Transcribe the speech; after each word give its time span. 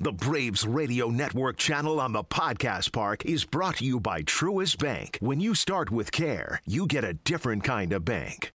The 0.00 0.12
Braves 0.12 0.64
Radio 0.64 1.08
Network 1.08 1.56
channel 1.56 2.00
on 2.00 2.12
the 2.12 2.22
Podcast 2.22 2.92
Park 2.92 3.24
is 3.24 3.44
brought 3.44 3.78
to 3.78 3.84
you 3.84 3.98
by 3.98 4.22
Truist 4.22 4.78
Bank. 4.78 5.18
When 5.20 5.40
you 5.40 5.56
start 5.56 5.90
with 5.90 6.12
care, 6.12 6.62
you 6.64 6.86
get 6.86 7.02
a 7.02 7.14
different 7.14 7.64
kind 7.64 7.92
of 7.92 8.04
bank. 8.04 8.52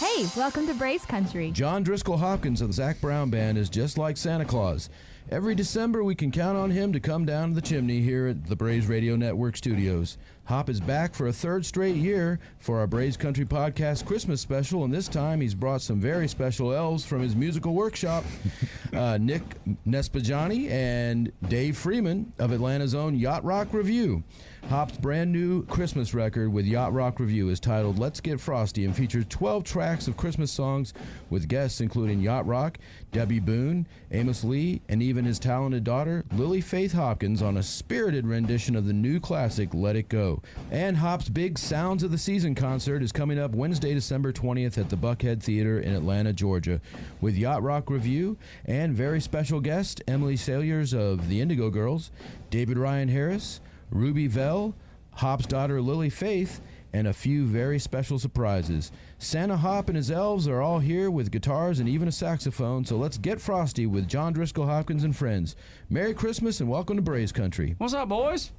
Hey, 0.00 0.26
welcome 0.36 0.66
to 0.66 0.74
Braves 0.74 1.04
Country. 1.04 1.52
John 1.52 1.84
Driskell 1.84 2.18
Hopkins 2.18 2.60
of 2.60 2.66
the 2.66 2.72
Zac 2.74 3.00
Brown 3.00 3.30
Band 3.30 3.58
is 3.58 3.70
just 3.70 3.96
like 3.96 4.16
Santa 4.16 4.44
Claus. 4.44 4.90
Every 5.30 5.54
December, 5.54 6.02
we 6.02 6.16
can 6.16 6.32
count 6.32 6.58
on 6.58 6.72
him 6.72 6.92
to 6.92 6.98
come 6.98 7.24
down 7.24 7.52
the 7.52 7.62
chimney 7.62 8.00
here 8.00 8.26
at 8.26 8.46
the 8.48 8.56
Braves 8.56 8.88
Radio 8.88 9.14
Network 9.14 9.56
studios. 9.56 10.18
Hop 10.46 10.70
is 10.70 10.78
back 10.80 11.12
for 11.12 11.26
a 11.26 11.32
third 11.32 11.66
straight 11.66 11.96
year 11.96 12.38
for 12.60 12.78
our 12.78 12.86
Braves 12.86 13.16
Country 13.16 13.44
Podcast 13.44 14.06
Christmas 14.06 14.40
special, 14.40 14.84
and 14.84 14.94
this 14.94 15.08
time 15.08 15.40
he's 15.40 15.56
brought 15.56 15.82
some 15.82 16.00
very 16.00 16.28
special 16.28 16.72
elves 16.72 17.04
from 17.04 17.20
his 17.20 17.34
musical 17.34 17.74
workshop 17.74 18.22
uh, 18.92 19.18
Nick 19.20 19.42
Niespodziani 19.84 20.70
and 20.70 21.32
Dave 21.48 21.76
Freeman 21.76 22.32
of 22.38 22.52
Atlanta's 22.52 22.94
own 22.94 23.16
Yacht 23.16 23.42
Rock 23.42 23.72
Review. 23.72 24.22
Hop's 24.68 24.98
brand 24.98 25.30
new 25.30 25.64
Christmas 25.66 26.12
record 26.12 26.52
with 26.52 26.66
Yacht 26.66 26.92
Rock 26.92 27.20
Review 27.20 27.50
is 27.50 27.60
titled 27.60 28.00
Let's 28.00 28.20
Get 28.20 28.40
Frosty 28.40 28.84
and 28.84 28.96
features 28.96 29.24
12 29.28 29.62
tracks 29.62 30.08
of 30.08 30.16
Christmas 30.16 30.50
songs 30.50 30.92
with 31.30 31.46
guests 31.46 31.80
including 31.80 32.20
Yacht 32.20 32.46
Rock, 32.48 32.78
Debby 33.12 33.38
Boone, 33.38 33.86
Amos 34.10 34.42
Lee, 34.42 34.82
and 34.88 35.00
even 35.02 35.24
his 35.24 35.38
talented 35.38 35.84
daughter, 35.84 36.24
Lily 36.32 36.60
Faith 36.60 36.92
Hopkins, 36.94 37.42
on 37.42 37.56
a 37.56 37.62
spirited 37.62 38.26
rendition 38.26 38.74
of 38.74 38.86
the 38.86 38.92
new 38.92 39.20
classic 39.20 39.72
Let 39.72 39.94
It 39.94 40.08
Go. 40.08 40.35
And 40.70 40.96
Hop's 40.96 41.28
big 41.28 41.58
Sounds 41.58 42.02
of 42.02 42.10
the 42.10 42.18
Season 42.18 42.54
concert 42.54 43.02
is 43.02 43.12
coming 43.12 43.38
up 43.38 43.54
Wednesday, 43.54 43.94
December 43.94 44.32
20th 44.32 44.78
at 44.78 44.90
the 44.90 44.96
Buckhead 44.96 45.42
Theater 45.42 45.78
in 45.78 45.94
Atlanta, 45.94 46.32
Georgia, 46.32 46.80
with 47.20 47.36
Yacht 47.36 47.62
Rock 47.62 47.90
Review 47.90 48.36
and 48.64 48.94
very 48.94 49.20
special 49.20 49.60
guest 49.60 50.02
Emily 50.06 50.36
Saliers 50.36 50.96
of 50.96 51.28
the 51.28 51.40
Indigo 51.40 51.70
Girls, 51.70 52.10
David 52.50 52.78
Ryan 52.78 53.08
Harris, 53.08 53.60
Ruby 53.90 54.26
Velle, 54.26 54.74
Hop's 55.12 55.46
daughter 55.46 55.80
Lily 55.80 56.10
Faith, 56.10 56.60
and 56.92 57.06
a 57.06 57.12
few 57.12 57.44
very 57.44 57.78
special 57.78 58.18
surprises. 58.18 58.90
Santa 59.18 59.56
Hop 59.56 59.88
and 59.88 59.96
his 59.96 60.10
elves 60.10 60.48
are 60.48 60.62
all 60.62 60.78
here 60.78 61.10
with 61.10 61.30
guitars 61.30 61.78
and 61.78 61.88
even 61.88 62.08
a 62.08 62.12
saxophone, 62.12 62.84
so 62.84 62.96
let's 62.96 63.18
get 63.18 63.40
frosty 63.40 63.86
with 63.86 64.08
John 64.08 64.34
Driskell 64.34 64.66
Hopkins 64.66 65.04
and 65.04 65.14
friends. 65.14 65.56
Merry 65.90 66.14
Christmas 66.14 66.60
and 66.60 66.68
welcome 66.68 66.96
to 66.96 67.02
Braves 67.02 67.32
Country. 67.32 67.74
What's 67.78 67.94
up, 67.94 68.08
boys? 68.08 68.52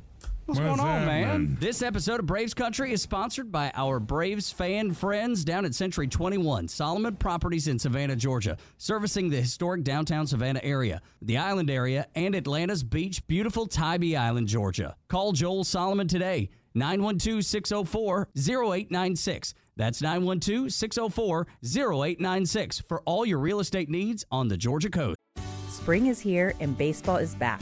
What's, 0.48 0.62
What's 0.62 0.78
going 0.78 0.80
on, 0.80 1.06
man? 1.06 1.24
happening? 1.26 1.58
This 1.60 1.82
episode 1.82 2.22
of 2.22 2.26
Braves 2.26 2.54
Country 2.54 2.94
is 2.94 3.02
sponsored 3.02 3.52
by 3.52 3.70
our 3.76 4.00
Braves 4.00 4.50
fan 4.50 4.94
friends 4.94 5.44
down 5.44 5.66
at 5.66 5.76
Century 5.76 6.08
21, 6.08 6.70
Solomon 6.70 7.18
Properties 7.18 7.68
in 7.68 7.78
Savannah, 7.78 8.16
Georgia, 8.16 8.56
servicing 8.78 9.30
the 9.30 9.42
historic 9.42 9.84
downtown 9.84 10.26
Savannah 10.26 10.62
area, 10.64 11.02
the 11.22 11.36
island 11.36 11.70
area, 11.70 12.08
and 12.16 12.34
Atlanta's 12.34 12.82
beach, 12.82 13.28
beautiful 13.28 13.68
Tybee 13.68 14.16
Island, 14.16 14.48
Georgia. 14.48 14.96
Call 15.10 15.34
Joel 15.34 15.66
Solomon 15.66 16.08
today, 16.08 16.50
912 16.76 17.44
604 17.44 18.30
0896. 18.38 19.54
That's 19.76 20.02
912 20.02 20.72
604 20.72 21.48
0896 21.62 22.84
for 22.88 23.02
all 23.02 23.26
your 23.26 23.40
real 23.40 23.60
estate 23.60 23.90
needs 23.90 24.24
on 24.32 24.48
the 24.48 24.56
Georgia 24.56 24.90
coast. 24.90 25.18
Spring 25.68 26.06
is 26.06 26.22
here 26.22 26.56
and 26.62 26.78
baseball 26.78 27.18
is 27.18 27.36
back. 27.36 27.62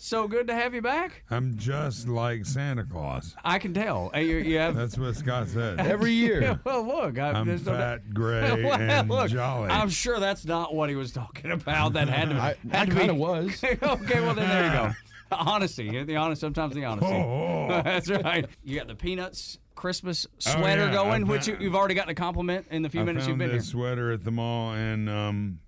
So 0.00 0.28
good 0.28 0.46
to 0.46 0.54
have 0.54 0.74
you 0.74 0.80
back. 0.80 1.24
I'm 1.28 1.56
just 1.58 2.06
like 2.06 2.46
Santa 2.46 2.84
Claus. 2.84 3.34
I 3.44 3.58
can 3.58 3.74
tell. 3.74 4.12
You, 4.14 4.20
you 4.36 4.56
have 4.58 4.76
That's 4.76 4.96
what 4.96 5.16
Scott 5.16 5.48
said. 5.48 5.80
Every 5.86 6.12
year. 6.12 6.40
Yeah, 6.40 6.56
well, 6.64 6.86
look, 6.86 7.18
I, 7.18 7.32
I'm 7.32 7.48
there's 7.48 7.66
no 7.66 7.72
fat, 7.72 8.08
gray, 8.14 8.62
Well, 8.62 8.74
and 8.80 9.08
look, 9.08 9.28
jolly. 9.28 9.70
I'm 9.70 9.88
sure 9.90 10.20
that's 10.20 10.44
not 10.44 10.72
what 10.72 10.88
he 10.88 10.94
was 10.94 11.10
talking 11.10 11.50
about. 11.50 11.94
That 11.94 12.08
had 12.08 12.30
to. 12.30 12.36
I, 12.36 12.54
I 12.72 12.76
had 12.76 12.90
to 12.90 12.94
kind 12.94 13.10
of 13.10 13.16
be- 13.16 13.20
was. 13.22 13.64
okay, 13.64 14.20
well 14.20 14.34
then 14.34 14.48
there 14.48 14.66
you 14.66 14.70
go. 14.72 14.92
Honesty, 15.32 16.04
the 16.04 16.14
honest, 16.16 16.40
sometimes 16.40 16.74
the 16.76 16.84
honesty. 16.84 17.12
Oh, 17.12 17.66
that's 17.84 18.08
right. 18.08 18.46
You 18.62 18.78
got 18.78 18.86
the 18.86 18.94
peanuts 18.94 19.58
Christmas 19.74 20.26
Oh, 20.46 20.50
sweater 20.52 20.86
yeah, 20.86 20.92
going, 20.92 21.24
I 21.24 21.26
which 21.26 21.48
you, 21.48 21.56
you've 21.58 21.74
already 21.74 21.94
gotten 21.94 22.10
a 22.10 22.14
compliment 22.14 22.66
in 22.70 22.82
the 22.82 22.88
few 22.88 23.00
I 23.00 23.04
minutes 23.04 23.26
you've 23.26 23.32
found 23.32 23.38
been 23.40 23.50
here. 23.50 23.58
this 23.58 23.68
sweater 23.68 24.12
at 24.12 24.22
the 24.24 24.30
mall, 24.30 24.72
and 24.74 25.10
um, 25.10 25.58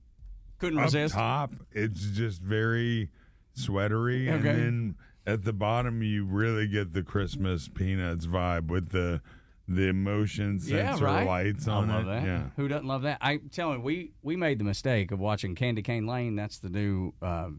Couldn't 0.60 0.78
up 0.78 0.84
resist. 0.84 1.14
top, 1.14 1.52
it's 1.72 2.00
just 2.00 2.40
very 2.40 3.10
sweatery, 3.54 4.28
and 4.28 4.44
then 4.44 4.94
at 5.26 5.44
the 5.44 5.52
bottom, 5.52 6.02
you 6.02 6.24
really 6.24 6.66
get 6.66 6.92
the 6.92 7.02
Christmas 7.02 7.68
peanuts 7.68 8.26
vibe 8.26 8.68
with 8.68 8.90
the 8.90 9.20
the 9.68 9.92
motion 9.92 10.58
Yeah, 10.64 10.90
sensor 10.90 11.04
right. 11.04 11.24
lights 11.26 11.68
I 11.68 11.72
on 11.74 11.88
love 11.88 12.02
it. 12.02 12.06
that. 12.06 12.24
Yeah. 12.24 12.42
Who 12.56 12.66
doesn't 12.66 12.88
love 12.88 13.02
that? 13.02 13.18
I 13.20 13.36
tell 13.52 13.72
you, 13.74 13.80
we 13.80 14.12
we 14.22 14.34
made 14.36 14.58
the 14.58 14.64
mistake 14.64 15.12
of 15.12 15.20
watching 15.20 15.54
Candy 15.54 15.82
Cane 15.82 16.06
Lane. 16.06 16.34
That's 16.34 16.58
the 16.58 16.70
new 16.70 17.12
uh, 17.22 17.50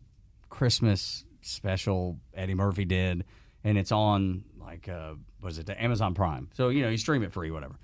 Christmas 0.50 1.24
special 1.41 2.19
Eddie 2.34 2.53
Murphy 2.56 2.85
did, 2.85 3.24
and 3.63 3.78
it's 3.78 3.91
on 3.91 4.44
like 4.59 4.90
uh, 4.90 5.13
was 5.41 5.57
it 5.57 5.66
the 5.66 5.81
Amazon 5.81 6.13
Prime? 6.13 6.50
So 6.53 6.69
you 6.69 6.81
know 6.81 6.90
you 6.90 6.97
stream 6.97 7.24
it 7.24 7.31
free, 7.31 7.51
whatever. 7.51 7.75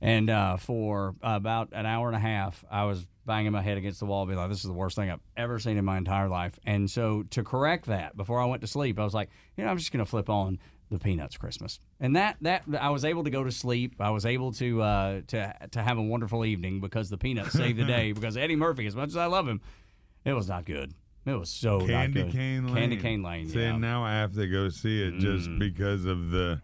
And 0.00 0.28
uh, 0.30 0.56
for 0.56 1.14
about 1.22 1.68
an 1.72 1.86
hour 1.86 2.08
and 2.08 2.16
a 2.16 2.20
half, 2.20 2.64
I 2.68 2.84
was 2.84 3.06
banging 3.26 3.52
my 3.52 3.62
head 3.62 3.78
against 3.78 4.00
the 4.00 4.06
wall, 4.06 4.26
be 4.26 4.34
like, 4.34 4.48
"This 4.48 4.58
is 4.58 4.64
the 4.64 4.72
worst 4.72 4.96
thing 4.96 5.10
I've 5.10 5.20
ever 5.36 5.58
seen 5.58 5.76
in 5.76 5.84
my 5.84 5.98
entire 5.98 6.28
life." 6.28 6.58
And 6.64 6.90
so, 6.90 7.24
to 7.30 7.42
correct 7.42 7.86
that, 7.86 8.16
before 8.16 8.40
I 8.40 8.46
went 8.46 8.62
to 8.62 8.68
sleep, 8.68 8.98
I 8.98 9.04
was 9.04 9.14
like, 9.14 9.30
"You 9.56 9.64
know, 9.64 9.70
I'm 9.70 9.78
just 9.78 9.92
going 9.92 10.04
to 10.04 10.10
flip 10.10 10.28
on 10.28 10.58
the 10.90 10.98
Peanuts 10.98 11.36
Christmas." 11.36 11.80
And 12.00 12.16
that 12.16 12.36
that 12.42 12.64
I 12.80 12.90
was 12.90 13.04
able 13.04 13.24
to 13.24 13.30
go 13.30 13.44
to 13.44 13.52
sleep. 13.52 13.94
I 14.00 14.10
was 14.10 14.26
able 14.26 14.52
to 14.52 14.82
uh, 14.82 15.20
to 15.28 15.54
to 15.70 15.82
have 15.82 15.98
a 15.98 16.02
wonderful 16.02 16.44
evening 16.44 16.80
because 16.80 17.10
the 17.10 17.18
Peanuts 17.18 17.52
saved 17.52 17.78
the 17.78 17.84
day. 17.84 18.12
Because 18.22 18.36
Eddie 18.36 18.56
Murphy, 18.56 18.86
as 18.86 18.96
much 18.96 19.08
as 19.08 19.16
I 19.16 19.26
love 19.26 19.48
him, 19.48 19.60
it 20.24 20.32
was 20.32 20.48
not 20.48 20.64
good. 20.64 20.92
It 21.24 21.34
was 21.34 21.50
so 21.50 21.86
Candy 21.86 21.92
not 21.92 22.26
good. 22.26 22.32
Cane 22.32 22.66
Lane. 22.66 22.74
Candy 22.74 22.96
Cane 22.96 23.22
Lane. 23.22 23.48
See, 23.48 23.60
yeah. 23.60 23.72
Mm. 23.72 23.80
now 23.80 24.04
I 24.04 24.12
have 24.12 24.34
to 24.34 24.46
go 24.48 24.68
see 24.68 25.02
it 25.02 25.18
just 25.18 25.48
because 25.58 26.04
of 26.04 26.30
the 26.30 26.60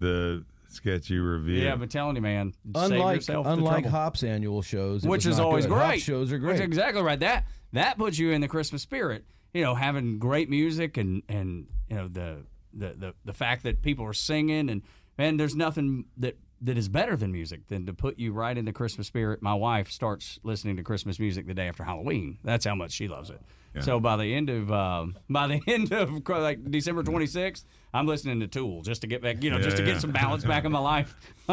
the 0.00 0.44
sketchy 0.72 1.18
review. 1.18 1.62
yeah, 1.62 1.76
but 1.76 1.90
telling 1.90 2.16
you, 2.16 2.22
man, 2.22 2.52
save 2.74 2.92
Unlike 2.92 3.16
yourself 3.16 3.46
unlike 3.46 3.82
trouble. 3.84 3.90
Hop's 3.90 4.22
annual 4.22 4.62
shows, 4.62 5.04
which 5.04 5.26
is 5.26 5.38
always 5.38 5.66
good. 5.66 5.74
great. 5.74 5.84
Hop's 5.86 6.02
shows 6.02 6.32
are 6.32 6.38
Which 6.38 6.54
is 6.54 6.60
great. 6.60 6.66
exactly 6.68 7.02
right. 7.02 7.20
That 7.20 7.46
that 7.72 7.98
puts 7.98 8.18
you 8.18 8.30
in 8.32 8.40
the 8.40 8.48
Christmas 8.48 8.82
spirit. 8.82 9.24
You 9.52 9.62
know, 9.62 9.74
having 9.74 10.18
great 10.18 10.48
music 10.48 10.96
and 10.96 11.22
and 11.28 11.66
you 11.88 11.96
know 11.96 12.08
the 12.08 12.44
the 12.72 12.94
the, 12.96 13.14
the 13.24 13.32
fact 13.34 13.64
that 13.64 13.82
people 13.82 14.04
are 14.04 14.12
singing 14.12 14.70
and 14.70 14.82
man, 15.18 15.36
there's 15.36 15.56
nothing 15.56 16.04
that 16.18 16.36
that 16.62 16.76
is 16.76 16.88
better 16.88 17.16
than 17.16 17.32
music 17.32 17.68
than 17.68 17.86
to 17.86 17.92
put 17.94 18.18
you 18.18 18.32
right 18.32 18.56
in 18.56 18.64
the 18.66 18.72
Christmas 18.72 19.06
spirit. 19.06 19.40
My 19.42 19.54
wife 19.54 19.90
starts 19.90 20.38
listening 20.42 20.76
to 20.76 20.82
Christmas 20.82 21.18
music 21.18 21.46
the 21.46 21.54
day 21.54 21.68
after 21.68 21.84
Halloween. 21.84 22.38
That's 22.44 22.64
how 22.66 22.74
much 22.74 22.92
she 22.92 23.08
loves 23.08 23.30
it. 23.30 23.40
So 23.82 24.00
by 24.00 24.16
the 24.16 24.34
end 24.34 24.50
of 24.50 24.72
um, 24.72 25.16
by 25.28 25.46
the 25.46 25.60
end 25.68 25.92
of 25.92 26.10
like 26.28 26.68
December 26.72 27.04
26th, 27.04 27.62
I'm 27.94 28.04
listening 28.04 28.40
to 28.40 28.48
Tool 28.48 28.82
just 28.82 29.00
to 29.02 29.06
get 29.06 29.22
back, 29.22 29.44
you 29.44 29.50
know, 29.50 29.60
just 29.60 29.76
to 29.76 29.84
Yeah, 29.84 29.92
get 29.92 30.00
some 30.00 30.10
balance 30.10 30.44
back 30.44 30.64
in 30.64 30.72
my 30.72 30.80
life. 30.80 31.14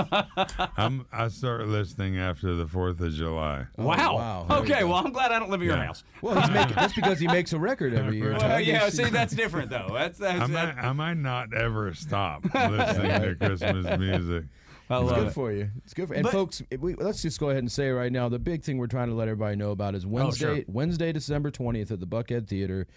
I'm, 0.78 1.06
I 1.12 1.28
start 1.28 1.68
listening 1.68 2.18
after 2.18 2.56
the 2.56 2.66
Fourth 2.68 3.00
of 3.02 3.14
July. 3.14 3.66
wow. 3.78 4.16
wow. 4.16 4.48
Okay, 4.62 4.80
go. 4.82 4.88
well, 4.88 4.98
I'm 5.06 5.12
glad 5.12 5.32
I 5.32 5.38
don't 5.40 5.50
live 5.52 5.62
at 5.62 5.66
your 5.66 5.78
house. 5.78 6.04
Well, 6.22 6.40
he's 6.42 6.50
making 6.50 6.74
that's 6.76 6.94
because 6.94 7.20
he 7.20 7.28
makes 7.28 7.54
a 7.54 7.60
record 7.60 7.94
every 7.94 8.18
year. 8.18 8.32
Well, 8.32 8.40
Tug. 8.42 8.66
yeah, 8.66 8.78
It's- 8.78 8.96
see, 8.96 9.06
that's 9.12 9.36
different 9.36 9.70
though. 9.70 9.90
That's 9.94 10.18
that's. 10.18 10.42
I 10.42 10.48
might, 10.48 10.76
I 10.78 10.92
might 10.94 11.18
not 11.18 11.54
ever 11.54 11.94
stop 11.94 12.44
listening 12.54 13.22
to 13.22 13.36
Christmas 13.36 14.00
music. 14.00 14.44
I 14.90 15.02
It's 15.02 15.06
love 15.12 15.16
good 15.20 15.28
it. 15.28 15.34
for 15.34 15.52
you. 15.52 15.70
It's 15.84 15.94
good 15.94 16.08
for 16.08 16.14
and 16.14 16.24
But- 16.24 16.32
folks. 16.32 16.62
We, 16.80 16.96
let's 16.96 17.22
just 17.22 17.40
go 17.40 17.50
ahead 17.50 17.60
and 17.64 17.72
say 17.72 17.90
right 17.90 18.12
now 18.12 18.30
the 18.30 18.40
big 18.40 18.64
thing 18.64 18.78
we're 18.78 18.88
trying 18.88 19.10
to 19.10 19.16
let 19.16 19.28
everybody 19.28 19.56
know 19.58 19.72
about 19.72 19.96
is 19.96 20.06
Wednesday, 20.06 20.46
Oh, 20.48 20.56
sure. 20.56 20.64
Wednesday, 20.68 21.12
December 21.12 21.52
twentieth 21.52 21.92
at 21.92 22.00
the 22.00 22.08
Buckhead 22.08 22.48
Theater. 22.48 22.88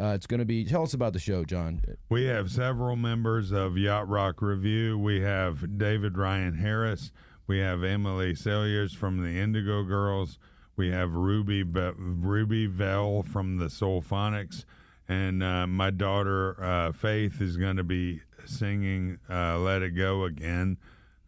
Uh, 0.00 0.12
it's 0.14 0.26
going 0.26 0.38
to 0.40 0.46
be. 0.46 0.64
Tell 0.64 0.82
us 0.84 0.94
about 0.94 1.12
the 1.12 1.18
show, 1.18 1.44
John. 1.44 1.82
We 2.08 2.24
have 2.24 2.50
several 2.50 2.96
members 2.96 3.50
of 3.52 3.76
Yacht 3.76 4.08
Rock 4.08 4.40
Review. 4.40 4.98
We 4.98 5.20
have 5.20 5.76
David 5.78 6.16
Ryan 6.16 6.54
Harris. 6.54 7.12
We 7.46 7.58
have 7.58 7.82
Emily 7.84 8.32
Saliers 8.34 8.96
from 8.96 9.18
the 9.22 9.28
Indigo 9.38 9.82
Girls. 9.82 10.38
We 10.76 10.90
have 10.92 11.12
Ruby 11.12 11.62
Be- 11.64 11.90
Ruby 11.98 12.66
Velle 12.66 13.22
from 13.22 13.58
the 13.58 13.66
Soulphonics, 13.66 14.64
and 15.08 15.42
uh, 15.42 15.66
my 15.66 15.90
daughter 15.90 16.56
uh, 16.64 16.92
Faith 16.92 17.42
is 17.42 17.58
going 17.58 17.76
to 17.76 17.84
be 17.84 18.22
singing 18.46 19.18
uh, 19.28 19.58
"Let 19.58 19.82
It 19.82 19.90
Go" 19.90 20.24
again. 20.24 20.78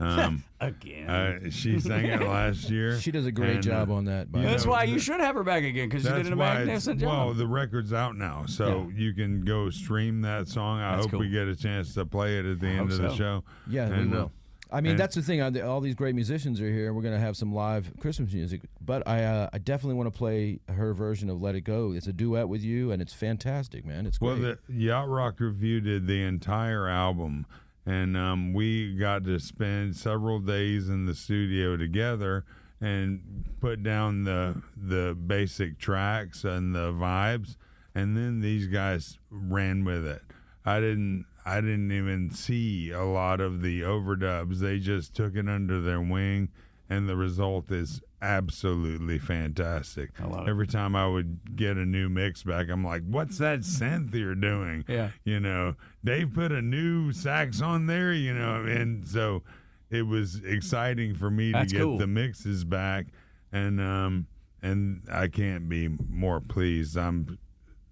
Um, 0.00 0.42
Again. 0.60 1.08
uh, 1.08 1.50
she 1.50 1.78
sang 1.78 2.06
it 2.06 2.20
last 2.20 2.68
year. 2.68 2.98
She 2.98 3.10
does 3.10 3.26
a 3.26 3.32
great 3.32 3.54
and, 3.56 3.62
job 3.62 3.90
uh, 3.90 3.94
on 3.94 4.06
that. 4.06 4.30
By 4.32 4.42
That's 4.42 4.64
know, 4.64 4.72
why 4.72 4.84
you 4.84 4.98
should 4.98 5.20
have 5.20 5.34
her 5.36 5.44
back 5.44 5.62
again 5.62 5.88
because 5.88 6.02
she 6.02 6.08
did 6.12 6.32
a 6.32 6.36
why 6.36 6.50
it's, 6.58 6.66
magnificent 6.66 7.02
well, 7.02 7.32
the 7.32 7.46
record's 7.46 7.92
out 7.92 8.16
now, 8.16 8.44
so 8.46 8.90
you 8.94 9.12
can 9.14 9.42
go 9.42 9.70
stream 9.70 10.22
that 10.22 10.48
song. 10.48 10.80
I 10.80 10.92
That's 10.92 11.04
hope 11.04 11.10
cool. 11.12 11.20
we 11.20 11.28
get 11.30 11.46
a 11.48 11.54
chance 11.56 11.94
to 11.94 12.04
play 12.06 12.38
it 12.38 12.44
at 12.44 12.60
the 12.60 12.66
end 12.66 12.78
hope 12.78 12.90
of 12.90 12.98
the 12.98 13.14
show. 13.14 13.44
Yeah, 13.68 13.86
And, 13.86 14.10
we 14.10 14.16
uh, 14.16 14.20
will. 14.22 14.32
I 14.72 14.80
mean, 14.80 14.92
and- 14.92 14.98
that's 15.00 15.14
the 15.14 15.22
thing. 15.22 15.40
uh, 15.40 15.52
All 15.64 15.80
these 15.80 15.94
great 15.94 16.16
musicians 16.16 16.60
are 16.60 16.68
here. 16.72 16.92
We're 16.92 17.02
going 17.02 17.14
to 17.14 17.20
have 17.20 17.36
some 17.36 17.54
live 17.54 17.92
Christmas 18.00 18.32
music, 18.32 18.62
but 18.80 19.06
I, 19.06 19.22
uh, 19.22 19.50
I 19.52 19.58
definitely 19.58 19.94
want 19.94 20.12
to 20.12 20.18
play 20.18 20.58
her 20.68 20.92
version 20.94 21.30
of 21.30 21.40
"Let 21.40 21.54
It 21.54 21.60
Go." 21.60 21.92
It's 21.92 22.08
a 22.08 22.12
duet 22.12 22.48
with 22.48 22.62
you, 22.62 22.90
and 22.90 23.00
it's 23.00 23.12
fantastic, 23.12 23.84
man. 23.84 24.06
It's 24.06 24.18
great. 24.18 24.28
Well, 24.28 24.36
great. 24.38 24.56
the 24.66 24.74
Yacht 24.74 25.08
Rock 25.08 25.38
Review 25.38 25.80
did 25.80 26.08
the 26.08 26.22
entire 26.24 26.88
album, 26.88 27.46
and 27.86 28.16
um, 28.16 28.52
we 28.52 28.96
got 28.96 29.24
to 29.24 29.38
spend 29.38 29.96
several 29.96 30.38
days 30.40 30.88
in 30.88 31.06
the 31.06 31.14
studio 31.14 31.76
together 31.76 32.44
and 32.80 33.44
put 33.60 33.82
down 33.82 34.24
the 34.24 34.60
the 34.76 35.14
basic 35.14 35.78
tracks 35.78 36.44
and 36.44 36.74
the 36.74 36.92
vibes, 36.92 37.56
and 37.94 38.16
then 38.16 38.40
these 38.40 38.66
guys 38.66 39.18
ran 39.30 39.84
with 39.84 40.06
it. 40.06 40.22
I 40.64 40.80
didn't. 40.80 41.26
I 41.46 41.60
didn't 41.60 41.92
even 41.92 42.30
see 42.30 42.90
a 42.90 43.04
lot 43.04 43.40
of 43.40 43.60
the 43.60 43.82
overdubs. 43.82 44.60
They 44.60 44.78
just 44.78 45.14
took 45.14 45.36
it 45.36 45.46
under 45.46 45.80
their 45.80 46.00
wing, 46.00 46.48
and 46.88 47.06
the 47.06 47.16
result 47.16 47.70
is 47.70 48.00
absolutely 48.22 49.18
fantastic. 49.18 50.10
Every 50.48 50.66
time 50.66 50.96
I 50.96 51.06
would 51.06 51.54
get 51.56 51.76
a 51.76 51.84
new 51.84 52.08
mix 52.08 52.42
back, 52.42 52.68
I'm 52.70 52.82
like, 52.82 53.02
"What's 53.06 53.36
that 53.38 53.60
synth 53.60 54.14
you're 54.14 54.34
doing?" 54.34 54.84
Yeah. 54.88 55.10
you 55.24 55.38
know, 55.38 55.74
Dave 56.04 56.32
put 56.34 56.52
a 56.52 56.60
new 56.60 57.12
sax 57.12 57.62
on 57.62 57.86
there, 57.86 58.12
you 58.12 58.34
know, 58.34 58.64
and 58.64 59.06
so 59.06 59.42
it 59.90 60.02
was 60.02 60.42
exciting 60.44 61.14
for 61.14 61.30
me 61.30 61.52
That's 61.52 61.72
to 61.72 61.78
get 61.78 61.82
cool. 61.84 61.98
the 61.98 62.06
mixes 62.06 62.64
back, 62.64 63.06
and 63.52 63.80
um, 63.80 64.26
and 64.62 65.02
I 65.10 65.28
can't 65.28 65.68
be 65.68 65.88
more 66.10 66.40
pleased. 66.40 66.96
I'm 66.96 67.38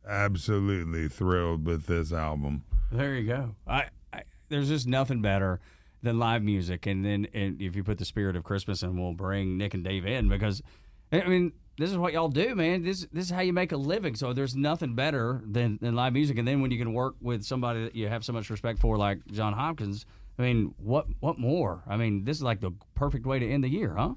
absolutely 0.07 1.09
thrilled 1.09 1.67
with 1.67 1.87
this 1.87 2.13
album. 2.13 2.65
There 2.91 3.15
you 3.15 3.27
go. 3.27 3.55
I, 3.67 3.87
I 4.13 4.23
there's 4.49 4.69
just 4.69 4.87
nothing 4.87 5.23
better 5.23 5.61
than 6.03 6.19
live 6.19 6.43
music, 6.43 6.87
and 6.87 7.05
then 7.05 7.27
and 7.33 7.63
if 7.63 7.77
you 7.77 7.83
put 7.85 7.99
the 7.99 8.05
spirit 8.05 8.37
of 8.37 8.45
Christmas, 8.45 8.83
and 8.83 8.99
we'll 8.99 9.15
bring 9.15 9.57
Nick 9.57 9.73
and 9.75 9.85
Dave 9.85 10.05
in 10.05 10.29
because, 10.29 10.63
I 11.11 11.25
mean, 11.27 11.53
this 11.79 11.91
is 11.91 11.97
what 11.97 12.13
y'all 12.13 12.29
do, 12.29 12.55
man. 12.55 12.83
This 12.83 13.07
this 13.13 13.27
is 13.27 13.31
how 13.31 13.41
you 13.41 13.53
make 13.53 13.73
a 13.73 13.77
living. 13.77 14.15
So 14.15 14.33
there's 14.33 14.55
nothing 14.55 14.95
better 14.95 15.43
than, 15.45 15.79
than 15.81 15.95
live 15.95 16.13
music, 16.13 16.39
and 16.39 16.47
then 16.47 16.61
when 16.61 16.71
you 16.71 16.79
can 16.79 16.93
work 16.93 17.15
with 17.21 17.45
somebody 17.45 17.85
that 17.85 17.97
you 17.97 18.09
have 18.09 18.25
so 18.25 18.33
much 18.33 18.51
respect 18.51 18.79
for, 18.79 18.97
like 18.97 19.25
John 19.27 19.53
Hopkins. 19.53 20.07
I 20.39 20.43
mean, 20.43 20.75
what 20.79 21.07
what 21.21 21.39
more? 21.39 21.83
I 21.87 21.97
mean, 21.97 22.25
this 22.25 22.39
is 22.39 22.43
like 22.43 22.61
the 22.61 22.73
perfect 22.95 23.27
way 23.27 23.39
to 23.39 23.49
end 23.49 23.65
the 23.65 23.69
year, 23.69 23.95
huh? 23.97 24.15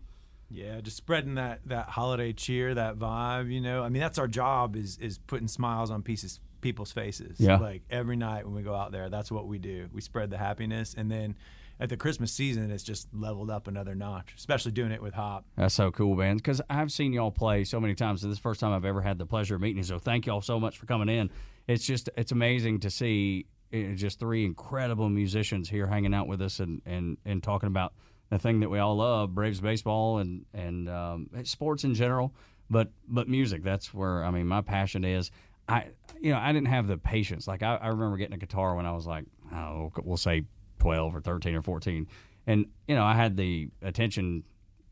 Yeah, 0.50 0.80
just 0.82 0.98
spreading 0.98 1.36
that 1.36 1.60
that 1.66 1.90
holiday 1.90 2.34
cheer, 2.34 2.74
that 2.74 2.98
vibe. 2.98 3.52
You 3.52 3.62
know, 3.62 3.84
I 3.84 3.90
mean, 3.90 4.02
that's 4.02 4.18
our 4.18 4.28
job 4.28 4.76
is 4.76 4.98
is 5.00 5.18
putting 5.18 5.48
smiles 5.48 5.92
on 5.92 6.04
pieces 6.04 6.40
people's 6.62 6.92
faces. 6.92 7.40
Yeah. 7.40 7.58
Like 7.58 7.84
every 7.92 8.16
night 8.16 8.46
when 8.46 8.56
we 8.56 8.64
go 8.64 8.74
out 8.74 8.92
there, 8.92 9.10
that's 9.10 9.32
what 9.32 9.48
we 9.48 9.60
do. 9.60 9.88
We 9.94 10.02
spread 10.02 10.30
the 10.30 10.38
happiness, 10.38 10.96
and 10.98 11.12
then 11.12 11.36
at 11.80 11.90
the 11.90 11.98
Christmas 11.98 12.32
season, 12.32 12.72
it's 12.72 12.84
just 12.84 13.08
leveled 13.14 13.50
up 13.50 13.68
another 13.68 13.96
notch. 13.96 14.34
Especially 14.38 14.72
doing 14.72 14.92
it 14.92 15.02
with 15.02 15.14
Hop. 15.14 15.46
That's 15.58 15.76
so 15.76 15.92
cool, 15.92 16.16
man. 16.16 16.38
Because 16.38 16.62
I've 16.70 16.92
seen 16.92 17.14
y'all 17.14 17.32
play 17.32 17.64
so 17.64 17.80
many 17.80 17.96
times. 17.96 18.24
And 18.24 18.32
this 18.32 18.38
is 18.38 18.40
the 18.40 18.44
first 18.44 18.60
time 18.60 18.72
I've 18.72 18.86
ever 18.86 19.02
had 19.02 19.18
the 19.18 19.26
pleasure 19.26 19.56
of 19.56 19.62
meeting 19.62 19.78
you. 19.78 19.84
So 19.84 20.00
thank 20.00 20.26
y'all 20.26 20.42
so 20.42 20.60
much 20.60 20.78
for 20.78 20.86
coming 20.86 21.10
in. 21.10 21.30
It's 21.68 21.86
just 21.86 22.10
it's 22.16 22.32
amazing 22.32 22.80
to 22.82 22.90
see 22.90 23.48
uh, 23.74 23.96
just 23.96 24.20
three 24.20 24.46
incredible 24.46 25.10
musicians 25.10 25.70
here 25.70 25.88
hanging 25.88 26.14
out 26.14 26.28
with 26.28 26.42
us 26.42 26.60
and 26.60 26.82
and 26.86 27.18
and 27.26 27.42
talking 27.44 27.68
about 27.68 27.94
the 28.30 28.40
thing 28.40 28.60
that 28.62 28.70
we 28.70 28.80
all 28.80 28.96
love, 28.96 29.34
Braves 29.36 29.60
baseball 29.60 30.20
and 30.20 30.46
and 30.54 30.90
um, 30.90 31.30
sports 31.44 31.84
in 31.84 31.94
general. 31.94 32.34
But 32.70 32.92
but 33.08 33.28
music, 33.28 33.64
that's 33.64 33.94
where 33.94 34.24
I 34.24 34.32
mean 34.32 34.48
my 34.48 34.62
passion 34.62 35.04
is. 35.04 35.32
I 35.68 35.88
you 36.22 36.32
know 36.32 36.38
I 36.38 36.52
didn't 36.54 36.68
have 36.68 36.88
the 36.88 36.98
patience. 36.98 37.48
Like 37.48 37.64
I, 37.64 37.76
I 37.76 37.88
remember 37.88 38.18
getting 38.18 38.36
a 38.36 38.40
guitar 38.40 38.76
when 38.76 38.86
I 38.86 38.92
was 38.92 39.08
like 39.08 39.26
oh 39.54 39.92
we'll 40.04 40.18
say 40.18 40.44
twelve 40.86 41.16
or 41.16 41.22
thirteen 41.22 41.56
or 41.56 41.62
fourteen, 41.62 42.08
and 42.46 42.68
you 42.88 42.96
know 42.96 43.04
I 43.04 43.16
had 43.16 43.38
the 43.38 43.70
attention 43.82 44.44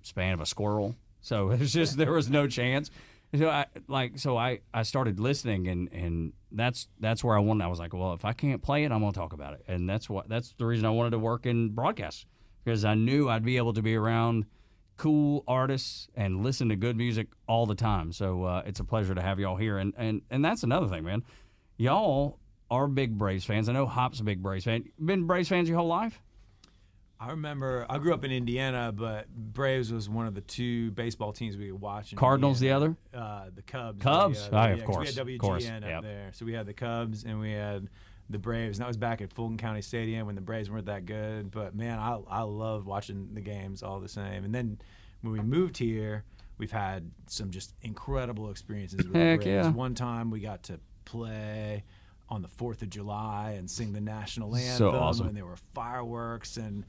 span 0.01 0.33
of 0.33 0.41
a 0.41 0.45
squirrel. 0.45 0.95
So 1.21 1.49
it 1.51 1.59
was 1.59 1.73
just 1.73 1.97
there 1.97 2.11
was 2.11 2.29
no 2.29 2.47
chance. 2.47 2.89
So 3.35 3.49
I 3.49 3.65
like 3.87 4.19
so 4.19 4.37
I, 4.37 4.59
I 4.73 4.83
started 4.83 5.19
listening 5.19 5.67
and, 5.67 5.91
and 5.91 6.33
that's 6.51 6.87
that's 6.99 7.23
where 7.23 7.35
I 7.35 7.39
wanted. 7.39 7.63
I 7.63 7.67
was 7.67 7.79
like, 7.79 7.93
well, 7.93 8.13
if 8.13 8.25
I 8.25 8.33
can't 8.33 8.61
play 8.61 8.83
it, 8.83 8.91
I'm 8.91 8.99
gonna 8.99 9.11
talk 9.11 9.33
about 9.33 9.53
it, 9.53 9.63
and 9.67 9.89
that's 9.89 10.09
what 10.09 10.29
that's 10.29 10.53
the 10.57 10.65
reason 10.65 10.85
I 10.85 10.91
wanted 10.91 11.11
to 11.11 11.19
work 11.19 11.45
in 11.45 11.69
broadcast 11.69 12.27
because 12.63 12.85
I 12.85 12.93
knew 12.93 13.29
I'd 13.29 13.43
be 13.43 13.57
able 13.57 13.73
to 13.73 13.81
be 13.81 13.95
around 13.95 14.45
cool 14.97 15.43
artists 15.47 16.07
and 16.15 16.43
listen 16.43 16.69
to 16.69 16.75
good 16.75 16.95
music 16.95 17.27
all 17.47 17.65
the 17.65 17.75
time. 17.75 18.11
So 18.11 18.43
uh, 18.43 18.63
it's 18.65 18.79
a 18.79 18.83
pleasure 18.83 19.15
to 19.15 19.21
have 19.21 19.39
y'all 19.39 19.57
here, 19.57 19.77
and 19.77 19.93
and 19.97 20.21
and 20.29 20.45
that's 20.45 20.63
another 20.63 20.87
thing, 20.87 21.03
man. 21.03 21.23
Y'all 21.77 22.37
are 22.73 22.87
big 22.87 23.17
Braves 23.17 23.45
fans. 23.45 23.69
I 23.69 23.73
know 23.73 23.85
Hop's 23.85 24.19
a 24.19 24.23
big 24.23 24.41
Braves 24.41 24.65
fan. 24.65 24.85
Been 25.03 25.25
Braves 25.25 25.49
fans 25.49 25.69
your 25.69 25.77
whole 25.77 25.87
life? 25.87 26.21
I 27.19 27.29
remember 27.29 27.85
I 27.89 27.99
grew 27.99 28.13
up 28.13 28.25
in 28.25 28.31
Indiana, 28.31 28.91
but 28.93 29.29
Braves 29.33 29.93
was 29.93 30.09
one 30.09 30.27
of 30.27 30.35
the 30.35 30.41
two 30.41 30.91
baseball 30.91 31.31
teams 31.31 31.55
we 31.55 31.67
could 31.67 31.79
watch. 31.79 32.11
In 32.11 32.17
Cardinals 32.17 32.59
the 32.59 32.71
other? 32.71 32.97
Uh, 33.13 33.45
the 33.55 33.61
Cubs. 33.61 34.01
Cubs? 34.01 34.49
The, 34.49 34.55
Ah, 34.57 34.67
yeah, 34.67 34.73
of 34.73 34.83
course, 34.83 35.15
We 35.15 35.21
of 35.21 35.27
had 35.27 35.39
course, 35.39 35.65
WGN 35.65 35.83
up 35.83 35.89
yep. 35.89 36.01
there, 36.01 36.29
so 36.33 36.45
we 36.45 36.53
had 36.53 36.65
the 36.65 36.73
Cubs 36.73 37.23
and 37.23 37.39
we 37.39 37.51
had 37.51 37.87
the 38.29 38.39
Braves. 38.39 38.77
And 38.77 38.83
that 38.83 38.87
was 38.87 38.97
back 38.97 39.21
at 39.21 39.31
Fulton 39.31 39.57
County 39.57 39.81
Stadium 39.81 40.25
when 40.25 40.35
the 40.35 40.41
Braves 40.41 40.69
weren't 40.69 40.87
that 40.87 41.05
good. 41.05 41.49
But 41.51 41.75
man, 41.75 41.97
I 41.99 42.19
I 42.29 42.41
loved 42.41 42.85
watching 42.85 43.29
the 43.33 43.41
games 43.41 43.83
all 43.83 43.99
the 44.01 44.09
same. 44.09 44.43
And 44.43 44.53
then 44.53 44.79
when 45.21 45.31
we 45.31 45.39
moved 45.39 45.77
here, 45.77 46.25
we've 46.57 46.71
had 46.71 47.09
some 47.27 47.51
just 47.51 47.73
incredible 47.83 48.49
experiences 48.49 48.97
with 49.07 49.15
Heck 49.15 49.39
the 49.39 49.45
Braves. 49.45 49.65
yeah. 49.67 49.71
One 49.71 49.95
time 49.95 50.29
we 50.29 50.41
got 50.41 50.63
to 50.63 50.79
play 51.05 51.83
on 52.29 52.41
the 52.41 52.47
Fourth 52.47 52.81
of 52.81 52.89
July 52.89 53.55
and 53.57 53.69
sing 53.69 53.93
the 53.93 54.01
national 54.01 54.55
anthem, 54.55 54.77
So 54.77 54.91
awesome. 54.91 55.27
and 55.27 55.37
there 55.37 55.45
were 55.45 55.57
fireworks 55.73 56.57
and 56.57 56.85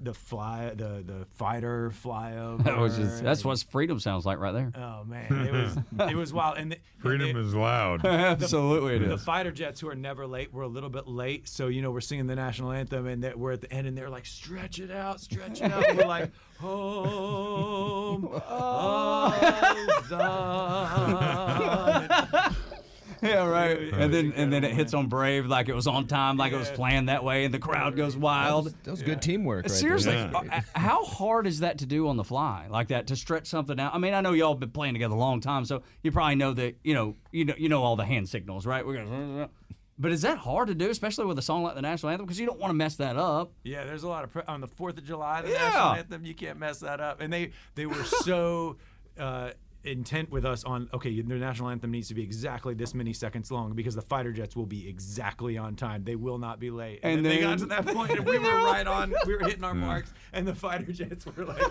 the 0.00 0.12
fly 0.14 0.72
the 0.74 1.04
the 1.06 1.26
fighter 1.36 1.92
flyover. 2.04 2.64
That 2.64 2.76
was 2.78 2.96
just, 2.96 3.22
that's 3.22 3.42
and- 3.42 3.48
what 3.50 3.64
freedom 3.70 4.00
sounds 4.00 4.26
like 4.26 4.38
right 4.40 4.50
there. 4.50 4.72
Oh 4.74 5.04
man, 5.04 5.30
it 5.46 5.52
was 5.52 5.76
it 6.10 6.16
was 6.16 6.32
wild. 6.32 6.58
And 6.58 6.72
the, 6.72 6.78
Freedom 6.98 7.28
and 7.30 7.38
is 7.38 7.54
loud. 7.54 8.04
Absolutely, 8.06 8.96
it 8.96 9.08
the 9.08 9.16
fighter 9.18 9.52
jets 9.52 9.78
who 9.80 9.88
are 9.88 9.94
never 9.94 10.26
late 10.26 10.52
were 10.52 10.62
a 10.62 10.68
little 10.68 10.90
bit 10.90 11.06
late, 11.06 11.46
so 11.48 11.68
you 11.68 11.82
know 11.82 11.92
we're 11.92 12.00
singing 12.00 12.26
the 12.26 12.34
national 12.34 12.72
anthem, 12.72 13.06
and 13.06 13.22
that 13.22 13.38
we're 13.38 13.52
at 13.52 13.60
the 13.60 13.72
end, 13.72 13.86
and 13.86 13.96
they're 13.96 14.10
like, 14.10 14.26
"Stretch 14.26 14.80
it 14.80 14.90
out, 14.90 15.20
stretch 15.20 15.60
it 15.60 15.70
out." 15.70 15.88
And 15.88 15.98
we're 15.98 16.06
like, 16.06 16.32
"Home, 16.58 18.24
Ozone." 21.22 22.56
Yeah, 23.28 23.46
right. 23.46 23.78
And 23.92 24.12
then 24.12 24.32
and 24.34 24.52
then 24.52 24.64
it 24.64 24.72
hits 24.72 24.94
on 24.94 25.06
Brave 25.06 25.46
like 25.46 25.68
it 25.68 25.74
was 25.74 25.86
on 25.86 26.06
time, 26.08 26.36
like 26.36 26.52
it 26.52 26.56
was 26.58 26.70
planned 26.70 27.08
that 27.08 27.22
way, 27.22 27.44
and 27.44 27.54
the 27.54 27.58
crowd 27.60 27.96
goes 27.96 28.16
wild. 28.16 28.74
That 28.82 28.90
was 28.90 29.02
good 29.02 29.22
teamwork. 29.22 29.64
Right 29.66 29.70
Seriously, 29.70 30.12
there. 30.14 30.30
uh, 30.34 30.60
how 30.74 31.04
hard 31.04 31.46
is 31.46 31.60
that 31.60 31.78
to 31.78 31.86
do 31.86 32.08
on 32.08 32.16
the 32.16 32.24
fly 32.24 32.66
like 32.68 32.88
that 32.88 33.06
to 33.08 33.16
stretch 33.16 33.46
something 33.46 33.78
out? 33.78 33.94
I 33.94 33.98
mean, 33.98 34.12
I 34.12 34.20
know 34.22 34.32
y'all 34.32 34.54
been 34.56 34.70
playing 34.70 34.94
together 34.94 35.14
a 35.14 35.18
long 35.18 35.40
time, 35.40 35.64
so 35.64 35.82
you 36.02 36.10
probably 36.10 36.34
know 36.34 36.52
that 36.54 36.76
you 36.82 36.94
know 36.94 37.14
you 37.30 37.44
know 37.44 37.54
you 37.56 37.68
know 37.68 37.82
all 37.82 37.94
the 37.94 38.04
hand 38.04 38.28
signals, 38.28 38.66
right? 38.66 38.84
We're 38.84 38.96
gonna, 38.96 39.48
but 39.98 40.10
is 40.10 40.22
that 40.22 40.38
hard 40.38 40.66
to 40.68 40.74
do, 40.74 40.90
especially 40.90 41.26
with 41.26 41.38
a 41.38 41.42
song 41.42 41.62
like 41.62 41.76
the 41.76 41.82
national 41.82 42.10
anthem, 42.10 42.26
because 42.26 42.40
you 42.40 42.46
don't 42.46 42.58
want 42.58 42.70
to 42.70 42.74
mess 42.74 42.96
that 42.96 43.16
up? 43.16 43.52
Yeah, 43.62 43.84
there's 43.84 44.02
a 44.02 44.08
lot 44.08 44.24
of 44.24 44.32
pre- 44.32 44.42
on 44.48 44.60
the 44.60 44.66
Fourth 44.66 44.98
of 44.98 45.04
July, 45.04 45.42
the 45.42 45.50
Yeah. 45.50 45.58
national 45.58 45.92
anthem. 45.92 46.24
You 46.26 46.34
can't 46.34 46.58
mess 46.58 46.80
that 46.80 47.00
up. 47.00 47.20
And 47.20 47.32
they 47.32 47.52
they 47.76 47.86
were 47.86 48.02
so 48.02 48.78
uh, 49.18 49.50
intent 49.84 50.30
with 50.30 50.44
us 50.44 50.64
on 50.64 50.88
okay, 50.94 51.20
the 51.20 51.34
national 51.34 51.68
anthem 51.70 51.90
needs 51.90 52.08
to 52.08 52.14
be 52.14 52.22
exactly 52.22 52.74
this 52.74 52.94
many 52.94 53.12
seconds 53.12 53.50
long 53.50 53.74
because 53.74 53.94
the 53.94 54.02
fighter 54.02 54.32
jets 54.32 54.54
will 54.54 54.66
be 54.66 54.88
exactly 54.88 55.58
on 55.58 55.76
time. 55.76 56.04
They 56.04 56.16
will 56.16 56.38
not 56.38 56.60
be 56.60 56.70
late. 56.70 57.00
And, 57.02 57.18
And 57.18 57.26
then, 57.26 57.36
they 57.36 57.40
got 57.40 57.58
to 57.58 57.66
that 57.66 57.86
point, 57.86 58.12
and 58.12 58.24
we 58.24 58.38
were 58.38 58.56
right 58.64 58.86
on. 58.86 59.14
We 59.26 59.36
were 59.36 59.44
hitting 59.44 59.64
our 59.64 59.72
hmm. 59.72 59.80
marks, 59.80 60.12
and 60.32 60.46
the 60.46 60.54
fighter 60.54 60.92
jets 60.92 61.26
were 61.26 61.44
like 61.44 61.62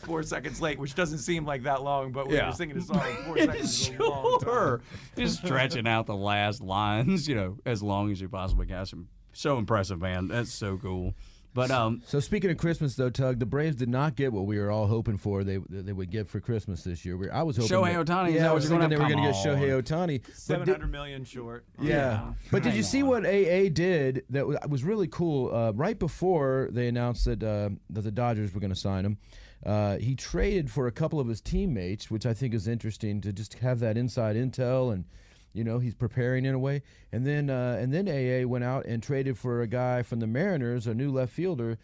four 0.00 0.22
seconds 0.22 0.60
late, 0.60 0.78
which 0.78 0.94
doesn't 0.94 1.18
seem 1.18 1.44
like 1.44 1.64
that 1.64 1.82
long, 1.82 2.12
but 2.12 2.28
we 2.28 2.36
Yeah. 2.36 2.46
were 2.46 2.54
singing 2.54 2.76
a 2.76 2.80
song. 2.80 3.00
Four 3.26 3.38
seconds 3.38 3.88
is 3.88 3.88
a 3.88 4.02
long 4.02 4.38
time. 4.40 4.48
Sure, 4.48 4.80
just 5.16 5.38
stretching 5.38 5.86
out 5.86 6.06
the 6.06 6.16
last 6.16 6.60
lines, 6.60 7.28
you 7.28 7.34
know, 7.34 7.58
as 7.66 7.82
long 7.82 8.10
as 8.12 8.20
you 8.20 8.28
possibly 8.28 8.66
can. 8.66 8.86
So- 8.86 9.04
So 9.32 9.58
impressive, 9.58 10.00
man. 10.00 10.28
That's 10.28 10.50
so 10.52 10.78
cool. 10.78 11.14
But 11.56 11.70
um, 11.72 12.02
So 12.06 12.20
speaking 12.20 12.50
of 12.50 12.58
Christmas, 12.58 12.94
though, 12.94 13.10
Tug, 13.10 13.38
the 13.40 13.46
Braves 13.46 13.74
did 13.76 13.88
not 13.88 14.14
get 14.14 14.32
what 14.32 14.44
we 14.46 14.58
were 14.58 14.70
all 14.70 14.86
hoping 14.86 15.16
for. 15.16 15.42
They 15.42 15.58
they 15.68 15.92
would 15.92 16.10
get 16.10 16.28
for 16.28 16.38
Christmas 16.38 16.84
this 16.84 17.04
year. 17.04 17.16
We, 17.16 17.30
I 17.30 17.42
was 17.42 17.56
hoping 17.56 17.70
Shohei 17.76 17.94
that- 17.94 18.06
Ohtani, 18.06 18.28
is 18.28 18.34
Yeah, 18.34 18.50
I 18.50 18.52
was 18.54 18.68
thinking 18.68 18.90
they 18.90 18.96
were 18.96 19.08
going 19.08 19.16
to 19.16 19.32
get 19.32 19.34
Shohei 19.34 19.82
Ohtani. 19.82 20.22
But 20.22 20.36
Seven 20.36 20.66
did- 20.66 20.72
hundred 20.72 20.92
million 20.92 21.24
short. 21.24 21.64
Yeah. 21.80 22.32
But 22.52 22.62
did 22.62 22.74
you 22.74 22.82
see 22.82 23.02
what 23.02 23.24
AA 23.24 23.70
did 23.72 24.24
that 24.30 24.46
wa- 24.46 24.58
was 24.68 24.84
really 24.84 25.08
cool? 25.08 25.52
Uh, 25.54 25.72
right 25.72 25.98
before 25.98 26.68
they 26.70 26.88
announced 26.88 27.24
that 27.24 27.42
uh, 27.42 27.70
that 27.90 28.02
the 28.02 28.10
Dodgers 28.12 28.52
were 28.54 28.60
going 28.60 28.72
to 28.74 28.78
sign 28.78 29.04
him, 29.06 29.16
Uh, 29.64 29.96
he 29.96 30.14
traded 30.14 30.70
for 30.70 30.86
a 30.86 30.92
couple 30.92 31.18
of 31.18 31.26
his 31.28 31.40
teammates, 31.40 32.10
which 32.10 32.26
I 32.26 32.34
think 32.34 32.52
is 32.54 32.68
interesting 32.68 33.20
to 33.22 33.32
just 33.32 33.54
have 33.54 33.80
that 33.80 33.96
inside 33.96 34.36
intel 34.36 34.92
and 34.92 35.04
you 35.56 35.64
know 35.64 35.78
he's 35.78 35.94
preparing 35.94 36.44
in 36.44 36.54
a 36.54 36.58
way. 36.58 36.82
And 37.12 37.26
then 37.26 37.50
uh, 37.50 37.78
and 37.80 37.92
then 37.92 38.08
AA 38.08 38.46
went 38.46 38.64
out 38.64 38.86
and 38.86 39.02
traded 39.02 39.38
for 39.38 39.62
a 39.62 39.66
guy 39.66 40.02
from 40.02 40.20
the 40.20 40.26
Mariners, 40.26 40.86
a 40.86 40.94
new 40.94 41.10
left 41.10 41.32
fielder. 41.32 41.78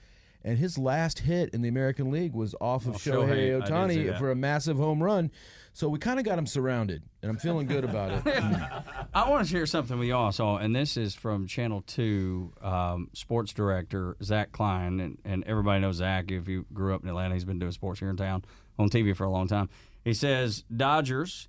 And 0.45 0.59
his 0.59 0.77
last 0.77 1.21
hit 1.21 1.51
in 1.55 1.63
the 1.63 1.69
American 1.69 2.11
League 2.11 2.33
was 2.35 2.53
off 2.61 2.87
of 2.87 2.97
Oh, 2.97 2.99
Shohei 2.99 3.23
Shohei, 3.29 3.63
I 3.63 3.87
did 3.87 3.95
see 3.95 4.01
Ohtani 4.11 4.19
for 4.19 4.33
a 4.33 4.35
massive 4.35 4.77
home 4.77 5.01
run. 5.01 5.31
So 5.73 5.89
we 5.89 5.99
kind 5.99 6.19
of 6.19 6.25
got 6.27 6.37
him 6.37 6.47
surrounded, 6.47 7.03
and 7.23 7.31
I'm 7.31 7.39
feeling 7.39 7.67
good 7.67 7.85
about 7.85 8.27
it. 8.27 8.43
I 9.15 9.31
want 9.31 9.47
to 9.47 9.51
share 9.51 9.65
something 9.65 9.99
with 9.99 10.09
y'all. 10.09 10.31
So, 10.33 10.57
and 10.57 10.77
this 10.77 10.97
is 10.99 11.15
from 11.15 11.47
Channel 11.47 11.83
Two 11.87 12.53
um, 12.61 13.09
sports 13.15 13.53
director 13.55 14.17
Zach 14.23 14.53
Klein, 14.53 15.01
and, 15.01 15.19
and 15.25 15.45
everybody 15.47 15.81
knows 15.81 15.97
Zach. 15.97 16.31
If 16.31 16.47
you 16.49 16.67
grew 16.75 16.95
up 16.95 17.03
in 17.05 17.09
Atlanta, 17.09 17.35
he's 17.35 17.47
been 17.47 17.59
doing 17.59 17.73
sports 17.73 18.01
here 18.01 18.11
in 18.11 18.17
town 18.19 18.45
on 18.79 18.91
TV 18.91 19.17
for 19.17 19.25
a 19.25 19.31
long 19.31 19.49
time. 19.49 19.71
He 20.05 20.13
says 20.13 20.65
Dodgers 20.75 21.49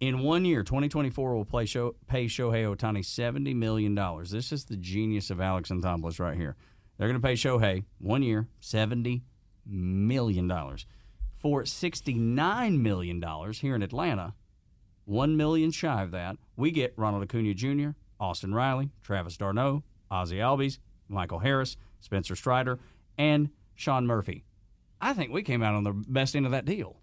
in 0.00 0.20
one 0.20 0.44
year, 0.44 0.62
2024, 0.62 1.34
will 1.34 1.44
play 1.44 1.66
show, 1.66 1.94
pay 2.06 2.26
Shohei 2.26 2.64
Ohtani 2.64 3.04
seventy 3.04 3.54
million 3.54 3.94
dollars. 3.94 4.30
This 4.30 4.52
is 4.52 4.64
the 4.64 4.76
genius 4.76 5.30
of 5.30 5.40
Alex 5.40 5.70
Anthopoulos 5.70 6.20
right 6.20 6.36
here. 6.36 6.56
They're 6.96 7.08
going 7.08 7.20
to 7.20 7.26
pay 7.26 7.34
Shohei 7.34 7.84
one 7.98 8.22
year 8.22 8.48
seventy 8.60 9.24
million 9.66 10.46
dollars 10.48 10.86
for 11.36 11.64
sixty-nine 11.64 12.82
million 12.82 13.20
dollars 13.20 13.60
here 13.60 13.74
in 13.74 13.82
Atlanta 13.82 14.34
one 15.04 15.36
million 15.36 15.70
shy 15.70 16.02
of 16.02 16.10
that, 16.12 16.36
we 16.56 16.70
get 16.70 16.94
Ronald 16.96 17.22
Acuna 17.22 17.54
Jr., 17.54 17.90
Austin 18.18 18.54
Riley, 18.54 18.90
Travis 19.02 19.36
d'Arnaud, 19.36 19.82
Ozzy 20.10 20.36
Albies, 20.36 20.78
Michael 21.08 21.40
Harris, 21.40 21.76
Spencer 22.00 22.36
Strider, 22.36 22.78
and 23.18 23.50
Sean 23.74 24.06
Murphy. 24.06 24.44
I 25.00 25.12
think 25.12 25.32
we 25.32 25.42
came 25.42 25.62
out 25.62 25.74
on 25.74 25.84
the 25.84 25.92
best 25.92 26.34
end 26.34 26.46
of 26.46 26.52
that 26.52 26.64
deal. 26.64 26.96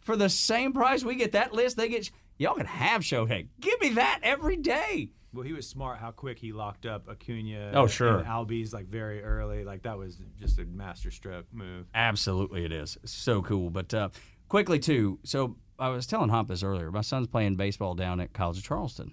For 0.00 0.16
the 0.16 0.28
same 0.28 0.72
price, 0.72 1.02
we 1.02 1.16
get 1.16 1.32
that 1.32 1.52
list. 1.52 1.76
They 1.76 1.88
get 1.88 2.10
y'all 2.38 2.54
can 2.54 2.66
have 2.66 3.02
Shohei. 3.02 3.48
Give 3.60 3.80
me 3.80 3.90
that 3.90 4.20
every 4.22 4.56
day. 4.56 5.10
Well, 5.32 5.44
he 5.44 5.52
was 5.52 5.68
smart 5.68 5.98
how 5.98 6.10
quick 6.10 6.38
he 6.38 6.52
locked 6.52 6.86
up 6.86 7.08
Acuna. 7.08 7.72
Oh, 7.74 7.86
sure. 7.86 8.18
And 8.18 8.26
Albies 8.26 8.72
like 8.72 8.86
very 8.86 9.22
early. 9.22 9.62
Like 9.64 9.82
that 9.82 9.98
was 9.98 10.18
just 10.38 10.58
a 10.58 10.64
master 10.64 11.10
stroke 11.10 11.46
move. 11.52 11.86
Absolutely, 11.94 12.64
it 12.64 12.72
is 12.72 12.96
so 13.04 13.42
cool. 13.42 13.68
But 13.68 13.92
uh, 13.92 14.08
quickly 14.48 14.78
too. 14.78 15.18
So 15.24 15.56
I 15.78 15.90
was 15.90 16.06
telling 16.06 16.30
Hop 16.30 16.48
this 16.48 16.62
earlier. 16.62 16.90
My 16.90 17.02
son's 17.02 17.26
playing 17.26 17.56
baseball 17.56 17.94
down 17.94 18.20
at 18.20 18.32
College 18.32 18.58
of 18.58 18.64
Charleston, 18.64 19.12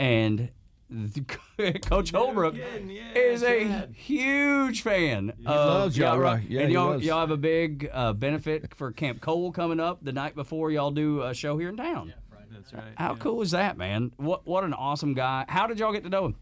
and 0.00 0.50
the, 0.90 1.20
Coach 1.82 2.10
Holbrook 2.10 2.54
kidding, 2.54 2.90
yeah, 2.90 3.12
is 3.14 3.42
a 3.42 3.88
huge 3.92 4.82
fan. 4.82 5.32
He 5.38 5.44
loves 5.44 5.96
y'all, 5.96 6.18
right? 6.18 6.42
Yeah, 6.48 6.62
and 6.62 6.72
y'all, 6.72 7.02
y'all 7.02 7.20
have 7.20 7.30
a 7.30 7.36
big 7.36 7.88
uh, 7.92 8.12
benefit 8.12 8.74
for 8.74 8.92
Camp 8.92 9.20
Cole 9.20 9.52
coming 9.52 9.80
up 9.80 10.04
the 10.04 10.12
night 10.12 10.34
before 10.34 10.70
y'all 10.70 10.90
do 10.90 11.22
a 11.22 11.34
show 11.34 11.56
here 11.58 11.68
in 11.68 11.76
town. 11.76 12.14
That's 12.56 12.72
right. 12.72 12.92
How 12.96 13.12
yeah. 13.12 13.18
cool 13.18 13.42
is 13.42 13.52
that, 13.52 13.76
man? 13.76 14.12
What 14.16 14.46
what 14.46 14.64
an 14.64 14.74
awesome 14.74 15.14
guy. 15.14 15.44
How 15.48 15.66
did 15.66 15.78
y'all 15.78 15.92
get 15.92 16.04
to 16.04 16.10
know 16.10 16.26
him? 16.26 16.36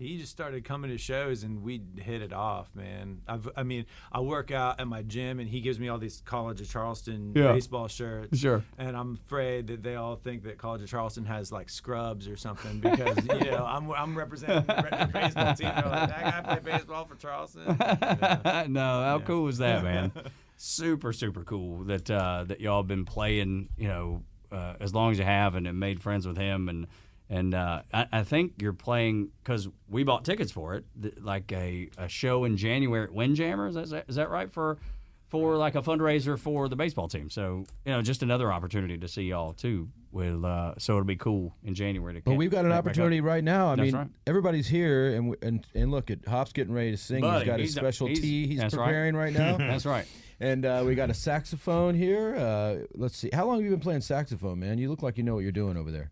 He 0.00 0.16
just 0.16 0.30
started 0.30 0.64
coming 0.64 0.92
to 0.92 0.96
shows 0.98 1.42
and 1.42 1.60
we 1.60 1.82
hit 1.96 2.22
it 2.22 2.32
off, 2.32 2.68
man. 2.72 3.20
I've, 3.26 3.48
I 3.56 3.64
mean, 3.64 3.84
I 4.12 4.20
work 4.20 4.52
out 4.52 4.78
at 4.78 4.86
my 4.86 5.02
gym 5.02 5.40
and 5.40 5.48
he 5.48 5.60
gives 5.60 5.80
me 5.80 5.88
all 5.88 5.98
these 5.98 6.22
College 6.24 6.60
of 6.60 6.70
Charleston 6.70 7.32
Yeah. 7.34 7.50
baseball 7.52 7.88
shirts. 7.88 8.38
Sure. 8.38 8.62
And 8.78 8.96
I'm 8.96 9.18
afraid 9.26 9.66
that 9.66 9.82
they 9.82 9.96
all 9.96 10.14
think 10.14 10.44
that 10.44 10.56
College 10.56 10.82
of 10.82 10.88
Charleston 10.88 11.24
has 11.24 11.50
like 11.50 11.68
scrubs 11.68 12.28
or 12.28 12.36
something 12.36 12.78
because 12.78 13.16
you 13.26 13.50
know 13.50 13.66
I'm 13.68 13.90
I'm 13.90 14.16
representing 14.16 14.64
the 14.66 15.10
baseball 15.12 15.54
team. 15.54 15.72
They're 15.74 15.90
like, 15.90 16.08
that 16.10 16.44
guy 16.46 16.54
play 16.60 16.72
baseball 16.72 17.04
for 17.04 17.16
Charleston. 17.16 17.64
no, 18.72 19.02
how 19.02 19.20
cool 19.26 19.48
is 19.48 19.58
that, 19.58 19.82
man? 19.82 20.12
super, 20.56 21.12
super 21.12 21.42
cool 21.42 21.84
that 21.84 22.08
uh, 22.08 22.44
that 22.46 22.60
y'all 22.60 22.84
been 22.84 23.04
playing. 23.04 23.70
You 23.76 23.88
know, 23.88 24.22
uh, 24.52 24.74
as 24.80 24.94
long 24.94 25.12
as 25.12 25.18
you 25.18 25.24
have, 25.24 25.54
and, 25.54 25.66
and 25.66 25.78
made 25.78 26.00
friends 26.00 26.26
with 26.26 26.36
him, 26.36 26.68
and 26.68 26.86
and 27.30 27.54
uh, 27.54 27.82
I, 27.92 28.06
I 28.12 28.22
think 28.22 28.54
you're 28.60 28.72
playing 28.72 29.30
because 29.42 29.68
we 29.88 30.02
bought 30.02 30.24
tickets 30.24 30.50
for 30.50 30.74
it, 30.74 30.84
th- 31.00 31.14
like 31.20 31.52
a, 31.52 31.90
a 31.98 32.08
show 32.08 32.44
in 32.44 32.56
January 32.56 33.04
at 33.04 33.12
Windjammer. 33.12 33.68
Is 33.68 33.90
that 33.90 34.04
is 34.08 34.16
that 34.16 34.30
right 34.30 34.50
for? 34.50 34.78
For 35.28 35.58
like 35.58 35.74
a 35.74 35.82
fundraiser 35.82 36.38
for 36.38 36.70
the 36.70 36.76
baseball 36.76 37.06
team, 37.06 37.28
so 37.28 37.66
you 37.84 37.92
know, 37.92 38.00
just 38.00 38.22
another 38.22 38.50
opportunity 38.50 38.96
to 38.96 39.06
see 39.06 39.24
y'all 39.24 39.52
too. 39.52 39.90
With 40.10 40.42
uh, 40.42 40.74
so 40.78 40.94
it'll 40.94 41.04
be 41.04 41.16
cool 41.16 41.54
in 41.64 41.74
January 41.74 42.14
to. 42.14 42.20
Come. 42.22 42.32
But 42.32 42.38
we've 42.38 42.50
got 42.50 42.60
an 42.60 42.70
connect 42.70 42.76
back 42.76 42.78
up. 42.78 42.86
opportunity 42.86 43.20
right 43.20 43.44
now. 43.44 43.68
I 43.72 43.76
That's 43.76 43.86
mean, 43.92 43.94
right. 43.94 44.08
everybuddy's 44.26 44.66
here, 44.66 45.14
and, 45.14 45.28
we- 45.30 45.36
and 45.42 45.66
and 45.74 45.90
look 45.90 46.10
at 46.10 46.26
Hop's 46.26 46.52
getting 46.52 46.72
ready 46.72 46.92
to 46.92 46.96
sing. 46.96 47.20
Buddy, 47.20 47.40
he's 47.40 47.46
got 47.46 47.60
his 47.60 47.68
he's 47.70 47.76
a- 47.76 47.80
special 47.80 48.06
he's- 48.06 48.20
tea 48.20 48.46
he's 48.46 48.58
that's 48.60 48.74
right. 48.74 48.84
preparing 48.86 49.14
right, 49.16 49.32
now. 49.34 49.56
That's 49.58 49.84
right. 49.84 50.06
And 50.40 50.64
uh, 50.64 50.82
we 50.86 50.94
got 50.94 51.10
a 51.10 51.14
saxophone 51.14 51.94
here. 51.94 52.36
Uh, 52.36 52.86
let's 52.94 53.16
see. 53.16 53.28
How 53.32 53.44
long 53.46 53.56
have 53.56 53.64
you 53.64 53.70
been 53.70 53.80
playing 53.80 54.00
saxophone, 54.02 54.60
man? 54.60 54.78
You 54.78 54.88
look 54.88 55.02
like 55.02 55.18
you 55.18 55.24
know 55.24 55.34
what 55.34 55.40
you're 55.42 55.52
doing 55.52 55.76
over 55.76 55.90
there. 55.90 56.10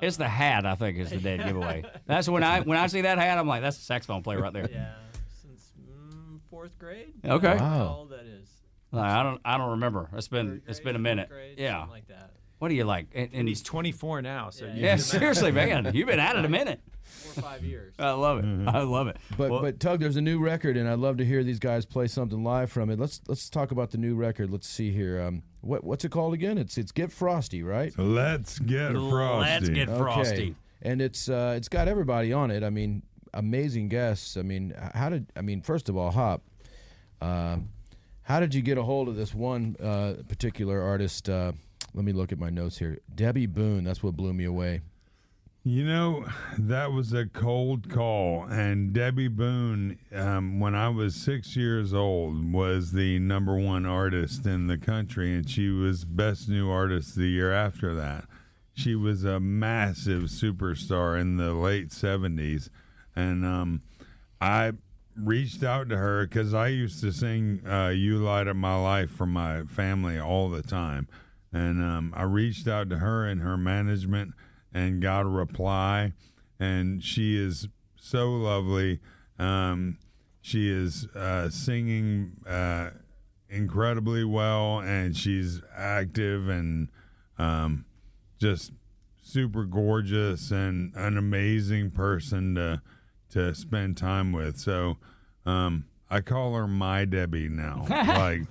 It's 0.00 0.16
the 0.16 0.28
hat, 0.28 0.64
I 0.64 0.74
think, 0.74 0.96
is 0.98 1.10
the 1.10 1.18
dead 1.18 1.44
giveaway. 1.44 1.84
That's 2.06 2.28
when 2.28 2.42
I 2.42 2.60
when 2.62 2.78
I 2.78 2.86
see 2.86 3.02
that 3.02 3.18
hat, 3.18 3.36
I'm 3.38 3.46
like, 3.48 3.62
that's 3.62 3.76
a 3.78 3.82
saxophone 3.82 4.22
player 4.22 4.40
right 4.40 4.52
there. 4.52 4.68
Yeah, 4.70 4.94
since 5.42 5.72
mm, 5.80 6.38
fourth 6.50 6.78
grade. 6.78 7.12
Okay. 7.24 7.48
I 7.48 7.54
don't 7.56 7.60
Wow. 7.60 7.68
How 7.78 7.94
old 7.98 8.10
that 8.10 8.24
is? 8.26 8.48
I 8.92 9.22
don't 9.22 9.40
I 9.44 9.58
don't 9.58 9.70
remember. 9.72 10.08
It's 10.14 10.28
been 10.28 10.48
Third 10.50 10.62
it's 10.68 10.78
grade, 10.78 10.84
been 10.84 10.96
a 10.96 11.00
minute. 11.00 11.28
grade, 11.28 11.58
Yeah. 11.58 11.80
something 11.80 11.90
like 11.90 12.08
that. 12.08 12.27
What 12.58 12.68
do 12.68 12.74
you 12.74 12.84
like? 12.84 13.08
And, 13.14 13.28
And 13.30 13.40
and 13.40 13.48
he's 13.48 13.62
24 13.62 14.22
now, 14.22 14.50
so 14.50 14.66
Yeah, 14.66 14.72
yeah, 14.74 14.96
seriously, 14.96 15.52
man, 15.52 15.90
you've 15.94 16.08
been 16.08 16.18
at 16.20 16.36
it 16.36 16.44
a 16.44 16.48
minute. 16.48 16.80
Four 17.02 17.42
or 17.42 17.48
five 17.48 17.64
years. 17.64 17.94
I 17.98 18.10
love 18.10 18.38
it. 18.44 18.68
I 18.68 18.82
love 18.82 19.08
it. 19.08 19.16
But 19.36 19.50
Well, 19.50 19.62
but 19.62 19.80
Tug, 19.80 20.00
there's 20.00 20.16
a 20.16 20.20
new 20.20 20.38
record, 20.38 20.76
and 20.76 20.88
I'd 20.88 20.98
love 20.98 21.16
to 21.18 21.24
hear 21.24 21.42
these 21.42 21.58
guys 21.58 21.86
play 21.86 22.06
something 22.06 22.44
live 22.44 22.70
from 22.70 22.90
it. 22.90 22.98
Let's 22.98 23.20
let's 23.28 23.48
talk 23.48 23.70
about 23.70 23.90
the 23.90 23.98
new 23.98 24.14
record. 24.14 24.50
Let's 24.50 24.68
see 24.68 24.92
here. 24.92 25.22
Um, 25.22 25.42
what 25.60 25.84
what's 25.84 26.04
it 26.04 26.10
called 26.10 26.34
again? 26.34 26.58
It's 26.58 26.76
it's 26.76 26.92
Get 26.92 27.10
Frosty, 27.10 27.62
right? 27.62 27.92
Let's 27.98 28.58
get 28.58 28.92
frosty. 28.92 29.50
let's 29.50 29.68
get 29.70 29.88
frosty. 29.88 30.32
Okay. 30.32 30.54
And 30.82 31.00
it's 31.00 31.28
uh, 31.28 31.54
it's 31.56 31.68
got 31.68 31.88
everybody 31.88 32.32
on 32.32 32.50
it. 32.50 32.62
I 32.62 32.70
mean, 32.70 33.02
amazing 33.34 33.88
guests. 33.88 34.36
I 34.36 34.42
mean, 34.42 34.74
how 34.94 35.08
did 35.08 35.32
I 35.34 35.40
mean? 35.40 35.62
First 35.62 35.88
of 35.88 35.96
all, 35.96 36.10
Hop, 36.10 36.42
um, 37.20 37.70
how 38.22 38.38
did 38.40 38.54
you 38.54 38.62
get 38.62 38.78
a 38.78 38.82
hold 38.82 39.08
of 39.08 39.16
this 39.16 39.34
one 39.34 39.76
uh, 39.82 40.14
particular 40.28 40.80
artist? 40.82 41.28
Let 41.94 42.04
me 42.04 42.12
look 42.12 42.32
at 42.32 42.38
my 42.38 42.50
notes 42.50 42.78
here. 42.78 42.98
Debby 43.14 43.46
Boone. 43.46 43.84
That's 43.84 44.02
what 44.02 44.16
blew 44.16 44.32
me 44.32 44.44
away. 44.44 44.82
You 45.64 45.84
know, 45.84 46.24
that 46.56 46.92
was 46.92 47.12
a 47.12 47.26
cold 47.26 47.90
call. 47.90 48.44
And 48.44 48.92
Debby 48.92 49.28
Boone, 49.28 49.98
um, 50.14 50.60
when 50.60 50.74
I 50.74 50.88
was 50.88 51.14
six 51.14 51.56
years 51.56 51.92
old, 51.92 52.52
was 52.52 52.92
the 52.92 53.18
number 53.18 53.56
one 53.56 53.84
artist 53.84 54.46
in 54.46 54.66
the 54.66 54.78
country, 54.78 55.34
and 55.34 55.48
she 55.48 55.68
was 55.68 56.04
best 56.04 56.48
new 56.48 56.70
artist 56.70 57.16
the 57.16 57.26
year 57.26 57.52
after 57.52 57.94
that. 57.96 58.24
She 58.72 58.94
was 58.94 59.24
a 59.24 59.40
massive 59.40 60.24
superstar 60.24 61.20
in 61.20 61.36
the 61.36 61.52
late 61.52 61.88
70s. 61.88 62.70
And 63.16 63.44
um, 63.44 63.82
I 64.40 64.72
reached 65.16 65.64
out 65.64 65.88
to 65.88 65.96
her 65.96 66.26
because 66.26 66.54
I 66.54 66.68
used 66.68 67.00
to 67.00 67.12
sing 67.12 67.60
uh, 67.68 67.88
You 67.88 68.18
Light 68.18 68.46
Up 68.46 68.56
My 68.56 68.80
Life 68.80 69.10
for 69.10 69.26
my 69.26 69.64
family 69.64 70.18
all 70.18 70.48
the 70.48 70.62
time. 70.62 71.08
And 71.52 71.82
um, 71.82 72.12
I 72.16 72.24
reached 72.24 72.68
out 72.68 72.90
to 72.90 72.98
her 72.98 73.26
and 73.26 73.40
her 73.40 73.56
management 73.56 74.34
and 74.72 75.00
got 75.00 75.22
a 75.22 75.28
reply. 75.28 76.12
And 76.60 77.02
she 77.02 77.36
is 77.36 77.68
so 77.96 78.30
lovely. 78.30 79.00
Um, 79.38 79.98
she 80.40 80.70
is 80.70 81.06
uh, 81.14 81.48
singing 81.50 82.32
uh, 82.46 82.90
incredibly 83.48 84.24
well, 84.24 84.80
and 84.80 85.16
she's 85.16 85.60
active 85.76 86.48
and 86.48 86.88
um, 87.38 87.84
just 88.38 88.72
super 89.22 89.64
gorgeous 89.64 90.50
and 90.50 90.94
an 90.94 91.18
amazing 91.18 91.90
person 91.90 92.54
to 92.54 92.82
to 93.30 93.54
spend 93.54 93.96
time 93.96 94.32
with. 94.32 94.56
So 94.58 94.96
um, 95.44 95.84
I 96.10 96.20
call 96.20 96.54
her 96.54 96.66
my 96.66 97.04
Debby 97.04 97.48
now. 97.48 97.84
like 97.90 98.40
you 98.40 98.46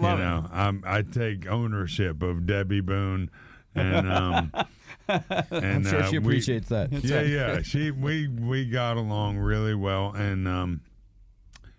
know, 0.00 0.48
I'm, 0.52 0.82
I 0.86 1.02
take 1.02 1.46
ownership 1.46 2.22
of 2.22 2.46
Debby 2.46 2.80
Boone, 2.80 3.30
and 3.74 4.10
um, 4.10 4.52
and 5.08 5.24
I'm 5.50 5.84
sure 5.84 6.00
uh, 6.02 6.06
she 6.10 6.18
we- 6.18 6.24
appreciates 6.26 6.68
that. 6.70 6.92
yeah, 6.92 7.20
yeah. 7.22 7.62
She 7.62 7.90
we 7.90 8.26
we 8.28 8.64
got 8.64 8.96
along 8.96 9.38
really 9.38 9.74
well, 9.74 10.12
and 10.16 10.48
um, 10.48 10.80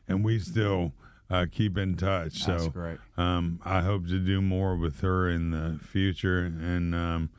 and 0.08 0.24
we 0.24 0.40
still 0.40 0.94
uh, 1.30 1.46
keep 1.52 1.78
in 1.78 1.96
touch. 1.96 2.44
So 2.44 2.70
great. 2.70 2.98
Um, 3.18 3.60
I 3.66 3.82
hope 3.82 4.08
to 4.08 4.20
do 4.20 4.42
more 4.42 4.76
with 4.78 5.02
her 5.02 5.30
in 5.30 5.52
the 5.52 5.78
future, 5.84 6.40
and 6.46 6.96
um, 6.96 7.30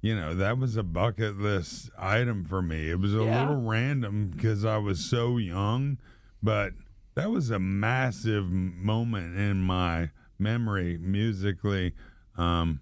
you 0.00 0.16
know 0.16 0.32
that 0.34 0.56
was 0.58 0.76
a 0.76 0.82
bucket 0.82 1.36
list 1.38 1.90
item 1.98 2.44
for 2.46 2.62
me. 2.62 2.88
It 2.90 2.98
was 3.00 3.14
a 3.14 3.18
Yeah. 3.24 3.40
little 3.50 3.62
random 3.62 4.28
because 4.34 4.64
I 4.64 4.78
was 4.78 5.04
so 5.04 5.36
young, 5.36 5.98
but 6.42 6.72
that 7.18 7.30
was 7.30 7.50
a 7.50 7.58
massive 7.58 8.48
moment 8.50 9.36
in 9.36 9.60
my 9.62 10.10
memory 10.38 10.98
musically, 10.98 11.94
um, 12.36 12.80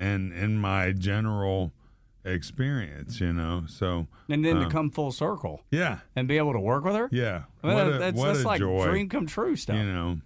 and 0.00 0.32
in 0.32 0.58
my 0.58 0.92
general 0.92 1.72
experience. 2.24 3.20
You 3.20 3.32
know, 3.32 3.64
so 3.66 4.06
And 4.28 4.44
then 4.44 4.56
to 4.56 4.64
um, 4.64 4.70
come 4.70 4.90
full 4.90 5.12
circle 5.12 5.62
yeah, 5.70 5.98
and 6.16 6.28
be 6.28 6.38
able 6.38 6.52
to 6.52 6.60
work 6.60 6.84
with 6.84 6.94
her. 6.94 7.08
yeah. 7.12 7.44
Well, 7.62 7.74
what 7.74 7.86
a, 7.94 7.98
that's 7.98 8.16
what 8.16 8.26
that's 8.26 8.44
a 8.44 8.46
like 8.46 8.58
joy 8.60 8.84
dream 8.88 9.08
come 9.08 9.26
true 9.26 9.56
stuff. 9.56 9.76
you 9.76 9.84
know 9.84 10.18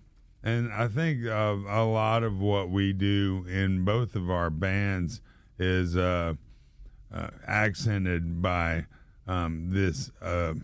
and 0.47 0.73
I 0.73 0.87
think 0.87 1.27
uh, 1.27 1.57
a 1.67 1.85
lot 1.85 2.23
of 2.23 2.39
what 2.39 2.71
we 2.71 2.93
do 2.93 3.45
in 3.49 3.85
both 3.85 4.15
of 4.15 4.31
our 4.31 4.49
bands 4.49 5.21
is 5.59 5.97
uh, 5.97 6.35
uh, 7.13 7.29
accented 7.49 8.41
by 8.41 8.87
um, 9.27 9.71
this 9.71 10.13
uh, 10.23 10.55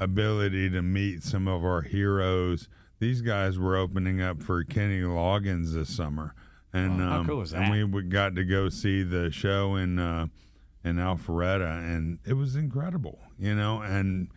ability 0.00 0.70
to 0.70 0.82
meet 0.82 1.22
some 1.22 1.46
of 1.46 1.64
our 1.64 1.82
heroes. 1.82 2.68
These 2.98 3.20
guys 3.22 3.58
were 3.58 3.76
opening 3.76 4.20
up 4.20 4.42
for 4.42 4.64
Kenny 4.64 5.00
Loggins 5.00 5.72
this 5.72 5.88
summer, 5.94 6.34
and 6.72 7.00
um, 7.00 7.26
cool 7.26 7.42
is 7.42 7.52
and 7.52 7.66
that? 7.66 7.70
we 7.70 7.84
we 7.84 8.02
got 8.02 8.34
to 8.34 8.44
go 8.44 8.68
see 8.68 9.02
the 9.02 9.30
show 9.30 9.76
in 9.76 9.98
uh, 9.98 10.26
in 10.84 10.96
Alpharetta, 10.96 11.78
and 11.78 12.18
it 12.26 12.34
was 12.34 12.56
incredible, 12.56 13.18
you 13.38 13.54
know, 13.54 13.80
and 13.82 14.28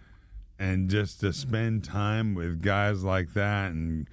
and 0.59 0.89
just 0.89 1.19
to 1.21 1.33
spend 1.33 1.83
time 1.83 2.35
with 2.35 2.61
guys 2.61 3.03
like 3.03 3.33
that 3.33 3.71
and 3.71 4.07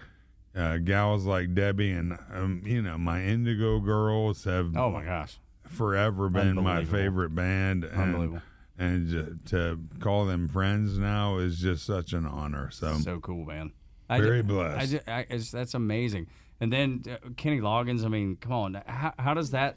uh, 0.56 0.78
gals 0.78 1.26
like 1.26 1.54
Debby 1.54 1.90
and 1.92 2.18
um, 2.32 2.62
you 2.64 2.82
know 2.82 2.98
my 2.98 3.22
Indigo 3.22 3.78
Girls 3.78 4.42
have 4.44 4.76
Oh 4.76 4.90
my 4.90 5.04
gosh. 5.04 5.38
forever 5.68 6.28
been 6.28 6.56
my 6.56 6.84
favorite 6.84 7.34
band. 7.34 7.84
And, 7.84 8.00
Unbelievable. 8.02 8.42
And 8.80 9.40
to 9.46 9.78
call 10.00 10.24
them 10.24 10.48
friends 10.48 10.98
now 10.98 11.36
is 11.36 11.58
just 11.58 11.84
such 11.84 12.14
an 12.14 12.24
honor. 12.24 12.70
So, 12.70 12.94
So 12.98 13.20
cool, 13.20 13.44
man. 13.44 13.72
Very 14.08 14.38
ju- 14.40 14.48
blessed. 14.48 14.78
I 14.80 14.86
ju- 14.86 15.00
I- 15.06 15.20
it's- 15.34 15.50
that's 15.50 15.74
amazing. 15.74 16.28
And 16.60 16.72
then 16.72 17.02
uh, 17.10 17.28
Kenny 17.36 17.60
Loggins. 17.60 18.04
I 18.04 18.08
mean, 18.08 18.36
come 18.36 18.52
on. 18.52 18.82
How, 18.86 19.12
how 19.18 19.34
does 19.34 19.50
that? 19.50 19.76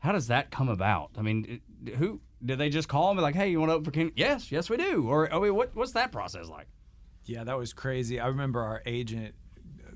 How 0.00 0.10
does 0.12 0.26
that 0.26 0.50
come 0.50 0.68
about? 0.68 1.10
I 1.16 1.22
mean, 1.22 1.60
who 1.96 2.20
did 2.44 2.58
they 2.58 2.68
just 2.68 2.88
call 2.88 3.10
and 3.10 3.16
be 3.18 3.22
like, 3.22 3.34
"Hey, 3.36 3.50
you 3.50 3.60
want 3.60 3.70
to 3.70 3.74
open 3.74 3.84
for 3.84 3.90
Kenny?" 3.92 4.10
Yes, 4.16 4.50
yes, 4.50 4.68
we 4.68 4.76
do. 4.76 5.08
Or 5.08 5.32
I 5.32 5.38
mean, 5.38 5.54
what 5.54 5.74
what's 5.76 5.92
that 5.92 6.10
process 6.10 6.48
like? 6.48 6.66
Yeah, 7.24 7.44
that 7.44 7.56
was 7.56 7.72
crazy. 7.72 8.18
I 8.18 8.26
remember 8.26 8.60
our 8.60 8.82
agent 8.86 9.34
uh, 9.86 9.92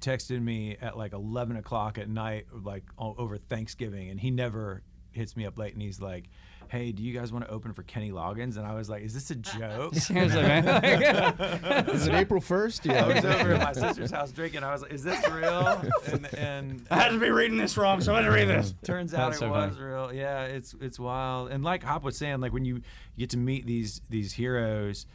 texted 0.00 0.40
me 0.42 0.76
at 0.80 0.96
like 0.96 1.12
11 1.12 1.56
o'clock 1.56 1.98
at 1.98 2.08
night, 2.08 2.46
like 2.52 2.84
o- 2.98 3.14
over 3.18 3.36
Thanksgiving, 3.36 4.08
and 4.08 4.18
he 4.18 4.30
never 4.30 4.82
hits 5.12 5.36
me 5.36 5.44
up 5.46 5.58
late, 5.58 5.74
and 5.74 5.82
he's 5.82 6.00
like, 6.00 6.24
"Hey, 6.70 6.92
do 6.92 7.02
you 7.02 7.12
guys 7.18 7.32
want 7.32 7.44
to 7.44 7.50
open 7.50 7.72
for 7.72 7.82
Kenny 7.84 8.10
Loggins?" 8.10 8.56
And 8.56 8.66
I 8.66 8.74
was 8.74 8.88
like, 8.88 9.02
"Is 9.02 9.14
this 9.14 9.30
a 9.30 9.34
joke?" 9.58 9.94
Seriously, 9.94 10.42
man. 10.42 10.64
Is 11.88 12.06
it 12.06 12.14
April 12.14 12.40
1st? 12.40 12.84
Yeah. 12.86 13.04
I 13.06 13.14
was 13.14 13.24
over 13.24 13.52
at 13.54 13.62
my 13.62 13.72
sister's 13.72 14.10
house 14.10 14.32
drinking. 14.32 14.62
I 14.64 14.72
was 14.72 14.82
like, 14.82 14.92
"Is 14.92 15.02
this 15.02 15.28
real?" 15.30 15.82
And, 16.06 16.34
and 16.34 16.86
I 16.90 16.96
had 16.96 17.08
to 17.10 17.18
be 17.18 17.30
reading 17.30 17.56
this 17.58 17.76
wrong, 17.76 18.00
so 18.00 18.12
I 18.14 18.18
had 18.22 18.26
to 18.26 18.30
read 18.30 18.48
this. 18.48 18.74
Turns 18.84 19.14
out 19.14 19.30
That's 19.30 19.36
it 19.36 19.40
so 19.40 19.50
was 19.50 19.74
funny. 19.76 19.86
real. 19.86 20.12
Yeah, 20.12 20.44
it's 20.44 20.74
it's 20.80 20.98
wild. 20.98 21.50
And 21.50 21.64
like 21.64 21.82
Hop 21.84 22.02
was 22.02 22.16
saying, 22.16 22.40
like 22.40 22.52
when 22.52 22.64
you 22.64 22.80
get 23.18 23.30
to 23.30 23.36
meet 23.38 23.66
these 23.66 24.00
these 24.10 24.32
heroes, 24.32 25.06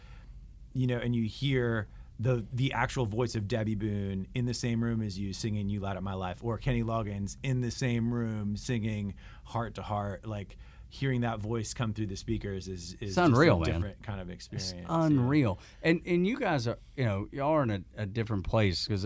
you 0.74 0.88
know, 0.88 0.98
and 0.98 1.16
you 1.16 1.24
hear 1.24 1.88
the 2.22 2.46
the 2.52 2.74
actual 2.74 3.06
voice 3.06 3.36
of 3.36 3.48
Debby 3.48 3.76
Boone 3.76 4.28
in 4.36 4.46
the 4.46 4.54
same 4.54 4.84
room 4.84 5.02
as 5.02 5.18
you 5.18 5.32
singing 5.34 5.70
"You 5.70 5.80
Light 5.80 5.96
Up 5.96 6.04
My 6.04 6.14
Life," 6.16 6.40
or 6.44 6.58
Kenny 6.58 6.84
Loggins 6.84 7.38
in 7.44 7.62
the 7.62 7.72
same 7.72 8.14
room 8.14 8.58
singing 8.58 9.14
"Heart 9.46 9.76
to 9.76 9.82
Heart," 9.82 10.26
like. 10.28 10.58
Hearing 10.92 11.22
that 11.22 11.40
voice 11.40 11.74
come 11.74 11.94
through 11.94 12.08
the 12.08 12.16
speakers 12.16 12.68
is, 12.68 12.96
is 13.00 13.16
just 13.16 13.18
unreal, 13.18 13.58
a 13.58 13.60
man. 13.60 13.76
different 13.76 14.04
kind 14.04 14.20
of 14.20 14.30
experience. 14.30 14.72
It's 14.72 14.82
yeah. 14.82 15.06
unreal. 15.06 15.60
And 15.84 16.02
and 16.06 16.26
you 16.26 16.38
guys 16.38 16.68
are 16.68 16.80
you 16.98 17.06
know 17.06 17.28
y'all 17.32 17.52
are 17.52 17.64
in 17.64 17.70
a, 17.70 17.82
a 18.04 18.06
different 18.06 18.44
place 18.44 18.88
because 18.88 19.06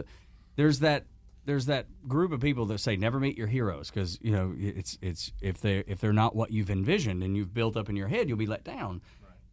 there's 0.56 0.80
that 0.80 1.06
there's 1.46 1.66
that 1.66 1.88
group 2.08 2.32
of 2.32 2.40
people 2.40 2.66
that 2.68 2.80
say 2.80 2.96
never 2.96 3.20
meet 3.20 3.38
your 3.38 3.48
heroes 3.48 3.90
because 3.90 4.18
you 4.22 4.32
know 4.32 4.54
it's 4.58 4.98
it's 5.02 5.34
if 5.42 5.60
they 5.60 5.84
if 5.88 6.00
they're 6.00 6.14
not 6.14 6.36
what 6.36 6.52
you've 6.52 6.70
envisioned 6.70 7.22
and 7.22 7.36
you've 7.36 7.54
built 7.54 7.76
up 7.76 7.90
in 7.90 7.96
your 7.96 8.08
head 8.08 8.30
you'll 8.30 8.38
be 8.38 8.46
let 8.46 8.64
down. 8.64 9.02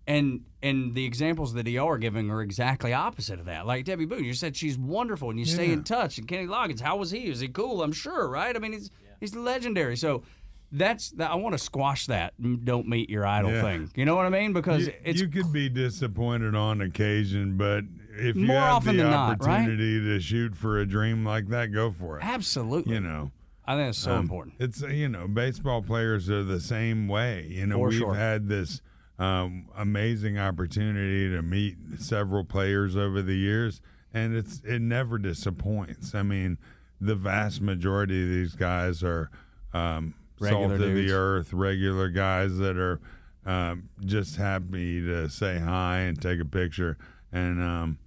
And 0.07 0.45
and 0.63 0.95
the 0.95 1.05
examples 1.05 1.55
that 1.55 1.67
y'all 1.69 1.89
are 1.89 1.99
giving 1.99 2.31
are 2.31 2.43
exactly 2.43 2.93
opposite 2.93 3.39
of 3.39 3.47
that. 3.47 3.67
Like 3.67 3.85
Debby 3.85 4.07
Boone, 4.07 4.25
you 4.25 4.35
said 4.35 4.57
she's 4.57 4.77
wonderful 4.77 5.31
and 5.31 5.39
you 5.39 5.45
stay 5.45 5.71
in 5.71 5.85
touch. 5.85 6.19
And 6.19 6.27
Kenny 6.27 6.47
Loggins, 6.47 6.81
how 6.81 6.97
was 6.97 7.11
he? 7.11 7.29
Is 7.29 7.41
he 7.41 7.49
cool? 7.49 7.83
I'm 7.83 7.93
sure, 7.93 8.29
right? 8.29 8.57
I 8.57 8.59
mean, 8.59 8.73
he's 8.73 8.91
he's 9.21 9.37
legendary. 9.37 9.97
So 9.97 10.25
that's 10.73 11.11
that. 11.12 11.31
I 11.31 11.35
want 11.37 11.53
to 11.55 11.59
squash 11.59 12.07
that. 12.07 12.35
Don't 12.65 12.87
meet 12.89 13.11
your 13.11 13.27
idol 13.27 13.50
Yeah. 13.53 13.62
thing. 13.62 13.91
You 13.95 14.05
know 14.05 14.15
what 14.17 14.27
I 14.27 14.31
mean? 14.31 14.53
Because 14.53 14.87
you, 14.87 14.93
it's 15.05 15.21
you 15.21 15.29
could 15.29 15.53
be 15.53 15.69
disappointed 15.69 16.55
on 16.55 16.81
occasion, 16.81 17.57
but 17.57 17.85
if 18.17 18.37
you 18.37 18.47
have 18.49 18.85
the 18.85 18.92
than 18.92 19.11
not, 19.11 19.42
right? 19.44 19.61
opportunity 19.61 20.01
to 20.01 20.21
shoot 20.21 20.55
for 20.57 20.79
a 20.79 20.87
dream 20.87 21.25
like 21.25 21.49
that, 21.49 21.66
go 21.73 21.90
for 21.90 22.18
it. 22.18 22.25
Absolutely. 22.25 22.94
You 22.94 23.01
know, 23.01 23.31
I 23.64 23.77
think 23.77 23.90
it's 23.90 23.99
so 23.99 24.12
Um, 24.14 24.21
important. 24.21 24.55
It's 24.59 24.81
you 24.83 25.09
know, 25.09 25.27
baseball 25.29 25.83
players 25.83 26.29
are 26.31 26.42
the 26.44 26.61
same 26.61 27.09
way. 27.09 27.47
You 27.51 27.66
know, 27.66 27.77
For 27.77 27.88
we've 27.88 27.99
sure. 27.99 28.14
had 28.14 28.49
this 28.49 28.81
um, 29.18 29.66
amazing 29.77 30.38
opportunity 30.38 31.29
to 31.31 31.42
meet 31.42 31.77
several 31.99 32.44
players 32.44 32.97
over 32.97 33.21
the 33.23 33.37
years, 33.37 33.81
and 34.14 34.35
it's 34.35 34.61
it 34.64 34.81
never 34.81 35.18
disappoints. 35.18 36.14
I 36.14 36.23
mean, 36.23 36.59
the 37.01 37.14
vast 37.14 37.61
majority 37.61 38.23
of 38.23 38.29
these 38.29 38.55
guys 38.55 39.03
are 39.03 39.31
um, 39.73 40.14
Regular 40.40 40.62
salt 40.62 40.72
of 40.72 40.79
dudes. 40.81 41.09
the 41.11 41.14
earth, 41.16 41.53
regular 41.53 42.09
guys 42.09 42.57
that 42.59 42.76
are 42.76 43.00
um, 43.46 43.88
just 44.05 44.37
happy 44.37 45.00
to 45.00 45.29
say 45.29 45.59
hi 45.59 45.98
and 46.00 46.20
take 46.20 46.40
a 46.40 46.44
picture, 46.44 46.96
and 47.33 47.62
um, 47.62 47.98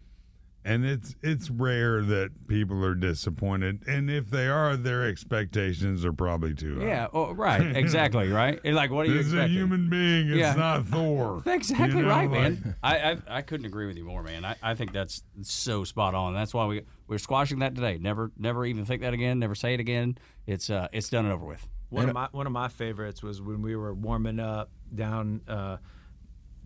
and 0.65 0.85
it's 0.85 1.15
it's 1.21 1.49
rare 1.49 2.01
that 2.03 2.47
people 2.47 2.83
are 2.85 2.95
disappointed, 2.95 3.83
and 3.87 4.09
if 4.09 4.29
they 4.29 4.47
are, 4.47 4.75
their 4.77 5.05
expectations 5.07 6.05
are 6.05 6.13
probably 6.13 6.53
too 6.53 6.79
high. 6.79 6.85
Yeah. 6.87 7.07
Oh, 7.13 7.33
right. 7.33 7.75
Exactly. 7.75 8.29
Right. 8.29 8.59
It's 8.63 8.75
like, 8.75 8.89
what 8.91 9.07
are 9.07 9.09
you 9.09 9.17
This 9.17 9.27
is 9.27 9.33
a 9.33 9.47
human 9.47 9.89
being. 9.89 10.29
It's 10.29 10.37
Yeah. 10.37 10.53
not 10.53 10.85
Thor. 10.85 11.41
Exactly 11.47 11.97
You 11.97 12.03
know, 12.03 12.09
right, 12.09 12.29
like- 12.29 12.41
man. 12.63 12.75
I, 12.81 13.11
I 13.11 13.17
I 13.27 13.41
couldn't 13.41 13.65
agree 13.65 13.87
with 13.87 13.97
you 13.97 14.05
more, 14.05 14.23
man. 14.23 14.45
I, 14.45 14.55
I 14.63 14.75
think 14.75 14.93
that's 14.93 15.23
so 15.41 15.83
spot 15.83 16.15
on. 16.15 16.33
That's 16.33 16.53
why 16.53 16.65
we 16.67 16.81
we're 17.07 17.17
squashing 17.17 17.59
that 17.59 17.75
today. 17.75 17.97
Never 17.99 18.31
never 18.37 18.65
even 18.65 18.85
think 18.85 19.01
that 19.01 19.13
again. 19.13 19.39
Never 19.39 19.55
say 19.55 19.73
it 19.73 19.79
again. 19.79 20.17
It's 20.47 20.69
uh 20.69 20.87
it's 20.93 21.09
done 21.09 21.25
and 21.25 21.33
over 21.33 21.45
with. 21.45 21.67
One 21.93 22.09
of 22.09 22.13
my 22.15 22.27
one 22.31 22.45
of 22.47 22.53
my 22.53 22.67
favorites 22.67 23.21
was 23.23 23.41
when 23.41 23.61
we 23.61 23.75
were 23.75 23.93
warming 23.93 24.39
up 24.39 24.69
down 24.93 25.41
uh, 25.47 25.77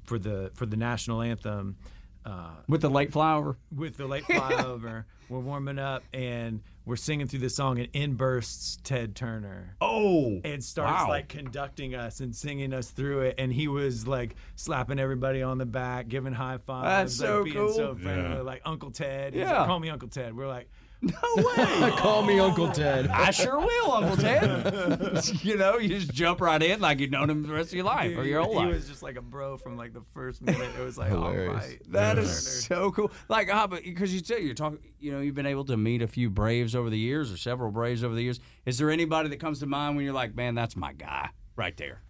for 0.04 0.18
the 0.20 0.52
for 0.56 0.66
the 0.66 0.78
national 0.78 1.22
anthem. 1.22 1.78
Uh, 2.26 2.50
With 2.68 2.82
the 2.82 2.90
late 2.90 3.12
flyover. 3.12 3.56
with 3.74 3.96
the 3.96 4.06
late 4.06 4.24
flyover, 4.30 5.06
we're 5.30 5.40
warming 5.40 5.80
up 5.80 6.04
and 6.13 6.62
we're 6.84 6.98
singing 6.98 7.26
through 7.26 7.40
the 7.40 7.50
song, 7.50 7.80
and 7.80 7.88
in 7.94 8.16
bursts 8.16 8.78
Ted 8.84 9.16
Turner. 9.16 9.78
Oh. 9.80 10.42
and 10.44 10.62
starts 10.62 11.04
Wow. 11.04 11.08
like 11.10 11.30
conducting 11.30 11.96
us 11.96 12.20
and 12.20 12.36
singing 12.36 12.74
us 12.74 12.90
through 12.92 13.22
it. 13.22 13.36
And 13.38 13.54
he 13.54 13.70
was 13.70 14.08
like 14.08 14.36
slapping 14.58 15.00
everybody 15.00 15.42
on 15.42 15.58
the 15.58 15.66
back, 15.66 16.10
giving 16.10 16.34
high 16.34 16.58
fives, 16.58 17.18
That's 17.18 17.20
like 17.22 17.28
so 17.28 17.44
being 17.46 17.56
cool. 17.56 17.74
so 17.74 17.96
friendly, 17.96 18.36
Yeah. 18.36 18.42
like 18.42 18.62
Uncle 18.66 18.92
Ted. 18.92 19.34
He's 19.34 19.44
Yeah. 19.44 19.60
like, 19.60 19.68
call 19.68 19.80
me 19.80 19.90
Uncle 19.90 20.10
Ted. 20.10 20.36
We're 20.36 20.48
like, 20.50 20.70
No 21.01 21.13
way. 21.36 21.91
Call 21.97 22.23
me 22.23 22.39
Uncle 22.39 22.71
Ted. 22.71 23.07
I 23.13 23.31
sure 23.31 23.60
will, 23.60 23.91
Uncle 23.91 24.17
Ted. 24.17 25.23
you 25.43 25.55
know, 25.57 25.77
you 25.77 25.89
just 25.89 26.12
jump 26.12 26.41
right 26.41 26.62
in 26.62 26.79
like 26.79 26.99
you've 26.99 27.12
known 27.12 27.29
him 27.29 27.43
the 27.43 27.53
rest 27.53 27.69
of 27.69 27.75
your 27.75 27.86
life 27.86 28.17
or 28.17 28.23
your 28.23 28.41
whole 28.41 28.53
he 28.53 28.57
life. 28.57 28.67
He 28.67 28.73
was 28.73 28.88
just 28.88 29.03
like 29.03 29.15
a 29.15 29.21
bro 29.21 29.57
from 29.57 29.77
like 29.77 29.93
the 29.93 30.01
first 30.13 30.41
minute. 30.41 30.69
It 30.77 30.83
was 30.83 30.97
like, 30.97 31.12
all 31.12 31.29
Hilarious. 31.29 31.53
right. 31.53 31.81
That 31.91 32.15
Ted 32.15 32.23
is 32.23 32.65
so 32.65 32.91
cool. 32.91 33.12
Like, 33.29 33.49
how, 33.49 33.67
because 33.67 34.13
you 34.13 34.19
say 34.19 34.41
you're 34.41 34.55
talking, 34.55 34.79
you 34.99 35.12
know, 35.12 35.19
you've 35.19 35.36
been 35.36 35.45
able 35.45 35.65
to 35.65 35.77
meet 35.77 36.01
a 36.01 36.07
few 36.07 36.29
Braves 36.29 36.75
over 36.75 36.89
the 36.89 36.97
years 36.97 37.31
or 37.31 37.38
several 37.38 37.71
Braves 37.71 38.03
over 38.03 38.15
the 38.15 38.23
years. 38.23 38.39
Is 38.65 38.77
there 38.77 38.89
anybody 38.89 39.29
that 39.29 39.39
comes 39.39 39.60
to 39.60 39.67
mind 39.67 39.95
when 39.95 40.05
you're 40.05 40.13
like, 40.13 40.36
man, 40.36 40.55
that's 40.55 40.75
my 40.75 40.93
guy 40.93 41.29
right 41.55 41.77
there? 41.77 42.01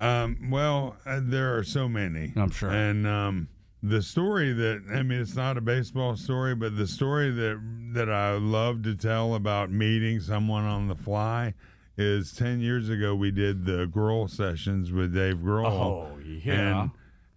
Um, 0.00 0.50
well, 0.50 0.96
uh, 1.04 1.20
there 1.22 1.56
are 1.56 1.64
so 1.64 1.88
many. 1.88 2.32
I'm 2.36 2.50
sure. 2.50 2.70
And 2.70 3.04
um, 3.04 3.48
the 3.82 4.02
story 4.02 4.52
that 4.52 4.82
I 4.92 5.02
mean, 5.02 5.20
it's 5.20 5.36
not 5.36 5.56
a 5.56 5.60
baseball 5.60 6.16
story, 6.16 6.54
but 6.54 6.76
the 6.76 6.86
story 6.86 7.30
that 7.30 7.60
that 7.94 8.10
I 8.10 8.32
love 8.32 8.82
to 8.82 8.94
tell 8.94 9.34
about 9.34 9.70
meeting 9.70 10.20
someone 10.20 10.64
on 10.64 10.88
the 10.88 10.96
fly 10.96 11.54
is 11.96 12.32
ten 12.32 12.60
years 12.60 12.88
ago 12.88 13.14
we 13.14 13.30
did 13.30 13.64
the 13.64 13.86
Grohl 13.86 14.28
sessions 14.28 14.92
with 14.92 15.14
Dave 15.14 15.36
Grohl. 15.36 15.66
Oh, 15.66 16.18
yeah. 16.24 16.88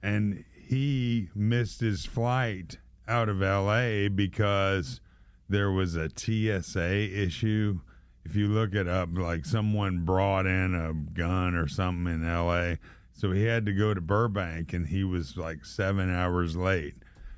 And, 0.01 0.33
and 0.33 0.45
he 0.55 1.29
missed 1.35 1.79
his 1.79 2.05
flight 2.05 2.77
out 3.07 3.29
of 3.29 3.41
L.A. 3.41 4.07
because 4.07 5.01
there 5.49 5.71
was 5.71 5.95
a 5.95 6.09
TSA 6.09 7.21
issue. 7.21 7.79
If 8.23 8.35
you 8.35 8.47
look 8.47 8.73
it 8.73 8.87
up, 8.87 9.09
like 9.13 9.45
someone 9.45 10.05
brought 10.05 10.45
in 10.45 10.73
a 10.73 10.93
gun 10.93 11.55
or 11.55 11.67
something 11.67 12.13
in 12.13 12.23
LA. 12.23 12.75
So 13.21 13.31
he 13.31 13.43
had 13.43 13.67
to 13.67 13.71
go 13.71 13.93
to 13.93 14.01
Burbank 14.01 14.73
and 14.73 14.87
he 14.87 15.03
was 15.03 15.37
like 15.37 15.63
seven 15.63 16.11
hours 16.11 16.55
late. 16.55 16.95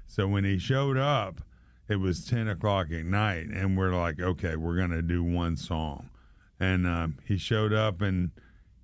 So 0.08 0.26
when 0.30 0.46
he 0.46 0.58
showed 0.58 0.96
up, 0.96 1.42
it 1.90 1.98
was 1.98 2.24
10 2.24 2.48
o'clock 2.48 2.90
at 2.92 3.04
night. 3.04 3.48
And 3.48 3.78
we're 3.78 3.94
like, 3.94 4.22
okay, 4.22 4.56
we're 4.56 4.78
going 4.78 4.92
to 4.92 5.02
do 5.02 5.26
one 5.26 5.58
song. 5.58 6.10
And 6.62 6.88
um, 6.88 7.18
he 7.28 7.38
showed 7.38 7.74
up 7.74 8.02
and 8.02 8.32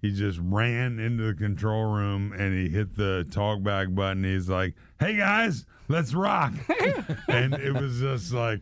he 0.01 0.11
just 0.11 0.39
ran 0.43 0.99
into 0.99 1.23
the 1.23 1.33
control 1.35 1.85
room 1.85 2.33
and 2.33 2.53
he 2.53 2.67
hit 2.67 2.97
the 2.97 3.25
talk 3.31 3.63
back 3.63 3.95
button. 3.95 4.25
He's 4.25 4.49
like, 4.49 4.75
hey 4.99 5.15
guys, 5.15 5.65
let's 5.87 6.13
rock. 6.13 6.51
and 7.29 7.53
it 7.53 7.79
was 7.79 8.01
just 8.01 8.33
like, 8.33 8.59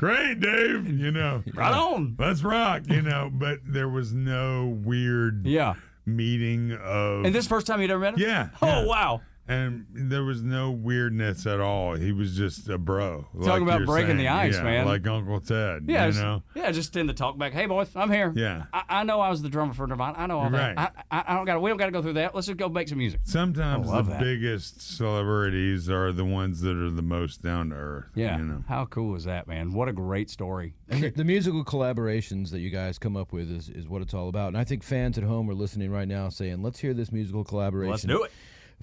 great, 0.00 0.40
Dave, 0.40 0.88
you 0.88 1.12
know. 1.12 1.44
Right 1.54 1.72
on. 1.72 2.16
Let's 2.18 2.42
rock, 2.42 2.82
you 2.88 3.02
know. 3.02 3.30
But 3.32 3.60
there 3.64 3.88
was 3.88 4.12
no 4.12 4.76
weird 4.84 5.46
Yeah. 5.46 5.74
Meeting 6.16 6.72
of. 6.72 7.24
And 7.24 7.34
this 7.34 7.46
first 7.46 7.66
time 7.66 7.80
you'd 7.80 7.90
ever 7.90 8.00
met 8.00 8.14
him? 8.14 8.20
Yeah, 8.20 8.48
Oh, 8.62 8.66
yeah. 8.66 8.84
wow. 8.86 9.20
And 9.50 9.84
there 9.92 10.22
was 10.22 10.42
no 10.42 10.70
weirdness 10.70 11.44
at 11.44 11.60
all. 11.60 11.96
He 11.96 12.12
was 12.12 12.36
just 12.36 12.68
a 12.68 12.78
bro. 12.78 13.26
Talking 13.42 13.64
about 13.64 13.80
you're 13.80 13.86
breaking 13.86 14.16
the 14.16 14.28
ice, 14.28 14.54
Yeah, 14.54 14.62
man. 14.62 14.86
Like 14.86 15.04
Uncle 15.08 15.40
Ted. 15.40 15.86
Yeah, 15.88 16.06
you 16.06 16.12
just, 16.12 16.22
know. 16.22 16.42
yeah, 16.54 16.70
just 16.70 16.94
in 16.94 17.08
the 17.08 17.12
talk 17.12 17.36
back. 17.36 17.52
Hey, 17.52 17.66
boys, 17.66 17.90
I'm 17.96 18.12
here. 18.12 18.32
Yeah. 18.36 18.66
I, 18.72 18.82
I 18.88 19.02
know 19.02 19.20
I 19.20 19.28
was 19.28 19.42
the 19.42 19.48
drummer 19.48 19.74
for 19.74 19.88
Nirvana. 19.88 20.16
I 20.16 20.26
know 20.26 20.38
all 20.38 20.50
that. 20.50 20.76
Right. 20.76 20.92
I, 21.10 21.18
I, 21.18 21.24
I 21.26 21.34
don't 21.34 21.46
got. 21.46 21.60
We 21.60 21.68
don't 21.68 21.78
got 21.78 21.86
to 21.86 21.92
go 21.92 22.00
through 22.00 22.12
that. 22.12 22.32
Let's 22.32 22.46
just 22.46 22.58
go 22.58 22.68
make 22.68 22.86
some 22.86 22.98
music. 22.98 23.22
Sometimes 23.24 23.90
the 23.90 24.02
that. 24.02 24.20
biggest 24.20 24.96
celebrities 24.96 25.90
are 25.90 26.12
the 26.12 26.24
ones 26.24 26.60
that 26.60 26.76
are 26.76 26.90
the 26.90 27.02
most 27.02 27.42
down 27.42 27.70
to 27.70 27.74
earth. 27.74 28.06
Yeah. 28.14 28.38
You 28.38 28.44
know. 28.44 28.64
How 28.68 28.84
cool 28.86 29.16
is 29.16 29.24
that, 29.24 29.48
man? 29.48 29.72
What 29.72 29.88
a 29.88 29.92
great 29.92 30.30
story. 30.30 30.74
And 30.88 31.02
the, 31.02 31.10
the 31.10 31.24
musical 31.24 31.64
collaborations 31.64 32.52
that 32.52 32.60
you 32.60 32.70
guys 32.70 33.00
come 33.00 33.16
up 33.16 33.32
with 33.32 33.50
is, 33.50 33.68
is 33.68 33.88
what 33.88 34.00
it's 34.00 34.14
all 34.14 34.28
about. 34.28 34.48
And 34.48 34.58
I 34.58 34.62
think 34.62 34.84
fans 34.84 35.18
at 35.18 35.24
home 35.24 35.50
are 35.50 35.54
listening 35.54 35.90
right 35.90 36.06
now 36.06 36.28
saying, 36.28 36.62
let's 36.62 36.78
hear 36.78 36.94
this 36.94 37.10
musical 37.10 37.42
collaboration. 37.42 37.90
Let's 37.90 38.04
do 38.04 38.22
it. 38.22 38.30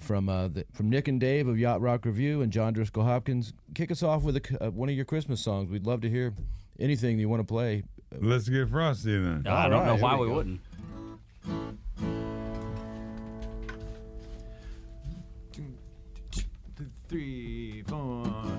From 0.00 0.28
uh, 0.28 0.48
the, 0.48 0.64
from 0.72 0.88
Nick 0.88 1.08
and 1.08 1.20
Dave 1.20 1.48
of 1.48 1.58
Yacht 1.58 1.80
Rock 1.80 2.04
Review 2.04 2.40
and 2.42 2.52
John 2.52 2.72
Driskell 2.72 3.04
Hopkins. 3.04 3.52
Kick 3.74 3.90
us 3.90 4.02
off 4.02 4.22
with 4.22 4.36
a 4.36 4.42
c 4.46 4.56
uh, 4.60 4.70
one 4.70 4.88
of 4.88 4.94
your 4.94 5.04
Christmas 5.04 5.40
songs. 5.40 5.70
We'd 5.70 5.86
love 5.86 6.00
to 6.02 6.08
hear 6.08 6.32
anything 6.78 7.18
you 7.18 7.28
want 7.28 7.40
to 7.40 7.44
play. 7.44 7.82
Let's 8.20 8.48
get 8.48 8.68
frosty 8.68 9.18
then. 9.18 9.44
I 9.46 9.68
don't 9.68 9.80
right, 9.80 9.86
know 9.86 9.96
why 9.96 10.16
we 10.16 10.28
we, 10.28 10.34
wouldn't. 10.34 10.60
Three, 17.08 17.82
four. 17.88 18.57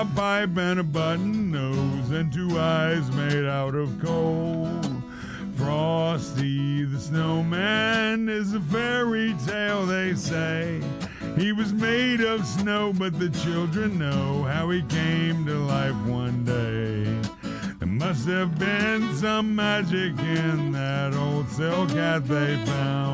Cob 0.00 0.16
pipe 0.16 0.56
and 0.56 0.80
a 0.80 0.82
button 0.82 1.50
nose 1.50 2.10
and 2.10 2.32
two 2.32 2.58
eyes 2.58 3.10
made 3.12 3.44
out 3.44 3.74
of 3.74 4.00
coal. 4.00 4.80
Frosty 5.56 6.84
the 6.84 6.98
snowman 6.98 8.30
is 8.30 8.54
a 8.54 8.60
fairy 8.60 9.34
tale, 9.46 9.84
they 9.84 10.14
say. 10.14 10.80
He 11.36 11.52
was 11.52 11.74
made 11.74 12.22
of 12.22 12.46
snow, 12.46 12.94
but 12.94 13.18
the 13.18 13.28
children 13.28 13.98
know 13.98 14.44
how 14.44 14.70
he 14.70 14.80
came 14.84 15.44
to 15.44 15.58
life 15.58 15.96
one 16.06 16.44
day. 16.46 17.04
There 17.78 17.86
must 17.86 18.26
have 18.26 18.58
been 18.58 19.14
some 19.16 19.54
magic 19.54 20.18
in 20.18 20.72
that 20.72 21.12
old 21.14 21.50
silk 21.50 21.90
hat 21.90 22.26
they 22.26 22.56
found. 22.64 23.09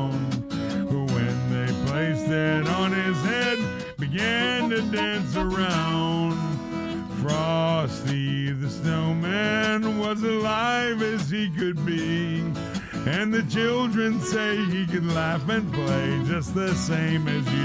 The 16.57 16.73
same 16.73 17.27
as 17.27 17.45
you 17.53 17.56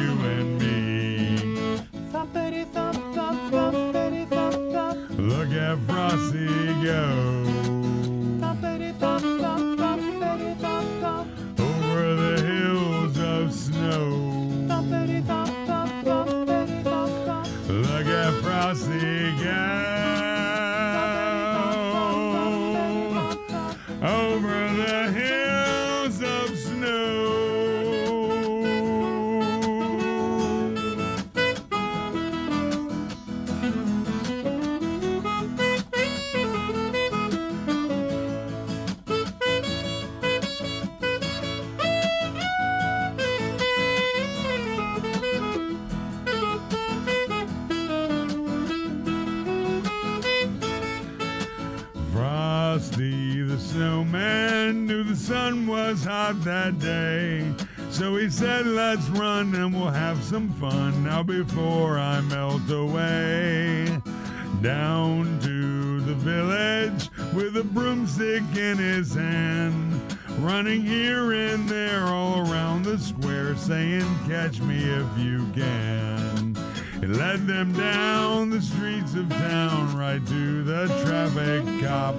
with 67.32 67.56
a 67.56 67.64
broomstick 67.64 68.42
in 68.56 68.78
his 68.78 69.14
hand. 69.14 70.00
Running 70.38 70.82
here 70.82 71.32
and 71.32 71.68
there 71.68 72.04
all 72.06 72.50
around 72.50 72.84
the 72.84 72.98
square, 72.98 73.54
saying, 73.56 74.04
Catch 74.26 74.60
me 74.60 74.82
if 74.82 75.06
you 75.18 75.46
can. 75.54 76.56
He 77.00 77.06
led 77.06 77.46
them 77.46 77.72
down 77.72 78.50
the 78.50 78.60
streets 78.60 79.14
of 79.14 79.28
town 79.28 79.96
right 79.96 80.24
to 80.26 80.64
the 80.64 80.86
traffic 81.04 81.62
cop. 81.84 82.16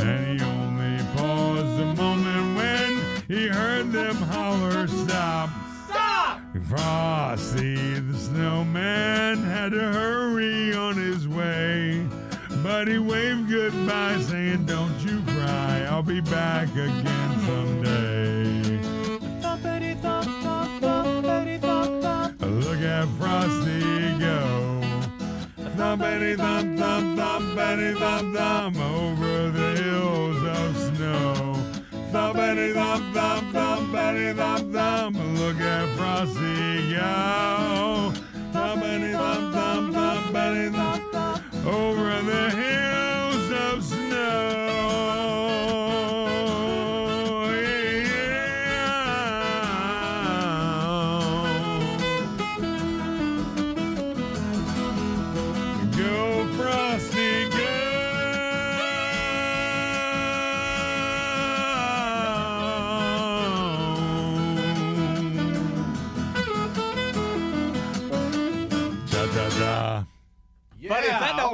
And 0.00 0.38
he 0.38 0.44
only 0.44 1.04
paused 1.16 1.80
a 1.80 1.94
moment 1.94 2.56
when 2.56 3.22
he 3.26 3.48
heard 3.48 3.90
them 3.90 4.16
holler, 4.16 4.86
Stop! 4.86 5.50
Stop! 5.88 6.40
Frosty 6.68 7.98
the 7.98 8.18
snowman 8.18 9.38
had 9.38 9.72
to 9.72 9.80
hurry 9.80 10.74
on 10.74 10.96
his 10.96 11.26
way. 11.26 12.06
He 12.88 12.98
waved 12.98 13.48
goodbye, 13.48 14.18
saying, 14.22 14.66
Don't 14.66 14.98
you 15.00 15.22
cry, 15.22 15.86
I'll 15.88 16.02
be 16.02 16.20
back 16.20 16.68
again 16.72 17.40
someday. 17.46 18.80
Look 22.40 22.80
at 22.80 23.06
Frosty 23.18 23.80
go. 24.18 24.80
Thumpity 25.76 26.36
thump 26.36 26.78
thump 26.78 27.18
thumpity 27.18 27.98
thump 27.98 28.36
thump 28.36 28.76
over 28.78 29.50
the 29.50 29.82
hills 29.82 30.42
of 30.42 30.76
snow. 30.76 31.56
Thumpity 32.10 32.74
thump 32.74 33.14
thump 33.14 33.54
thumpity 33.54 34.34
thump 34.34 34.72
thump. 34.72 35.16
Look 35.38 35.60
at 35.60 35.88
Frosty 35.96 36.94
go. 36.94 38.12
Thumpity 38.52 39.12
thump 39.12 39.54
thump 39.54 39.94
thumpity 39.94 40.72
thump 40.72 40.91
over 41.66 42.22
the 42.22 42.50
hills 42.50 42.91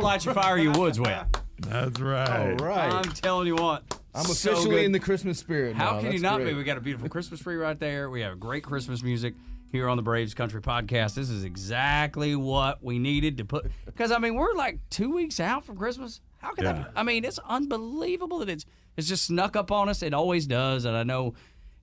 light 0.09 0.25
your 0.25 0.35
fire, 0.35 0.57
your 0.59 0.73
wood's 0.73 0.99
wet. 0.99 1.37
That's 1.61 2.01
right. 2.01 2.51
All 2.61 2.67
right. 2.67 2.93
I'm 2.93 3.13
telling 3.13 3.47
you 3.47 3.57
what. 3.57 3.83
I'm 4.15 4.25
so 4.25 4.53
officially 4.53 4.77
good. 4.77 4.85
in 4.87 4.93
the 4.93 4.99
Christmas 5.01 5.39
spirit. 5.39 5.77
How 5.77 5.93
now. 5.93 6.01
can 6.01 6.07
you 6.07 6.11
That's 6.13 6.23
not 6.23 6.37
great. 6.41 6.53
be? 6.53 6.55
We 6.55 6.65
got 6.65 6.79
a 6.79 6.81
beautiful 6.81 7.09
Christmas 7.11 7.41
tree 7.41 7.57
right 7.57 7.79
there. 7.79 8.09
We 8.09 8.23
have 8.23 8.41
great 8.41 8.63
Christmas 8.63 9.03
music 9.03 9.35
here 9.71 9.87
on 9.87 9.99
the 9.99 10.03
Braves 10.03 10.33
Country 10.33 10.63
Podcast. 10.63 11.15
This 11.15 11.29
is 11.29 11.45
exactly 11.45 12.35
what 12.37 12.83
we 12.83 12.99
needed 12.99 13.37
to 13.39 13.45
put. 13.45 13.71
Because 13.85 14.11
I 14.11 14.19
mean, 14.19 14.35
we're 14.35 14.55
like 14.55 14.79
two 14.89 15.13
weeks 15.13 15.41
out 15.41 15.65
from 15.67 15.77
Christmas. 15.77 16.21
How 16.39 16.53
can 16.55 16.65
Yeah. 16.65 16.73
that? 16.73 16.93
I 16.97 17.03
mean, 17.03 17.25
it's 17.25 17.39
unbelievable 17.47 18.39
that 18.39 18.49
it's 18.49 18.65
it's 18.97 19.09
just 19.09 19.25
snuck 19.25 19.57
up 19.57 19.71
on 19.71 19.89
us. 19.91 20.03
It 20.03 20.15
always 20.15 20.47
does, 20.47 20.85
and 20.87 20.97
I 20.97 21.03
know, 21.03 21.35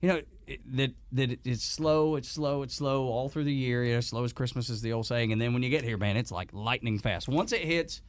you 0.02 0.08
know, 0.08 0.20
it, 0.48 0.60
that 0.76 0.92
that 1.12 1.38
it's 1.44 1.62
slow, 1.64 2.16
it's 2.16 2.28
slow, 2.28 2.62
it's 2.62 2.74
slow 2.74 3.06
all 3.06 3.28
through 3.28 3.44
the 3.44 3.54
year. 3.54 3.84
You 3.84 3.94
know, 3.94 4.00
slow 4.00 4.24
as 4.24 4.32
Christmas 4.32 4.68
is 4.68 4.82
the 4.82 4.92
old 4.92 5.06
saying. 5.06 5.30
And 5.32 5.40
then 5.40 5.52
when 5.54 5.62
you 5.62 5.70
get 5.70 5.84
here, 5.84 5.96
man, 5.96 6.16
it's 6.16 6.32
like 6.32 6.52
lightning 6.52 6.98
fast. 6.98 7.28
Once 7.28 7.52
it 7.52 7.62
hits, 7.62 8.02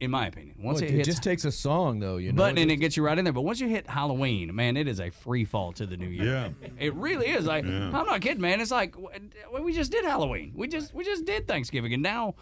in 0.00 0.10
my 0.10 0.26
opinion. 0.26 0.56
Once 0.58 0.80
Well, 0.80 0.84
it 0.90 0.92
it 0.94 0.96
hits 0.98 1.08
just 1.08 1.22
takes 1.22 1.44
a 1.44 1.52
song 1.52 2.00
though, 2.00 2.16
you 2.16 2.32
know. 2.32 2.36
but 2.36 2.58
and 2.58 2.70
it 2.70 2.76
gets 2.76 2.96
you 2.96 3.02
right 3.04 3.16
in 3.18 3.24
there. 3.24 3.32
But 3.32 3.42
once 3.42 3.60
you 3.60 3.68
hit 3.68 3.88
Halloween, 3.88 4.54
man, 4.54 4.76
it 4.76 4.88
is 4.88 5.00
a 5.00 5.10
free 5.10 5.44
fall 5.44 5.72
to 5.72 5.86
the 5.86 5.96
new 5.96 6.08
year. 6.08 6.52
Yeah. 6.60 6.68
it 6.78 6.94
really 6.94 7.28
is. 7.28 7.46
Like 7.46 7.64
Yeah. 7.64 7.86
I'm 7.92 8.06
not 8.06 8.20
kidding, 8.20 8.40
man. 8.42 8.60
It's 8.60 8.70
like 8.70 8.94
we 9.60 9.72
just 9.72 9.90
did 9.92 10.04
Halloween. 10.04 10.52
We 10.54 10.68
just 10.68 10.94
we 10.94 11.04
just 11.04 11.24
did 11.24 11.46
Thanksgiving, 11.48 11.92
and 11.94 12.02
now 12.02 12.34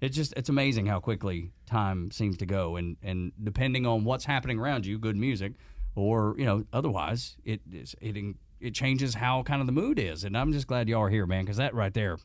it's 0.00 0.14
just 0.16 0.34
it's 0.36 0.48
amazing 0.48 0.86
how 0.86 1.00
quickly 1.00 1.50
time 1.66 2.10
seems 2.10 2.36
to 2.38 2.46
go. 2.46 2.76
And 2.76 2.96
and 3.02 3.32
depending 3.42 3.86
on 3.86 4.04
what's 4.04 4.24
happening 4.24 4.58
around 4.58 4.86
you, 4.86 4.98
good 4.98 5.16
music, 5.16 5.52
or 5.94 6.34
you 6.38 6.44
know 6.44 6.64
otherwise, 6.72 7.36
it 7.44 7.60
is 7.72 7.94
it 8.00 8.16
it 8.60 8.74
changes 8.74 9.14
how 9.14 9.42
kind 9.44 9.60
of 9.60 9.66
the 9.66 9.72
mood 9.72 9.98
is. 9.98 10.24
And 10.24 10.36
I'm 10.36 10.52
just 10.52 10.66
glad 10.66 10.88
y'all 10.88 11.02
are 11.02 11.08
here, 11.10 11.26
man, 11.26 11.44
because 11.44 11.56
that 11.58 11.74
right 11.74 11.94
there. 11.94 12.18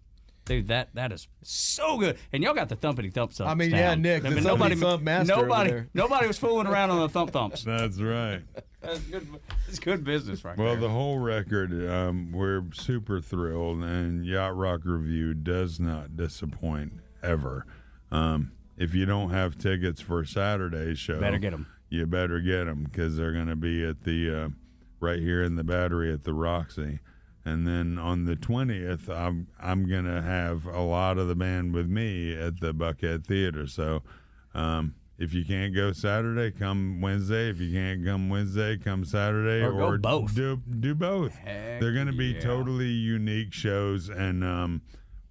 Dude, 0.46 0.68
that 0.68 0.90
that 0.96 1.12
is 1.14 1.28
so 1.42 1.98
good, 1.98 2.18
and 2.34 2.44
y'all 2.44 2.54
got 2.54 2.68
the 2.68 2.76
thumpity 2.76 3.14
thump 3.14 3.32
stuff. 3.34 3.48
I 3.48 3.54
mean, 3.54 3.72
down. 3.72 3.80
yeah, 3.80 3.96
Nick, 3.96 4.24
the 4.24 4.30
thumpity 4.30 4.78
thump 4.80 5.02
master 5.04 5.34
over 5.34 5.44
Nobody, 5.44 5.70
there. 5.70 5.88
nobody 5.94 6.28
was 6.28 6.38
fooling 6.38 6.68
around 6.68 6.90
on 6.92 7.00
the 7.00 7.08
thump 7.10 7.32
thumps. 7.32 7.64
That's 7.66 8.00
right. 8.02 8.42
That's 8.82 9.00
good. 9.00 9.28
It's 9.70 9.80
good 9.80 10.04
business, 10.04 10.44
right 10.44 10.58
Well, 10.58 10.74
there. 10.74 10.82
the 10.82 10.90
whole 10.90 11.18
record, 11.20 11.90
um, 11.90 12.34
we're 12.34 12.64
super 12.74 13.22
thrilled, 13.22 13.84
and 13.84 14.26
Yacht 14.26 14.58
Rock 14.58 14.82
Review 14.84 15.34
does 15.34 15.80
not 15.80 16.18
disappoint 16.18 16.92
ever. 17.24 17.66
Um, 18.12 18.52
if 18.78 18.94
you 18.94 19.06
don't 19.06 19.30
have 19.30 19.58
tickets 19.58 20.02
for 20.02 20.26
Saturday's 20.26 21.00
show, 21.00 21.22
Better 21.22 21.38
get 21.38 21.54
'em. 21.54 21.68
You 21.90 22.06
better 22.06 22.42
get 22.42 22.66
them 22.66 22.84
because 22.84 23.16
they're 23.16 23.32
going 23.32 23.48
to 23.48 23.56
be 23.56 23.86
at 23.86 24.04
the 24.04 24.44
uh, 24.46 24.50
right 25.00 25.20
here 25.20 25.42
in 25.44 25.56
the 25.56 25.64
Battery 25.64 26.12
at 26.12 26.24
the 26.26 26.34
Roxy, 26.34 27.00
and 27.46 27.68
then 27.68 27.98
on 27.98 28.26
the 28.26 28.36
twentieth, 28.36 29.10
I'm 29.10 29.48
I'm 29.60 29.88
going 29.88 30.06
to 30.06 30.22
have 30.22 30.66
a 30.66 30.82
lot 30.82 31.18
of 31.18 31.28
the 31.28 31.36
band 31.36 31.74
with 31.74 31.88
me 31.88 32.34
at 32.40 32.60
the 32.60 32.74
Buckhead 32.74 33.26
Theater. 33.26 33.68
So. 33.68 34.04
Um, 34.56 34.96
if 35.20 35.34
you 35.34 35.46
can't 35.46 35.74
go 35.76 35.92
Saturday, 35.94 36.52
come 36.52 37.00
Wednesday. 37.00 37.48
If 37.50 37.60
you 37.62 37.72
can't 37.72 38.04
come 38.04 38.30
Wednesday, 38.30 38.78
come 38.78 39.06
Saturday, 39.06 39.64
Or 39.64 39.72
go 39.72 39.98
both. 39.98 40.36
do 40.36 40.60
do 40.80 40.96
both. 40.96 41.36
Heck 41.36 41.80
They're 41.80 41.94
going 41.94 42.08
to 42.08 42.14
be 42.14 42.30
yeah. 42.34 42.40
totally 42.42 42.88
unique 42.90 43.54
shows, 43.54 44.10
and 44.10 44.44
um, 44.44 44.82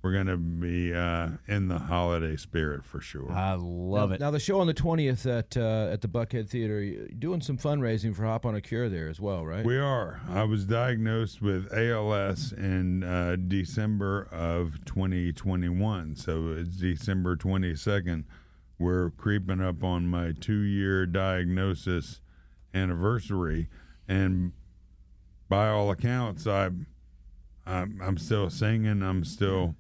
we're 0.03 0.13
going 0.13 0.27
to 0.27 0.37
be 0.37 0.93
uh, 0.93 1.29
in 1.47 1.69
the 1.69 1.79
holiday 1.79 2.37
spirit 2.37 2.85
for 2.85 3.01
sure. 3.01 3.31
I 3.31 3.55
love 3.55 4.11
now, 4.11 4.15
it. 4.15 4.21
Now 4.21 4.31
the 4.33 4.41
show 4.41 4.61
on 4.61 4.67
the 4.67 4.75
twentieth 4.75 5.25
at 5.27 5.57
uh, 5.57 5.91
at 5.93 6.01
the 6.01 6.09
Buckhead 6.09 6.49
Theater, 6.49 6.83
you're 6.83 7.07
doing 7.09 7.41
some 7.41 7.57
fundraising 7.57 8.15
for 8.15 8.25
Hop 8.25 8.45
on 8.45 8.57
a 8.57 8.61
Cure 8.61 8.89
there 8.89 9.09
as 9.09 9.21
well, 9.21 9.47
right? 9.47 9.65
we 9.65 9.79
are. 9.79 10.21
I 10.29 10.43
was 10.43 10.65
diagnosed 10.65 11.41
with 11.41 11.73
ALS 11.73 12.53
in 12.53 13.05
uh, 13.05 13.37
December 13.47 14.29
of 14.33 14.85
2021, 14.87 16.17
so 16.17 16.55
it's 16.59 16.77
December 16.77 17.37
22nd. 17.37 18.25
We're 18.79 19.11
creeping 19.11 19.61
up 19.61 19.85
on 19.85 20.09
my 20.09 20.33
two-year 20.33 21.07
diagnosis 21.07 22.21
anniversary, 22.75 23.69
and 24.09 24.53
by 25.49 25.69
all 25.69 25.93
accounts, 25.93 26.49
I, 26.49 26.71
I'm, 27.65 28.01
I'm 28.03 28.19
still 28.19 28.51
singing. 28.51 29.03
I'm 29.03 29.23
still 29.23 29.77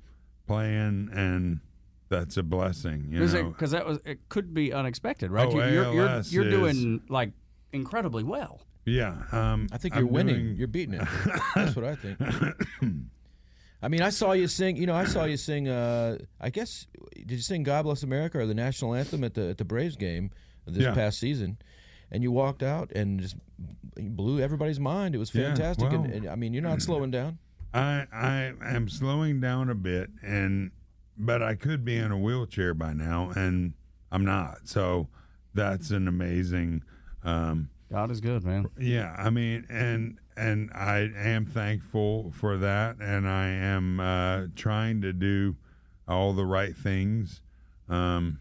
playing, 0.46 1.10
and 1.12 1.60
that's 2.08 2.36
a 2.36 2.42
blessing. 2.42 3.06
You 3.10 3.26
know, 3.26 3.44
Because 3.44 3.70
that 3.72 3.86
was 3.86 3.98
it 4.04 4.28
could 4.28 4.52
be 4.54 4.72
unexpected, 4.72 5.30
right? 5.30 5.46
Oh, 5.48 5.52
You- 5.64 5.72
you're, 5.72 5.92
you're, 5.94 6.08
ALS 6.08 6.32
you're 6.32 6.50
doing 6.50 7.02
like 7.08 7.32
incredibly 7.72 8.22
well. 8.24 8.60
yeah. 8.84 9.22
Um, 9.32 9.68
I 9.72 9.78
think 9.78 9.94
you're 9.94 10.04
I'm 10.06 10.12
winning. 10.12 10.34
doing- 10.44 10.56
You're 10.56 10.68
beating 10.68 10.94
it. 10.94 11.08
That's 11.54 11.74
what 11.76 11.84
I 11.84 11.94
think. 11.94 12.18
I 13.84 13.88
mean, 13.88 14.02
I 14.02 14.10
saw 14.10 14.32
you 14.32 14.46
sing. 14.46 14.76
You 14.76 14.86
know, 14.86 14.94
I 14.94 15.04
saw 15.04 15.24
you 15.24 15.36
sing. 15.36 15.68
Uh, 15.68 16.18
I 16.40 16.50
guess 16.50 16.86
did 17.16 17.32
you 17.32 17.38
sing 17.38 17.64
"God 17.64 17.82
Bless 17.82 18.02
America" 18.04 18.38
or 18.38 18.46
the 18.46 18.54
national 18.54 18.94
anthem 18.94 19.24
at 19.24 19.34
the 19.34 19.48
at 19.50 19.58
the 19.58 19.64
Braves 19.64 19.96
game 19.96 20.30
this 20.66 20.84
Yeah. 20.84 20.94
past 20.94 21.18
season? 21.18 21.58
And 22.12 22.22
you 22.22 22.30
walked 22.30 22.62
out 22.62 22.92
and 22.92 23.18
just 23.20 23.36
blew 23.96 24.38
everybody's 24.40 24.78
mind. 24.78 25.14
It 25.14 25.18
was 25.18 25.34
Yeah, 25.34 25.46
fantastic. 25.48 25.90
and, 25.92 26.06
and 26.12 26.28
I 26.28 26.34
mean, 26.36 26.52
you're 26.52 26.62
not 26.62 26.80
slowing 26.82 27.10
down. 27.10 27.38
I 27.74 28.06
I 28.12 28.52
am 28.62 28.88
slowing 28.88 29.40
down 29.40 29.70
a 29.70 29.74
bit, 29.74 30.10
and 30.22 30.70
but 31.16 31.42
I 31.42 31.54
could 31.54 31.84
be 31.84 31.96
in 31.96 32.10
a 32.10 32.18
wheelchair 32.18 32.74
by 32.74 32.92
now, 32.92 33.32
and 33.34 33.74
I'm 34.10 34.24
not. 34.24 34.68
So 34.68 35.08
that's 35.54 35.90
an 35.90 36.08
amazing. 36.08 36.82
Um, 37.22 37.70
God 37.90 38.10
is 38.10 38.20
good, 38.20 38.44
man. 38.44 38.68
yeah, 38.78 39.14
I 39.18 39.30
mean, 39.30 39.66
and 39.68 40.18
and 40.36 40.70
I 40.74 41.10
am 41.16 41.46
thankful 41.46 42.32
for 42.34 42.56
that, 42.58 42.96
and 43.00 43.28
I 43.28 43.48
am 43.48 44.00
uh, 44.00 44.46
trying 44.56 45.02
to 45.02 45.12
do 45.12 45.56
all 46.08 46.32
the 46.32 46.46
right 46.46 46.76
things. 46.76 47.42
Um, 47.88 48.40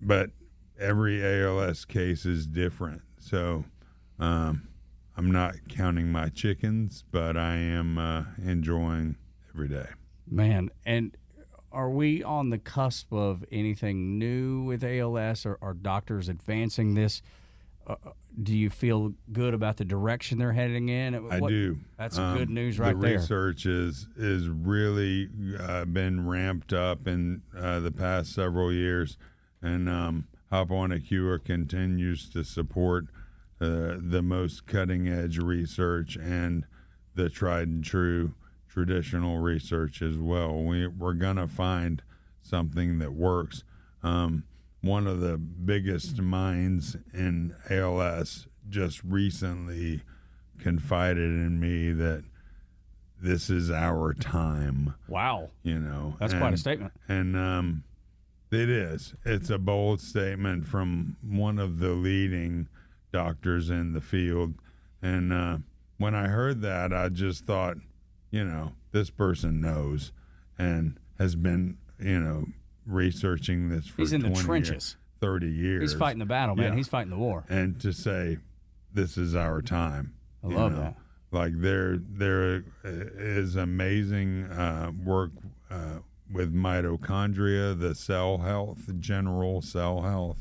but 0.00 0.30
every 0.78 1.24
ALS 1.24 1.84
case 1.84 2.24
is 2.24 2.46
different, 2.46 3.02
so 3.18 3.64
um, 4.18 4.68
I'm 5.18 5.32
not 5.32 5.56
counting 5.68 6.12
my 6.12 6.28
chickens, 6.28 7.02
but 7.10 7.36
I 7.36 7.56
am 7.56 7.98
uh, 7.98 8.22
enjoying 8.40 9.16
every 9.52 9.66
day. 9.68 9.86
Man, 10.30 10.70
and 10.86 11.16
are 11.72 11.90
we 11.90 12.22
on 12.22 12.50
the 12.50 12.58
cusp 12.58 13.12
of 13.12 13.44
anything 13.50 14.16
new 14.16 14.62
with 14.62 14.84
ALS? 14.84 15.44
Or 15.44 15.58
are 15.60 15.74
doctors 15.74 16.28
advancing 16.28 16.94
this? 16.94 17.20
Uh, 17.84 17.96
do 18.40 18.56
you 18.56 18.70
feel 18.70 19.12
good 19.32 19.54
about 19.54 19.78
the 19.78 19.84
direction 19.84 20.38
they're 20.38 20.52
heading 20.52 20.88
in? 20.88 21.16
I 21.16 21.40
What- 21.40 21.48
do. 21.48 21.78
That's 21.98 22.16
Um, 22.16 22.38
good 22.38 22.50
news 22.50 22.78
right 22.78 22.94
the 22.94 23.00
there. 23.04 23.18
research 23.18 23.66
is 23.66 24.06
is 24.16 24.48
really 24.48 25.28
uh, 25.58 25.84
been 25.86 26.28
ramped 26.28 26.72
up 26.72 27.08
in 27.08 27.42
uh, 27.56 27.80
the 27.80 27.90
past 27.90 28.32
several 28.32 28.72
years, 28.72 29.18
and 29.62 29.88
um, 29.88 30.28
Hop 30.52 30.70
on 30.70 30.92
a 30.92 31.00
Cure 31.00 31.40
continues 31.40 32.28
to 32.30 32.44
support 32.44 33.06
uh, 33.60 33.96
the 34.00 34.22
most 34.22 34.66
cutting 34.66 35.08
edge 35.08 35.38
research 35.38 36.16
and 36.16 36.64
the 37.14 37.28
tried 37.28 37.68
and 37.68 37.82
true 37.84 38.34
traditional 38.68 39.38
research 39.38 40.02
as 40.02 40.16
well. 40.16 40.62
We 40.62 40.86
we're 40.86 41.14
gonna 41.14 41.48
find 41.48 42.02
something 42.42 42.98
that 43.00 43.12
works. 43.12 43.64
Um, 44.02 44.44
one 44.80 45.06
of 45.08 45.20
the 45.20 45.36
biggest 45.38 46.20
minds 46.20 46.96
in 47.12 47.54
ALS 47.68 48.46
just 48.68 49.02
recently 49.02 50.02
confided 50.60 51.18
in 51.30 51.58
me 51.58 51.92
that 51.92 52.22
this 53.20 53.50
is 53.50 53.70
our 53.72 54.14
time. 54.14 54.94
Wow, 55.08 55.50
You 55.64 55.80
know, 55.80 56.14
that's 56.20 56.34
quite 56.34 56.54
a 56.54 56.56
statement. 56.56 56.92
and 57.08 57.36
um, 57.36 57.82
it 58.52 58.70
is. 58.70 59.14
It's 59.24 59.50
a 59.50 59.58
bold 59.58 60.00
statement 60.00 60.64
from 60.66 61.16
one 61.22 61.58
of 61.58 61.80
the 61.80 61.90
leading 61.90 62.68
doctors 63.12 63.70
in 63.70 63.92
the 63.92 64.00
field. 64.00 64.54
And 65.02 65.32
uh, 65.32 65.58
when 65.98 66.14
I 66.14 66.28
heard 66.28 66.62
that, 66.62 66.92
I 66.92 67.08
just 67.08 67.44
thought, 67.44 67.76
you 68.30 68.44
know, 68.44 68.72
this 68.92 69.10
person 69.10 69.60
knows 69.60 70.12
and 70.58 70.98
has 71.18 71.34
been, 71.34 71.78
you 72.00 72.20
know, 72.20 72.46
researching 72.86 73.68
this 73.68 73.86
for 73.86 74.02
He's 74.02 74.12
in 74.12 74.22
the 74.22 74.30
trenches. 74.30 74.70
Years, 74.70 74.96
30 75.20 75.46
years. 75.48 75.82
He's 75.82 75.98
fighting 75.98 76.18
the 76.18 76.26
battle, 76.26 76.56
man. 76.56 76.72
Yeah. 76.72 76.76
He's 76.76 76.88
fighting 76.88 77.10
the 77.10 77.18
war. 77.18 77.44
And 77.48 77.80
to 77.80 77.92
say, 77.92 78.38
this 78.92 79.16
is 79.16 79.34
our 79.34 79.62
time. 79.62 80.14
I 80.44 80.48
love 80.48 80.72
know? 80.72 80.80
that. 80.80 80.96
Like 81.30 81.52
there, 81.56 81.98
there 81.98 82.64
is 82.84 83.56
amazing 83.56 84.44
uh, 84.44 84.92
work 85.04 85.30
uh, 85.70 85.98
with 86.32 86.54
mitochondria, 86.54 87.78
the 87.78 87.94
cell 87.94 88.38
health, 88.38 88.78
general 88.98 89.60
cell 89.60 90.00
health, 90.00 90.38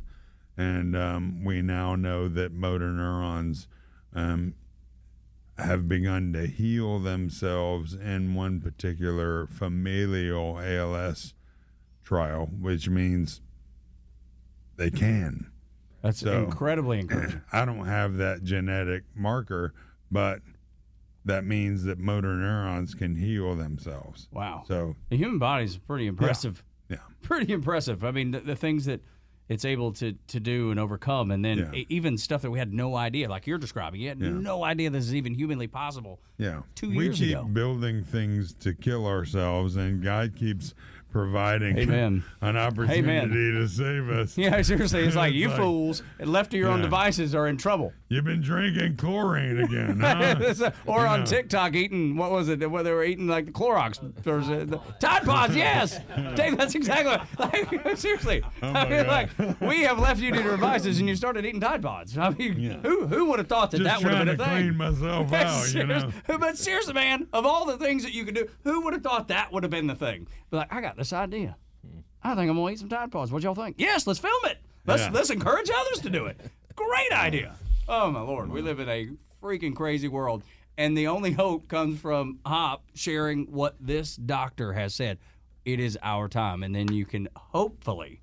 and 0.57 0.95
um, 0.95 1.43
we 1.43 1.61
now 1.61 1.95
know 1.95 2.27
that 2.27 2.51
motor 2.51 2.89
neurons 2.91 3.67
um, 4.13 4.55
have 5.57 5.87
begun 5.87 6.33
to 6.33 6.47
heal 6.47 6.99
themselves 6.99 7.93
in 7.93 8.33
one 8.33 8.59
particular 8.61 9.47
familial 9.47 10.59
ALS 10.59 11.33
trial, 12.03 12.49
which 12.59 12.89
means 12.89 13.41
they 14.77 14.89
can. 14.89 15.51
That's 16.01 16.19
So- 16.19 16.43
incredibly 16.43 16.99
encouraging. 17.01 17.41
I 17.51 17.65
don't 17.65 17.85
have 17.85 18.17
that 18.17 18.43
genetic 18.43 19.03
marker, 19.15 19.73
but 20.11 20.41
that 21.25 21.43
means 21.43 21.83
that 21.83 21.99
motor 21.99 22.35
neurons 22.35 22.93
can 22.95 23.15
heal 23.15 23.55
themselves. 23.55 24.29
Wow. 24.31 24.63
So, 24.67 24.95
The 25.09 25.17
human 25.17 25.39
body 25.39 25.65
is 25.65 25.77
pretty 25.77 26.07
impressive. 26.07 26.63
yeah. 26.89 26.97
Pretty 27.21 27.51
impressive. 27.51 28.03
I 28.05 28.11
mean, 28.11 28.31
the, 28.31 28.39
the 28.39 28.55
things 28.55 28.85
that 28.85 29.01
it's 29.49 29.63
able 29.65 29.93
to, 29.93 30.13
to 30.27 30.39
do 30.39 30.71
and 30.71 30.79
overcome, 30.79 31.31
and 31.31 31.43
then 31.43 31.69
Yeah. 31.73 31.83
even 31.89 32.17
stuff 32.17 32.41
that 32.41 32.51
we 32.51 32.59
had 32.59 32.73
no 32.73 32.95
idea, 32.95 33.29
like 33.29 33.47
you're 33.47 33.57
describing, 33.57 34.01
you 34.01 34.09
had 34.09 34.19
Yeah. 34.19 34.29
no 34.29 34.63
idea 34.63 34.89
this 34.89 35.05
is 35.05 35.15
even 35.15 35.33
humanly 35.33 35.67
possible. 35.67 36.19
Yeah. 36.37 36.61
Two 36.75 36.89
we 36.89 37.05
years 37.05 37.19
keep 37.19 37.31
ago. 37.37 37.45
building 37.45 38.03
things 38.03 38.53
to 38.59 38.73
kill 38.73 39.05
ourselves, 39.07 39.75
and 39.75 40.03
God 40.03 40.35
keeps 40.35 40.73
providing 41.11 41.77
Amen. 41.77 42.23
an 42.41 42.57
opportunity 42.57 43.51
to 43.53 43.67
save 43.67 44.09
us. 44.09 44.37
Yeah, 44.47 44.61
seriously, 44.61 45.03
it's 45.03 45.15
like 45.15 45.33
you 45.33 45.47
like, 45.49 45.57
fools 45.57 46.03
left 46.19 46.51
to 46.51 46.57
your 46.57 46.69
own 46.69 46.81
devices 46.81 47.33
are 47.33 47.47
in 47.47 47.57
trouble. 47.57 47.93
You've 48.09 48.25
been 48.25 48.41
drinking 48.41 48.97
chlorine 48.97 49.59
again, 49.59 49.99
huh? 49.99 50.71
or 50.85 51.05
on 51.05 51.19
Yeah. 51.21 51.25
TikTok 51.25 51.73
eating 51.75 52.15
what 52.15 52.31
was 52.31 52.49
it? 52.49 52.69
Where 52.69 52.83
they 52.83 52.91
were 52.91 53.03
eating 53.03 53.27
like 53.27 53.45
the 53.47 53.51
Clorox 53.51 53.99
or 54.25 54.39
the 54.65 54.79
Tide 54.99 55.23
Pods. 55.23 55.55
Yes, 55.55 55.99
Dave, 56.35 56.57
that's 56.57 56.75
exactly 56.75 57.17
what, 57.17 57.53
like 57.53 57.97
seriously. 57.97 58.43
Oh 58.61 58.71
I 58.71 58.87
mean, 58.89 59.07
like 59.07 59.29
we 59.61 59.81
have 59.83 59.99
left 59.99 60.21
you 60.21 60.31
to 60.31 60.41
your 60.41 60.51
devices 60.51 60.99
and 60.99 61.09
you 61.09 61.15
started 61.15 61.45
eating 61.45 61.59
Tide 61.61 61.81
Pods. 61.81 62.17
I 62.17 62.29
mean, 62.29 62.59
Yeah. 62.59 62.77
who 62.81 63.07
who 63.07 63.25
would 63.25 63.39
have 63.39 63.47
thought 63.47 63.71
that 63.71 63.77
Just 63.81 63.89
that 63.89 64.03
would 64.03 64.13
have 64.15 64.25
been 64.25 64.39
a 64.39 64.45
thing? 64.45 64.55
clean 64.73 64.77
myself 64.77 65.33
out, 65.33 65.73
you 65.73 65.85
know. 65.85 66.09
But 66.27 66.57
seriously, 66.57 66.93
man, 66.93 67.27
of 67.33 67.45
all 67.45 67.65
the 67.65 67.77
things 67.77 68.03
that 68.03 68.13
you 68.13 68.23
could 68.25 68.35
do, 68.35 68.47
who 68.63 68.81
would 68.81 68.93
have 68.93 69.03
thought 69.03 69.27
that 69.29 69.51
would 69.51 69.63
have 69.63 69.71
been 69.71 69.87
the 69.87 69.95
thing? 69.95 70.27
Be 70.49 70.57
like, 70.57 70.73
I 70.73 70.79
got 70.81 70.96
this 70.97 71.13
idea. 71.13 71.55
I 72.23 72.35
think 72.35 72.49
I'm 72.49 72.57
gonna 72.57 72.71
eat 72.71 72.79
some 72.79 72.89
Tide 72.89 73.11
Pods. 73.11 73.31
What 73.31 73.43
y'all 73.43 73.55
think? 73.55 73.75
Yes, 73.79 74.05
let's 74.07 74.19
film 74.19 74.33
it. 74.45 74.57
Let's 74.85 75.03
Yeah. 75.03 75.11
let's 75.13 75.29
encourage 75.29 75.69
others 75.73 75.99
to 76.01 76.09
do 76.09 76.25
it. 76.25 76.39
Great 76.75 77.11
idea. 77.13 77.55
Oh 77.87 78.11
my 78.11 78.21
lord, 78.21 78.49
we 78.51 78.61
live 78.61 78.79
in 78.79 78.89
a 78.89 79.09
freaking 79.41 79.75
crazy 79.75 80.07
world, 80.07 80.43
and 80.77 80.97
the 80.97 81.07
only 81.07 81.31
hope 81.31 81.67
comes 81.69 81.99
from 82.01 82.39
Hop 82.45 82.83
sharing 82.95 83.45
what 83.51 83.75
this 83.79 84.15
doctor 84.15 84.73
has 84.73 84.93
said. 84.93 85.19
It 85.63 85.79
is 85.79 85.97
our 86.01 86.27
time, 86.27 86.63
and 86.63 86.73
then 86.75 86.91
you 86.91 87.05
can 87.05 87.27
hopefully, 87.35 88.21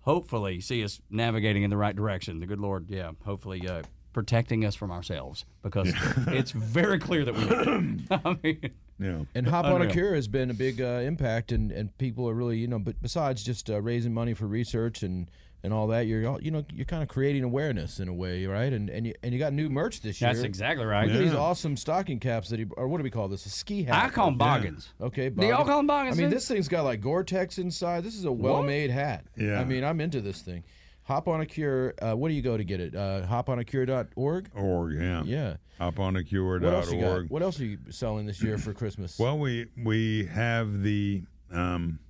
hopefully 0.00 0.60
see 0.60 0.82
us 0.84 1.00
navigating 1.10 1.62
in 1.62 1.70
the 1.70 1.76
right 1.76 1.94
direction. 1.94 2.40
The 2.40 2.46
good 2.46 2.60
Lord, 2.60 2.90
yeah, 2.90 3.12
hopefully. 3.24 3.66
Uh, 3.66 3.82
Protecting 4.12 4.64
us 4.64 4.74
from 4.74 4.90
ourselves 4.90 5.44
because 5.62 5.92
it's 6.28 6.50
very 6.50 6.98
clear 6.98 7.22
that 7.26 7.34
we. 7.34 8.06
I 8.10 8.36
mean, 8.42 8.70
Yeah. 8.98 9.20
And 9.34 9.46
Hop 9.48 9.66
on 9.66 9.82
a 9.82 9.86
Cure 9.88 10.14
has 10.14 10.26
been 10.28 10.50
a 10.50 10.54
big 10.54 10.80
uh, 10.80 11.00
impact, 11.04 11.52
and, 11.52 11.70
and 11.70 11.96
people 11.98 12.28
are 12.28 12.34
really, 12.34 12.58
you 12.58 12.66
know, 12.66 12.78
but 12.78 13.00
besides 13.02 13.42
just 13.44 13.68
uh, 13.68 13.80
raising 13.80 14.14
money 14.14 14.32
for 14.32 14.46
research 14.46 15.02
and, 15.02 15.30
and 15.62 15.72
all 15.74 15.86
that, 15.88 16.06
you're 16.06 16.26
all, 16.26 16.40
you 16.40 16.50
know, 16.50 16.64
you're 16.72 16.86
kind 16.86 17.02
of 17.02 17.08
creating 17.08 17.42
awareness 17.42 17.98
in 18.00 18.08
a 18.08 18.14
way, 18.14 18.46
right? 18.46 18.72
And 18.72 18.88
and 18.88 19.06
you, 19.06 19.14
and 19.22 19.32
you 19.34 19.38
got 19.38 19.52
new 19.52 19.68
merch 19.68 20.00
this 20.00 20.20
year. 20.20 20.32
that's 20.32 20.44
exactly 20.44 20.84
right. 20.86 21.08
Look 21.08 21.16
at 21.16 21.22
these 21.24 21.34
awesome 21.34 21.76
stocking 21.76 22.20
caps 22.20 22.48
that 22.50 22.58
he, 22.58 22.66
or 22.76 22.86
what 22.88 22.98
do 22.98 23.02
we 23.02 23.10
call 23.10 23.28
this? 23.28 23.44
A 23.46 23.50
ski 23.50 23.82
hat. 23.82 24.04
I 24.04 24.08
call 24.10 24.26
them 24.26 24.38
boggins. 24.38 24.88
Okay, 25.00 25.28
Do 25.28 25.42
y'all 25.42 25.58
boggin. 25.58 25.66
call 25.66 25.78
'em 25.80 25.86
boggins, 25.88 26.18
I 26.18 26.22
mean, 26.22 26.30
this 26.30 26.46
thing's 26.48 26.68
got 26.68 26.84
like 26.84 27.00
Gore-Tex 27.00 27.58
inside. 27.58 28.04
This 28.04 28.14
is 28.14 28.24
a 28.24 28.32
well-made 28.32 28.90
hat. 28.90 29.24
Yeah. 29.36 29.60
I 29.60 29.64
mean, 29.64 29.82
I'm 29.84 30.00
into 30.00 30.20
this 30.20 30.40
thing. 30.40 30.62
Hop 31.06 31.28
on 31.28 31.40
a 31.40 31.46
Cure. 31.46 31.94
Uh, 32.02 32.14
what 32.14 32.28
do 32.28 32.34
you 32.34 32.42
go 32.42 32.56
to 32.56 32.64
get 32.64 32.80
it? 32.80 32.94
Uh, 32.94 33.24
hoponacure.org. 33.26 34.50
Org, 34.54 34.94
yeah. 34.94 35.22
Yeah. 35.24 35.56
hoponacure.org. 35.80 36.62
What 36.62 36.74
else 36.74 36.92
you 36.92 37.00
got? 37.00 37.30
What 37.30 37.42
else 37.42 37.60
are 37.60 37.64
you 37.64 37.78
selling 37.90 38.26
this 38.26 38.42
year 38.42 38.58
for 38.58 38.72
Christmas? 38.72 39.16
Well, 39.16 39.38
we 39.38 39.66
we 39.84 40.26
have 40.26 40.82
the 40.82 41.22
um, 41.52 42.00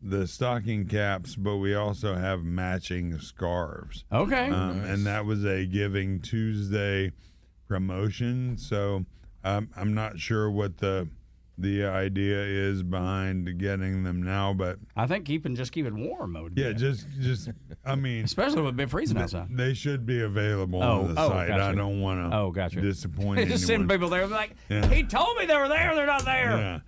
the 0.00 0.28
stocking 0.28 0.86
caps, 0.86 1.34
but 1.34 1.56
we 1.56 1.74
also 1.74 2.14
have 2.14 2.44
matching 2.44 3.18
scarves. 3.18 4.04
Okay. 4.12 4.50
Um, 4.50 4.84
And 4.84 5.04
that 5.06 5.24
was 5.24 5.44
a 5.44 5.66
Giving 5.66 6.20
Tuesday 6.20 7.10
promotion. 7.66 8.56
So 8.56 9.04
um, 9.42 9.68
I'm 9.76 9.94
not 9.94 10.20
sure 10.20 10.48
what 10.48 10.76
the 10.78 11.08
the 11.56 11.84
idea 11.84 12.36
is 12.42 12.82
behind 12.82 13.58
getting 13.58 14.02
them 14.02 14.22
now, 14.22 14.52
but 14.52 14.78
I 14.96 15.06
think 15.06 15.24
keeping 15.24 15.54
just 15.54 15.70
keep 15.72 15.86
it 15.86 15.94
warm 15.94 16.32
mode. 16.32 16.58
yeah, 16.58 16.72
just 16.72 17.06
just 17.20 17.50
I 17.84 17.94
mean, 17.94 18.24
especially 18.24 18.62
with 18.62 18.78
it 18.80 18.90
freezing 18.90 19.18
outside. 19.18 19.48
they 19.56 19.72
should 19.74 20.04
be 20.04 20.22
available 20.22 20.82
Oh, 20.82 21.02
on 21.04 21.14
the 21.14 21.20
oh, 21.20 21.28
site. 21.28 21.50
I 21.52 21.72
don't 21.72 22.00
want 22.00 22.30
to 22.30 22.36
Oh, 22.36 22.50
gotcha. 22.50 22.80
disappoint 22.80 23.48
just 23.48 23.66
send 23.66 23.88
people 23.88 24.08
there 24.08 24.26
like, 24.26 24.54
Yeah. 24.68 24.86
he 24.88 25.04
told 25.04 25.36
me 25.38 25.46
they 25.46 25.56
were 25.56 25.68
there, 25.68 25.94
they're 25.94 26.06
not 26.06 26.24
there. 26.24 26.50
Yeah. 26.50 26.80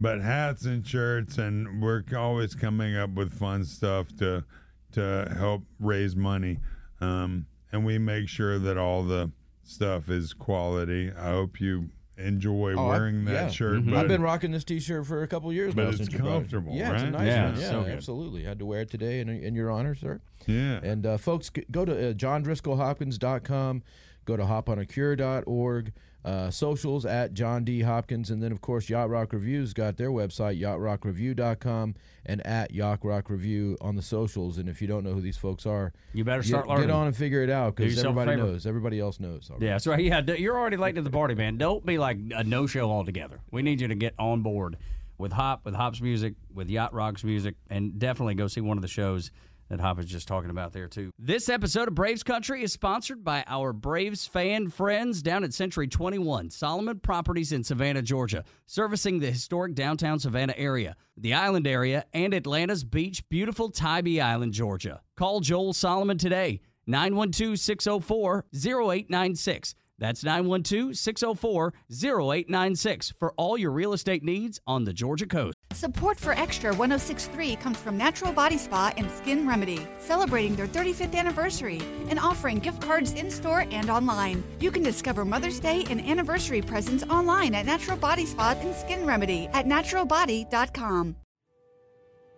But 0.00 0.20
hats 0.20 0.64
and 0.64 0.86
shirts, 0.86 1.38
and 1.38 1.80
we're 1.82 2.02
always 2.16 2.54
coming 2.54 2.96
up 2.96 3.10
with 3.10 3.32
fun 3.32 3.64
stuff 3.64 4.06
to 4.18 4.44
to 4.92 5.34
help 5.38 5.62
raise 5.80 6.16
money. 6.16 6.58
Um, 7.00 7.46
and 7.72 7.84
we 7.84 7.98
make 7.98 8.28
sure 8.28 8.58
that 8.58 8.78
all 8.78 9.02
the 9.02 9.30
stuff 9.64 10.08
is 10.08 10.32
quality. 10.32 11.10
I 11.16 11.30
hope 11.30 11.60
you 11.60 11.90
enjoy 12.16 12.74
Oh, 12.76 12.86
I- 12.86 12.98
wearing 12.98 13.24
that 13.26 13.32
yeah. 13.32 13.48
shirt. 13.48 13.84
But 13.84 13.94
I've 13.94 14.08
been 14.08 14.22
rocking 14.22 14.50
this 14.52 14.64
T-shirt 14.64 15.06
for 15.06 15.22
a 15.22 15.26
couple 15.28 15.52
years 15.52 15.74
But 15.74 15.82
now. 15.82 15.88
it's 15.88 15.98
since 15.98 16.12
you 16.12 16.18
brought 16.20 16.28
it. 16.28 16.32
comfortable, 16.34 16.74
Yeah, 16.74 16.92
it's 16.94 17.02
a 17.02 17.10
nice 17.10 17.26
Yeah, 17.26 17.50
one. 17.50 17.60
Yeah, 17.60 17.70
so 17.70 17.82
good. 17.82 17.92
absolutely. 17.92 18.44
had 18.44 18.58
to 18.60 18.66
wear 18.66 18.82
it 18.82 18.90
today 18.90 19.20
in, 19.20 19.28
in 19.28 19.54
your 19.54 19.70
honor, 19.70 19.94
sir. 19.94 20.20
yeah, 20.46 20.80
And 20.82 21.04
uh, 21.06 21.16
folks, 21.18 21.50
go 21.70 21.84
to 21.84 22.10
uh, 22.10 22.12
johndriskellhopkins.com, 22.14 23.82
go 24.24 24.36
to 24.36 24.42
hoponacure.org, 24.44 25.92
uh, 26.24 26.50
socials 26.50 27.04
at 27.04 27.34
John 27.34 27.64
D. 27.64 27.82
Hopkins, 27.82 28.30
and 28.30 28.42
then, 28.42 28.50
of 28.52 28.60
course, 28.60 28.88
Yacht 28.88 29.10
Rock 29.10 29.32
Reviews 29.32 29.74
got 29.74 29.96
their 29.98 30.10
website, 30.10 30.58
yachtrockreview.com, 30.60 31.94
and 32.26 32.46
at 32.46 32.72
Yacht 32.72 33.00
Rock 33.04 33.28
Review 33.30 33.76
on 33.80 33.96
the 33.96 34.02
socials. 34.02 34.58
And 34.58 34.68
if 34.68 34.80
you 34.80 34.88
don't 34.88 35.04
know 35.04 35.12
who 35.12 35.20
these 35.20 35.36
folks 35.36 35.66
are, 35.66 35.92
You 36.12 36.24
better 36.24 36.42
get, 36.42 36.48
start 36.48 36.68
learning. 36.68 36.86
get 36.88 36.94
on 36.94 37.06
and 37.06 37.16
figure 37.16 37.42
it 37.42 37.50
out 37.50 37.76
because 37.76 37.98
everybody 37.98 38.36
knows. 38.36 38.66
Everybody 38.66 39.00
else 39.00 39.20
knows. 39.20 39.50
already. 39.50 39.66
Yeah, 39.66 39.78
so 39.78 39.94
yeah, 39.96 40.20
you're 40.38 40.58
already 40.58 40.76
late 40.76 40.94
to 40.94 41.02
the 41.02 41.10
party, 41.10 41.34
man. 41.34 41.58
Don't 41.58 41.84
be 41.84 41.98
like 41.98 42.18
a 42.34 42.42
no 42.44 42.66
show 42.66 42.90
altogether. 42.90 43.40
We 43.50 43.62
need 43.62 43.80
you 43.80 43.88
to 43.88 43.94
get 43.94 44.14
on 44.18 44.42
board 44.42 44.76
with 45.18 45.32
Hop, 45.32 45.64
with 45.64 45.74
Hop's 45.74 46.00
music, 46.00 46.34
with 46.52 46.68
Yacht 46.68 46.92
Rock's 46.94 47.22
music, 47.22 47.54
and 47.70 47.98
definitely 47.98 48.34
go 48.34 48.48
see 48.48 48.60
one 48.60 48.78
of 48.78 48.82
the 48.82 48.88
shows 48.88 49.30
that 49.68 49.80
Hop 49.80 49.98
is 49.98 50.06
just 50.06 50.28
talking 50.28 50.50
about 50.50 50.72
there, 50.72 50.88
too. 50.88 51.10
This 51.18 51.48
episode 51.48 51.88
of 51.88 51.94
Braves 51.94 52.22
Country 52.22 52.62
is 52.62 52.72
sponsored 52.72 53.24
by 53.24 53.44
our 53.46 53.72
Braves 53.72 54.26
fan 54.26 54.68
friends 54.70 55.22
down 55.22 55.44
at 55.44 55.54
Century 55.54 55.88
21, 55.88 56.50
Solomon 56.50 57.00
Properties 57.00 57.52
in 57.52 57.64
Savannah, 57.64 58.02
Georgia, 58.02 58.44
servicing 58.66 59.20
the 59.20 59.30
historic 59.30 59.74
downtown 59.74 60.18
Savannah 60.18 60.54
area, 60.56 60.96
the 61.16 61.34
island 61.34 61.66
area, 61.66 62.04
and 62.12 62.34
Atlanta's 62.34 62.84
beach, 62.84 63.28
beautiful 63.28 63.70
Tybee 63.70 64.20
Island, 64.20 64.52
Georgia. 64.52 65.00
Call 65.16 65.40
Joel 65.40 65.72
Solomon 65.72 66.18
today, 66.18 66.60
912 66.86 67.58
604 67.58 68.44
0896. 68.54 69.74
That's 69.98 70.24
912 70.24 70.96
604 70.96 71.72
0896 71.90 73.12
for 73.18 73.32
all 73.36 73.56
your 73.56 73.70
real 73.70 73.92
estate 73.92 74.22
needs 74.24 74.60
on 74.66 74.84
the 74.84 74.92
Georgia 74.92 75.26
coast. 75.26 75.54
Support 75.72 76.18
for 76.18 76.32
Extra 76.32 76.70
1063 76.74 77.56
comes 77.56 77.78
from 77.78 77.96
Natural 77.96 78.32
Body 78.32 78.58
Spa 78.58 78.92
and 78.96 79.10
Skin 79.10 79.46
Remedy, 79.46 79.86
celebrating 79.98 80.56
their 80.56 80.66
35th 80.66 81.14
anniversary 81.14 81.80
and 82.08 82.18
offering 82.18 82.58
gift 82.58 82.82
cards 82.82 83.12
in 83.12 83.30
store 83.30 83.66
and 83.70 83.90
online. 83.90 84.42
You 84.60 84.70
can 84.70 84.82
discover 84.82 85.24
Mother's 85.24 85.60
Day 85.60 85.84
and 85.90 86.00
anniversary 86.00 86.62
presents 86.62 87.04
online 87.04 87.54
at 87.54 87.66
Natural 87.66 87.96
Body 87.96 88.26
Spa 88.26 88.56
and 88.60 88.74
Skin 88.74 89.06
Remedy 89.06 89.48
at 89.52 89.66
naturalbody.com. 89.66 91.16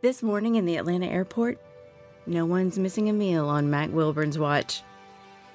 This 0.03 0.23
morning 0.23 0.57
in 0.57 0.67
the 0.67 0.77
Atlanta 0.77 1.07
airport, 1.07 1.59
no 2.27 2.45
one's 2.45 2.79
missing 2.79 3.09
a 3.09 3.13
meal 3.13 3.49
on 3.49 3.71
Mac 3.71 3.91
Wilburn's 3.93 4.39
watch. 4.39 4.83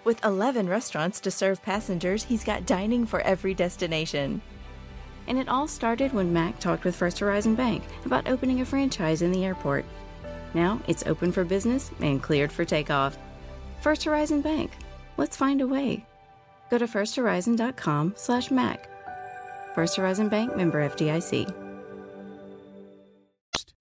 With 0.03 0.25
11 0.25 0.67
restaurants 0.67 1.19
to 1.19 1.31
serve 1.31 1.61
passengers, 1.61 2.23
he's 2.23 2.43
got 2.43 2.65
dining 2.65 3.05
for 3.05 3.21
every 3.21 3.53
destination. 3.53 4.41
And 5.27 5.37
it 5.37 5.47
all 5.47 5.67
started 5.67 6.11
when 6.11 6.33
Mac 6.33 6.59
talked 6.59 6.85
with 6.85 6.95
First 6.95 7.19
Horizon 7.19 7.53
Bank 7.53 7.83
about 8.05 8.27
opening 8.27 8.61
a 8.61 8.65
franchise 8.65 9.21
in 9.21 9.31
the 9.31 9.45
airport. 9.45 9.85
Now 10.55 10.81
it's 10.87 11.05
open 11.05 11.31
for 11.31 11.43
business 11.43 11.91
and 11.99 12.21
cleared 12.21 12.51
for 12.51 12.65
takeoff. 12.65 13.15
First 13.81 14.03
Horizon 14.03 14.41
Bank. 14.41 14.71
Let's 15.17 15.37
find 15.37 15.61
a 15.61 15.67
way. 15.67 16.03
Go 16.71 16.79
to 16.79 16.87
firsthorizon.com 16.87 18.13
slash 18.17 18.49
Mac. 18.49 18.89
First 19.75 19.97
Horizon 19.97 20.29
Bank 20.29 20.57
member 20.57 20.89
FDIC. 20.89 21.53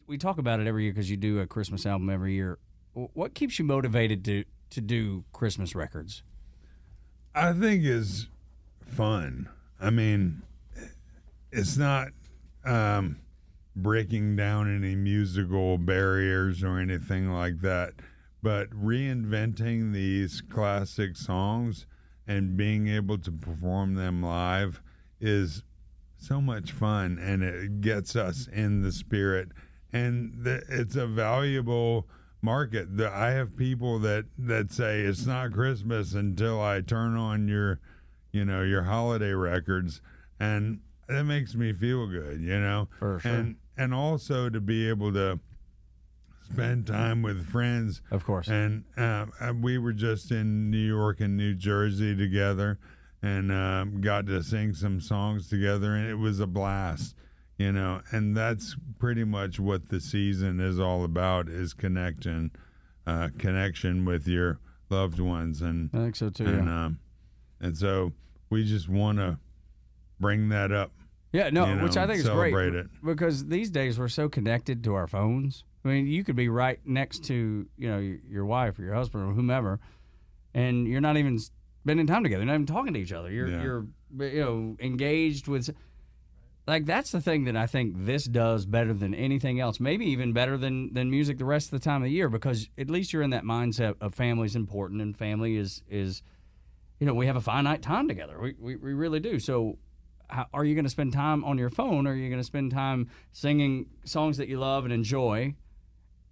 We 0.06 0.18
talk 0.18 0.36
about 0.36 0.60
it 0.60 0.66
every 0.66 0.82
year 0.84 0.92
because 0.92 1.10
you 1.10 1.16
do 1.16 1.38
a 1.38 1.46
Christmas 1.46 1.86
album 1.86 2.10
every 2.10 2.34
year. 2.34 2.58
What 2.92 3.32
keeps 3.32 3.58
you 3.58 3.64
motivated 3.64 4.24
to, 4.26 4.44
to 4.70 4.80
do 4.80 5.24
Christmas 5.32 5.74
records? 5.74 6.22
I 7.34 7.52
think 7.52 7.84
is 7.84 8.28
fun. 8.84 9.48
I 9.80 9.90
mean, 9.90 10.42
it's 11.52 11.76
not 11.76 12.08
um, 12.64 13.20
breaking 13.76 14.36
down 14.36 14.74
any 14.74 14.94
musical 14.94 15.78
barriers 15.78 16.62
or 16.62 16.78
anything 16.78 17.30
like 17.30 17.60
that, 17.60 17.94
but 18.42 18.70
reinventing 18.70 19.92
these 19.92 20.40
classic 20.40 21.16
songs 21.16 21.86
and 22.26 22.56
being 22.56 22.88
able 22.88 23.18
to 23.18 23.32
perform 23.32 23.94
them 23.94 24.22
live 24.22 24.80
is 25.20 25.62
so 26.16 26.40
much 26.40 26.72
fun 26.72 27.18
and 27.18 27.42
it 27.42 27.80
gets 27.80 28.14
us 28.14 28.46
in 28.52 28.82
the 28.82 28.92
spirit 28.92 29.48
and 29.92 30.32
the, 30.44 30.62
it's 30.68 30.96
a 30.96 31.06
valuable 31.06 32.06
market 32.42 32.96
the, 32.96 33.10
i 33.12 33.28
have 33.30 33.56
people 33.56 33.98
that 33.98 34.24
that 34.38 34.72
say 34.72 35.00
it's 35.00 35.26
not 35.26 35.52
christmas 35.52 36.14
until 36.14 36.60
i 36.60 36.80
turn 36.80 37.16
on 37.16 37.46
your 37.46 37.78
you 38.32 38.44
know 38.44 38.62
your 38.62 38.82
holiday 38.82 39.32
records 39.32 40.00
and 40.38 40.80
that 41.06 41.24
makes 41.24 41.54
me 41.54 41.72
feel 41.72 42.06
good 42.06 42.40
you 42.40 42.58
know 42.58 42.88
For 42.98 43.18
sure. 43.20 43.30
and 43.32 43.56
and 43.76 43.92
also 43.92 44.48
to 44.48 44.60
be 44.60 44.88
able 44.88 45.12
to 45.12 45.38
spend 46.52 46.86
time 46.86 47.22
with 47.22 47.46
friends 47.46 48.00
Of 48.10 48.24
course. 48.24 48.48
and 48.48 48.84
uh, 48.96 49.26
uh, 49.40 49.52
we 49.60 49.78
were 49.78 49.92
just 49.92 50.30
in 50.32 50.70
New 50.70 50.78
York 50.78 51.20
and 51.20 51.36
New 51.36 51.54
Jersey 51.54 52.16
together, 52.16 52.78
and 53.22 53.52
um, 53.52 54.00
got 54.00 54.26
to 54.26 54.42
sing 54.42 54.74
some 54.74 55.00
songs 55.00 55.48
together, 55.48 55.94
and 55.94 56.08
it 56.08 56.16
was 56.16 56.40
a 56.40 56.46
blast. 56.48 57.14
You 57.60 57.72
know, 57.72 58.00
and 58.10 58.34
that's 58.34 58.74
pretty 58.98 59.22
much 59.22 59.60
what 59.60 59.90
the 59.90 60.00
season 60.00 60.60
is 60.60 60.80
all 60.80 61.04
about 61.04 61.46
is 61.46 61.74
connection, 61.74 62.50
uh, 63.06 63.28
connection 63.36 64.06
with 64.06 64.26
your 64.26 64.58
loved 64.88 65.20
ones, 65.20 65.60
and 65.60 65.90
I 65.92 65.98
think 65.98 66.16
so 66.16 66.30
too. 66.30 66.46
and 66.46 66.66
yeah. 66.66 66.84
um, 66.86 66.98
and 67.60 67.76
so 67.76 68.12
we 68.48 68.64
just 68.64 68.88
want 68.88 69.18
to 69.18 69.38
bring 70.18 70.48
that 70.48 70.72
up. 70.72 70.92
Yeah, 71.34 71.50
no, 71.50 71.66
you 71.66 71.82
which 71.82 71.98
I 71.98 72.06
think 72.06 72.20
is 72.20 72.28
great 72.30 72.50
celebrate 72.54 72.74
it. 72.74 72.86
because 73.04 73.46
these 73.46 73.70
days 73.70 73.98
we're 73.98 74.08
so 74.08 74.30
connected 74.30 74.82
to 74.84 74.94
our 74.94 75.06
phones. 75.06 75.64
I 75.84 75.88
mean, 75.88 76.06
you 76.06 76.24
could 76.24 76.36
be 76.36 76.48
right 76.48 76.80
next 76.86 77.26
to 77.26 77.66
you 77.76 77.90
know 77.90 77.98
your, 77.98 78.18
your 78.26 78.44
wife 78.46 78.78
or 78.78 78.84
your 78.84 78.94
husband 78.94 79.28
or 79.28 79.34
whomever, 79.34 79.80
and 80.54 80.88
you're 80.88 81.02
not 81.02 81.18
even 81.18 81.38
spending 81.38 82.06
time 82.06 82.22
together. 82.22 82.42
You're 82.42 82.46
not 82.46 82.54
even 82.54 82.66
talking 82.66 82.94
to 82.94 83.00
each 83.00 83.12
other. 83.12 83.30
You're 83.30 83.48
Yeah. 83.48 83.62
you're 83.62 83.86
you 84.18 84.40
know 84.40 84.76
engaged 84.80 85.46
with. 85.46 85.68
Like 86.70 86.86
that's 86.86 87.10
the 87.10 87.20
thing 87.20 87.44
that 87.44 87.56
I 87.56 87.66
think 87.66 88.06
this 88.06 88.24
does 88.24 88.64
better 88.64 88.94
than 88.94 89.12
anything 89.12 89.58
else. 89.58 89.80
Maybe 89.80 90.06
even 90.06 90.32
better 90.32 90.56
than 90.56 90.94
than 90.94 91.10
music 91.10 91.38
the 91.38 91.44
rest 91.44 91.66
of 91.66 91.72
the 91.72 91.84
time 91.84 92.02
of 92.02 92.04
the 92.04 92.12
year 92.12 92.28
because 92.28 92.68
at 92.78 92.88
least 92.88 93.12
you're 93.12 93.22
in 93.22 93.30
that 93.30 93.42
mindset 93.42 93.96
of 94.00 94.14
family's 94.14 94.54
important 94.54 95.02
and 95.02 95.16
family 95.16 95.56
is 95.56 95.82
is 95.88 96.22
you 97.00 97.06
know, 97.06 97.14
we 97.14 97.26
have 97.26 97.36
a 97.36 97.40
finite 97.40 97.82
time 97.82 98.06
together. 98.06 98.38
We, 98.38 98.54
we, 98.58 98.76
we 98.76 98.92
really 98.92 99.20
do. 99.20 99.40
So, 99.40 99.78
how, 100.28 100.46
are 100.52 100.64
you 100.64 100.74
going 100.74 100.84
to 100.84 100.90
spend 100.90 101.12
time 101.12 101.42
on 101.44 101.58
your 101.58 101.70
phone 101.70 102.06
or 102.06 102.10
are 102.10 102.14
you 102.14 102.28
going 102.28 102.40
to 102.40 102.44
spend 102.44 102.70
time 102.70 103.08
singing 103.32 103.86
songs 104.04 104.36
that 104.36 104.48
you 104.48 104.60
love 104.60 104.84
and 104.84 104.92
enjoy 104.92 105.54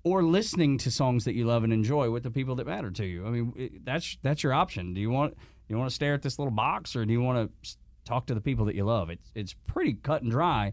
or 0.04 0.22
listening 0.22 0.78
to 0.78 0.90
songs 0.90 1.24
that 1.24 1.34
you 1.34 1.46
love 1.46 1.64
and 1.64 1.72
enjoy 1.72 2.10
with 2.10 2.22
the 2.22 2.30
people 2.30 2.54
that 2.56 2.66
matter 2.66 2.90
to 2.92 3.04
you? 3.04 3.26
I 3.26 3.30
mean, 3.30 3.52
it, 3.56 3.84
that's 3.84 4.18
that's 4.22 4.44
your 4.44 4.52
option. 4.52 4.94
Do 4.94 5.00
you 5.00 5.10
want 5.10 5.36
you 5.68 5.76
want 5.76 5.90
to 5.90 5.94
stare 5.94 6.14
at 6.14 6.22
this 6.22 6.38
little 6.38 6.52
box 6.52 6.94
or 6.94 7.04
do 7.04 7.12
you 7.12 7.22
want 7.22 7.50
to 7.50 7.76
talk 8.08 8.26
to 8.26 8.34
the 8.34 8.40
people 8.40 8.64
that 8.66 8.74
you 8.74 8.84
love? 8.84 9.10
It's 9.10 9.30
it's 9.34 9.54
pretty 9.66 9.94
cut 9.94 10.22
and 10.22 10.30
dry. 10.30 10.72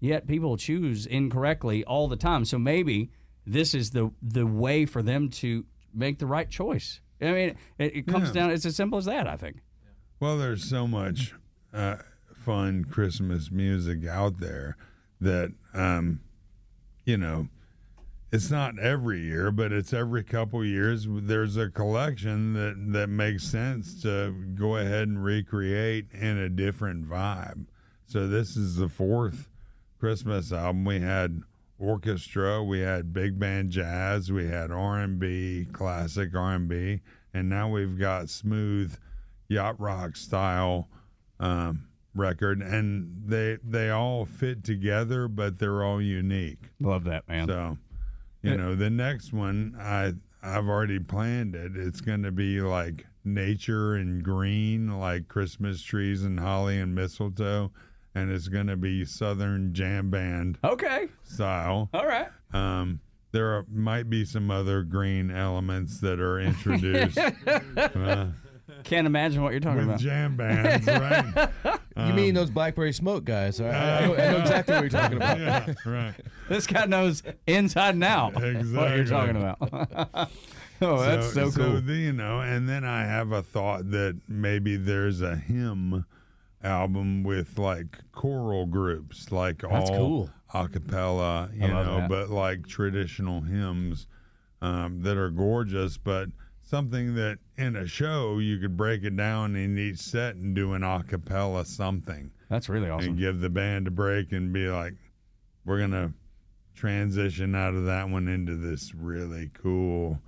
Yet 0.00 0.26
people 0.26 0.56
choose 0.56 1.04
incorrectly 1.06 1.84
all 1.84 2.08
the 2.08 2.16
time. 2.16 2.44
So 2.46 2.58
maybe 2.58 3.10
this 3.46 3.74
is 3.74 3.90
the 3.90 4.10
the 4.22 4.46
way 4.46 4.86
for 4.86 5.02
them 5.02 5.28
to 5.42 5.64
make 5.94 6.18
the 6.18 6.26
right 6.26 6.48
choice. 6.48 7.00
I 7.20 7.32
mean, 7.32 7.56
it, 7.78 7.96
it 7.96 8.06
comes 8.06 8.28
Yeah. 8.28 8.34
down. 8.34 8.50
It's 8.50 8.64
as 8.64 8.76
simple 8.76 8.98
as 8.98 9.04
that. 9.04 9.26
I 9.28 9.36
think. 9.36 9.58
Well, 10.20 10.38
there's 10.38 10.64
so 10.64 10.86
much 10.86 11.34
uh, 11.72 11.96
fun 12.34 12.84
Christmas 12.84 13.50
music 13.50 14.06
out 14.06 14.38
there 14.40 14.76
that, 15.20 15.52
um, 15.74 16.20
you 17.04 17.16
know, 17.18 17.48
it's 18.32 18.50
not 18.50 18.78
every 18.78 19.20
year, 19.20 19.50
but 19.50 19.72
it's 19.72 19.92
every 19.92 20.22
couple 20.22 20.64
years. 20.64 21.06
There's 21.08 21.56
a 21.56 21.68
collection 21.68 22.52
that, 22.54 22.92
that 22.92 23.08
makes 23.08 23.44
sense 23.44 24.00
to 24.02 24.32
go 24.54 24.76
ahead 24.76 25.08
and 25.08 25.22
recreate 25.22 26.06
in 26.12 26.38
a 26.38 26.48
different 26.48 27.08
vibe. 27.08 27.66
So 28.06 28.28
this 28.28 28.56
is 28.56 28.76
the 28.76 28.88
fourth 28.88 29.48
Christmas 29.98 30.52
album. 30.52 30.84
We 30.84 31.00
had 31.00 31.42
orchestra, 31.78 32.62
we 32.62 32.80
had 32.80 33.12
big 33.12 33.38
band 33.38 33.70
jazz, 33.70 34.30
we 34.30 34.46
had 34.46 34.70
R&B, 34.70 35.66
classic 35.72 36.34
R&B, 36.34 37.00
and 37.34 37.48
now 37.48 37.68
we've 37.68 37.98
got 37.98 38.28
smooth 38.28 38.96
yacht 39.48 39.80
rock 39.80 40.16
style 40.16 40.88
um, 41.40 41.88
record, 42.14 42.60
and 42.60 43.22
they 43.26 43.58
they 43.64 43.90
all 43.90 44.24
fit 44.24 44.64
together, 44.64 45.28
but 45.28 45.58
they're 45.58 45.82
all 45.82 46.00
unique. 46.02 46.70
Love 46.80 47.04
that 47.04 47.28
man. 47.28 47.48
So, 47.48 47.78
you 48.42 48.56
know, 48.56 48.74
the 48.74 48.90
next 48.90 49.32
one 49.32 49.76
I 49.78 50.12
I've 50.42 50.68
already 50.68 50.98
planned 50.98 51.54
it. 51.54 51.72
It's 51.76 52.00
going 52.00 52.22
to 52.22 52.32
be 52.32 52.60
like 52.60 53.06
nature 53.24 53.94
and 53.94 54.22
green, 54.22 54.98
like 54.98 55.28
Christmas 55.28 55.82
trees 55.82 56.22
and 56.24 56.40
holly 56.40 56.78
and 56.80 56.94
mistletoe, 56.94 57.70
and 58.14 58.30
it's 58.30 58.48
going 58.48 58.66
to 58.68 58.76
be 58.76 59.04
Southern 59.04 59.74
jam 59.74 60.08
band 60.10 60.56
Okay. 60.64 61.08
style. 61.22 61.90
All 61.92 62.06
right. 62.06 62.28
Um, 62.54 63.00
there 63.32 63.48
are, 63.56 63.66
might 63.70 64.08
be 64.10 64.24
some 64.24 64.50
other 64.50 64.82
green 64.82 65.30
elements 65.30 66.00
that 66.00 66.18
are 66.18 66.40
introduced. 66.40 67.18
uh, 67.46 68.26
Can't 68.84 69.06
imagine 69.06 69.42
what 69.42 69.52
you're 69.52 69.60
talking 69.60 69.78
with 69.78 69.88
about. 69.88 70.00
jam 70.00 70.36
bands, 70.36 70.86
right? 70.86 71.50
You 72.06 72.14
mean 72.14 72.34
those 72.34 72.50
Blackberry 72.50 72.94
Smoke 72.94 73.24
guys? 73.24 73.60
I, 73.60 73.68
I, 73.68 74.06
know, 74.06 74.14
I 74.14 74.16
know 74.16 74.38
exactly 74.38 74.74
what 74.74 74.80
you're 74.82 74.90
talking 74.90 75.16
about. 75.18 75.38
yeah, 75.38 75.74
right. 75.84 76.14
This 76.48 76.66
guy 76.66 76.86
knows 76.86 77.22
inside 77.46 77.94
and 77.94 78.04
out 78.04 78.42
exactly. 78.42 78.72
what 78.74 78.96
you're 78.96 79.04
talking 79.04 79.36
about. 79.36 79.58
oh, 80.80 81.00
that's 81.02 81.34
so, 81.34 81.50
cool. 81.50 81.80
the- 81.82 81.92
you 81.92 82.12
know, 82.14 82.40
and 82.40 82.66
then 82.66 82.84
I 82.84 83.04
have 83.04 83.32
a 83.32 83.42
thought 83.42 83.90
that 83.90 84.18
maybe 84.28 84.76
there's 84.76 85.20
a 85.20 85.36
hymn 85.36 86.06
album 86.62 87.22
with 87.22 87.58
like 87.58 87.98
choral 88.12 88.66
groups, 88.66 89.30
like 89.30 89.58
That's 89.58 89.90
all 89.90 89.96
cool. 89.96 90.30
a 90.54 90.68
cappella, 90.68 91.50
you 91.52 91.68
know, 91.68 92.00
that. 92.00 92.08
but 92.08 92.30
like 92.30 92.66
traditional 92.66 93.42
hymns 93.42 94.06
um, 94.62 95.02
that 95.02 95.16
are 95.16 95.30
gorgeous, 95.30 95.96
but 95.98 96.28
something 96.62 97.14
that 97.14 97.38
in 97.60 97.76
a 97.76 97.86
show 97.86 98.38
you 98.38 98.58
could 98.58 98.76
break 98.76 99.04
it 99.04 99.16
down 99.16 99.54
in 99.56 99.78
each 99.78 99.98
set 99.98 100.34
and 100.36 100.54
do 100.54 100.72
an 100.72 100.82
a 100.82 101.04
cappella 101.06 101.64
something 101.64 102.30
That's 102.48 102.68
really 102.68 102.88
awesome. 102.88 103.10
and 103.10 103.18
give 103.18 103.40
the 103.40 103.50
band 103.50 103.86
a 103.86 103.90
break 103.90 104.32
and 104.32 104.52
be 104.52 104.68
like, 104.68 104.94
we're 105.64 105.78
gonna 105.78 106.12
transition 106.74 107.54
out 107.54 107.74
of 107.74 107.84
that 107.84 108.08
one 108.08 108.28
into 108.28 108.56
this 108.56 108.94
really 108.94 109.50
cool 109.54 110.18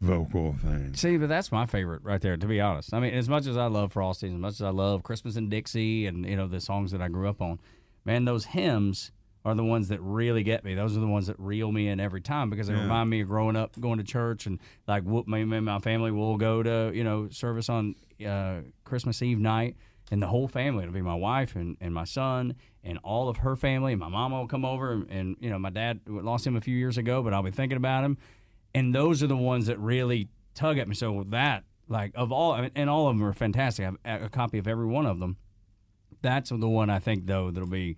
vocal 0.00 0.54
thing. 0.62 0.94
See, 0.94 1.16
but 1.16 1.28
that's 1.28 1.50
my 1.52 1.66
favorite 1.66 2.02
right 2.02 2.20
there. 2.20 2.36
To 2.36 2.46
be 2.46 2.60
honest, 2.60 2.92
I 2.94 3.00
mean, 3.00 3.14
as 3.14 3.28
much 3.28 3.46
as 3.46 3.56
I 3.56 3.66
love 3.66 3.92
Frosty, 3.92 4.28
as 4.28 4.34
much 4.34 4.54
as 4.54 4.62
I 4.62 4.70
love 4.70 5.02
Christmas 5.02 5.36
and 5.36 5.50
Dixie, 5.50 6.06
and 6.06 6.24
you 6.26 6.36
know 6.36 6.46
the 6.46 6.60
songs 6.60 6.90
that 6.92 7.00
I 7.02 7.08
grew 7.08 7.28
up 7.28 7.40
on, 7.40 7.58
man, 8.04 8.24
those 8.24 8.44
hymns 8.46 9.10
are 9.46 9.54
the 9.54 9.64
ones 9.64 9.88
that 9.88 10.00
really 10.02 10.42
get 10.42 10.64
me. 10.64 10.74
Those 10.74 10.96
are 10.96 11.00
the 11.00 11.06
ones 11.06 11.28
that 11.28 11.38
reel 11.38 11.70
me 11.70 11.88
in 11.88 12.00
every 12.00 12.20
time 12.20 12.50
because 12.50 12.66
they 12.66 12.74
Yeah. 12.74 12.82
remind 12.82 13.08
me 13.10 13.20
of 13.20 13.28
growing 13.28 13.54
up, 13.56 13.78
going 13.80 13.98
to 13.98 14.04
church, 14.04 14.46
and 14.46 14.58
like 14.86 15.04
whoop, 15.04 15.26
me 15.28 15.40
and 15.42 15.64
my 15.64 15.78
family 15.78 16.10
will 16.10 16.36
go 16.36 16.62
to 16.62 16.90
you 16.94 17.04
know 17.04 17.28
service 17.30 17.68
on 17.68 17.94
uh, 18.26 18.60
Christmas 18.84 19.22
Eve 19.22 19.38
night, 19.38 19.76
and 20.10 20.22
the 20.22 20.26
whole 20.26 20.48
family. 20.48 20.82
It'll 20.82 20.92
be 20.94 21.00
my 21.00 21.14
wife 21.14 21.56
and, 21.56 21.76
and 21.80 21.94
my 21.94 22.04
son 22.04 22.54
and 22.84 22.98
all 23.02 23.28
of 23.28 23.38
her 23.38 23.56
family. 23.56 23.92
And 23.92 24.00
my 24.00 24.08
mama 24.08 24.38
will 24.40 24.48
come 24.48 24.64
over, 24.64 24.92
and, 24.92 25.10
and 25.10 25.36
you 25.40 25.48
know 25.50 25.58
my 25.58 25.70
dad 25.70 26.00
lost 26.06 26.46
him 26.46 26.56
a 26.56 26.60
few 26.60 26.76
years 26.76 26.98
ago, 26.98 27.22
but 27.22 27.32
I'll 27.32 27.42
be 27.42 27.50
thinking 27.50 27.76
about 27.78 28.04
him 28.04 28.18
and 28.74 28.94
those 28.94 29.22
are 29.22 29.26
the 29.26 29.36
ones 29.36 29.66
that 29.68 29.78
really 29.78 30.28
tug 30.54 30.76
at 30.76 30.86
me. 30.86 30.94
So 30.94 31.24
that, 31.28 31.64
like 31.88 32.12
of 32.14 32.30
all, 32.30 32.52
and 32.74 32.90
all 32.90 33.08
of 33.08 33.16
them 33.16 33.24
are 33.24 33.32
fantastic. 33.32 33.86
I 34.04 34.08
have 34.10 34.22
a 34.22 34.28
copy 34.28 34.58
of 34.58 34.68
every 34.68 34.86
one 34.86 35.06
of 35.06 35.18
them. 35.18 35.36
That's 36.20 36.50
the 36.50 36.68
one 36.68 36.90
I 36.90 36.98
think 36.98 37.26
though 37.26 37.50
that'll 37.50 37.68
be 37.68 37.96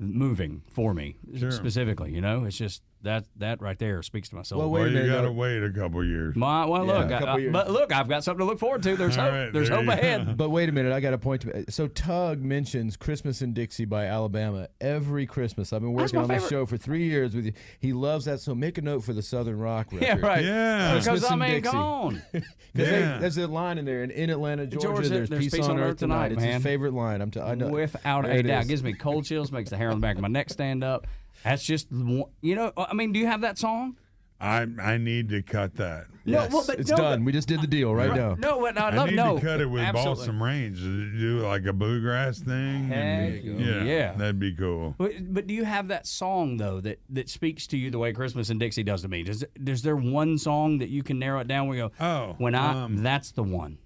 moving 0.00 0.62
for 0.66 0.94
me 0.94 1.16
Sure. 1.36 1.50
specifically. 1.50 2.12
You 2.12 2.20
know, 2.22 2.44
it's 2.44 2.56
just 2.56 2.82
that 3.02 3.24
that 3.36 3.60
right 3.62 3.78
there 3.78 4.02
speaks 4.02 4.28
to 4.28 4.36
my 4.36 4.42
soul. 4.42 4.58
Well, 4.58 4.70
wait 4.70 4.92
Well, 4.92 5.02
a 5.02 5.04
you 5.06 5.10
gotta 5.10 5.28
uh, 5.28 5.32
wait 5.32 5.62
a 5.62 5.70
couple 5.70 6.04
years. 6.04 6.36
my, 6.36 6.66
well, 6.66 6.84
Yeah, 6.86 6.92
look, 6.98 7.10
a 7.10 7.16
I- 7.16 7.18
couple 7.18 7.28
I- 7.34 7.38
years. 7.38 7.52
but 7.52 7.70
look, 7.70 7.92
I've 7.94 8.08
got 8.08 8.24
something 8.24 8.40
to 8.40 8.44
look 8.50 8.58
forward 8.58 8.82
to. 8.82 8.96
There's 8.96 9.16
hope. 9.16 9.30
right, 9.32 9.52
There's 9.52 9.68
there 9.68 9.78
hope 9.78 9.88
ahead. 9.88 10.26
go. 10.26 10.32
But 10.34 10.50
wait 10.50 10.68
a 10.68 10.72
minute, 10.72 10.92
I 10.92 11.00
got 11.00 11.14
a 11.14 11.18
point. 11.18 11.42
To, 11.42 11.64
so 11.70 11.86
Tug 11.88 12.40
mentions 12.42 12.96
"Christmas 12.96 13.40
in 13.42 13.52
Dixie" 13.54 13.84
by 13.84 14.04
Alabama 14.06 14.68
every 14.80 15.26
Christmas. 15.26 15.72
I've 15.72 15.80
been 15.80 15.92
working 15.94 16.16
my 16.18 16.22
on 16.24 16.28
this 16.28 16.48
show 16.48 16.66
for 16.66 16.76
three 16.76 17.04
years 17.08 17.34
with 17.34 17.46
you. 17.46 17.52
He 17.78 17.92
loves 17.92 18.26
that, 18.26 18.40
so 18.40 18.54
make 18.54 18.76
a 18.78 18.82
note 18.82 19.02
for 19.04 19.12
the 19.12 19.22
Southern 19.22 19.58
Rock 19.58 19.92
record. 19.92 20.06
Yeah, 20.06 20.26
right. 20.26 20.44
Yeah. 20.44 20.94
Because 20.94 21.08
Christmas 21.08 21.30
I'm 21.30 21.42
in 21.42 21.50
ain't 21.50 21.62
Dixie. 21.64 21.76
gone. 21.76 22.22
'Cause 22.32 22.42
they- 22.74 23.00
Yeah. 23.00 23.18
there's 23.18 23.38
a 23.38 23.46
line 23.46 23.78
in 23.78 23.84
there, 23.84 24.02
and 24.02 24.12
in 24.12 24.30
Atlanta, 24.30 24.66
Georgia, 24.66 24.86
Georgia, 24.86 25.08
there's, 25.08 25.28
there's 25.28 25.48
peace, 25.50 25.66
on 25.68 25.78
earth 25.80 25.96
tonight. 25.98 26.32
It's 26.32 26.40
man. 26.40 26.54
his 26.54 26.62
favorite 26.62 26.92
line. 26.94 27.20
I'm 27.20 27.30
t- 27.30 27.40
I 27.40 27.54
know. 27.54 27.68
Without 27.68 28.24
There 28.24 28.32
a 28.32 28.42
doubt, 28.42 28.62
is. 28.62 28.68
gives 28.68 28.82
me 28.84 28.92
cold 28.92 29.24
chills, 29.24 29.50
makes 29.50 29.70
the 29.70 29.76
hair 29.76 29.88
on 29.90 29.96
the 29.96 30.00
back 30.06 30.16
of 30.16 30.22
my 30.22 30.28
neck 30.28 30.50
stand 30.50 30.84
up. 30.84 31.06
That's 31.44 31.64
just 31.64 31.90
the 31.90 32.04
one- 32.04 32.30
you 32.40 32.54
know. 32.54 32.72
I 32.76 32.94
mean, 32.94 33.12
do 33.12 33.18
you 33.18 33.26
have 33.26 33.40
that 33.42 33.58
song? 33.58 33.96
I 34.42 34.66
I 34.80 34.96
need 34.96 35.28
to 35.30 35.42
cut 35.42 35.74
that. 35.76 36.06
No, 36.24 36.42
Yes, 36.42 36.52
well, 36.52 36.64
but 36.66 36.78
it's 36.80 36.90
no, 36.90 36.96
done. 36.96 37.18
but- 37.20 37.26
we 37.26 37.32
just 37.32 37.46
did 37.48 37.60
the 37.60 37.66
deal 37.66 37.94
right 37.94 38.14
now. 38.14 38.36
No, 38.38 38.58
but 38.60 38.78
I 38.80 38.88
I 38.88 38.94
love 38.94 39.08
need 39.10 39.16
no. 39.16 39.38
to 39.38 39.44
cut 39.44 39.60
it 39.60 39.66
with 39.66 39.82
absolutely. 39.82 40.14
balsam 40.16 40.42
range. 40.42 40.78
Do 40.80 41.40
like 41.40 41.66
a 41.66 41.72
bluegrass 41.74 42.38
thing. 42.40 42.90
and- 42.90 43.34
Heck 43.34 43.44
yeah, 43.44 43.82
yeah. 43.84 44.12
that'd 44.12 44.38
be 44.38 44.54
cool. 44.54 44.94
But, 44.96 45.34
but 45.34 45.46
do 45.46 45.52
you 45.52 45.64
have 45.64 45.88
that 45.88 46.06
song 46.06 46.56
though 46.56 46.80
that, 46.80 47.00
that 47.10 47.28
speaks 47.28 47.66
to 47.68 47.76
you 47.76 47.90
the 47.90 47.98
way 47.98 48.12
Christmas 48.14 48.48
in 48.48 48.58
Dixie 48.58 48.82
does 48.82 49.02
to 49.02 49.08
me? 49.08 49.24
Does 49.24 49.44
is 49.66 49.82
there 49.82 49.96
one 49.96 50.38
song 50.38 50.78
that 50.78 50.88
you 50.88 51.02
can 51.02 51.18
narrow 51.18 51.40
it 51.40 51.46
down 51.48 51.66
where 51.68 51.76
you 51.76 51.88
go, 51.98 52.04
Oh, 52.04 52.34
when 52.38 52.54
I 52.54 52.84
um, 52.84 53.02
that's 53.02 53.32
the 53.32 53.42
one. 53.42 53.76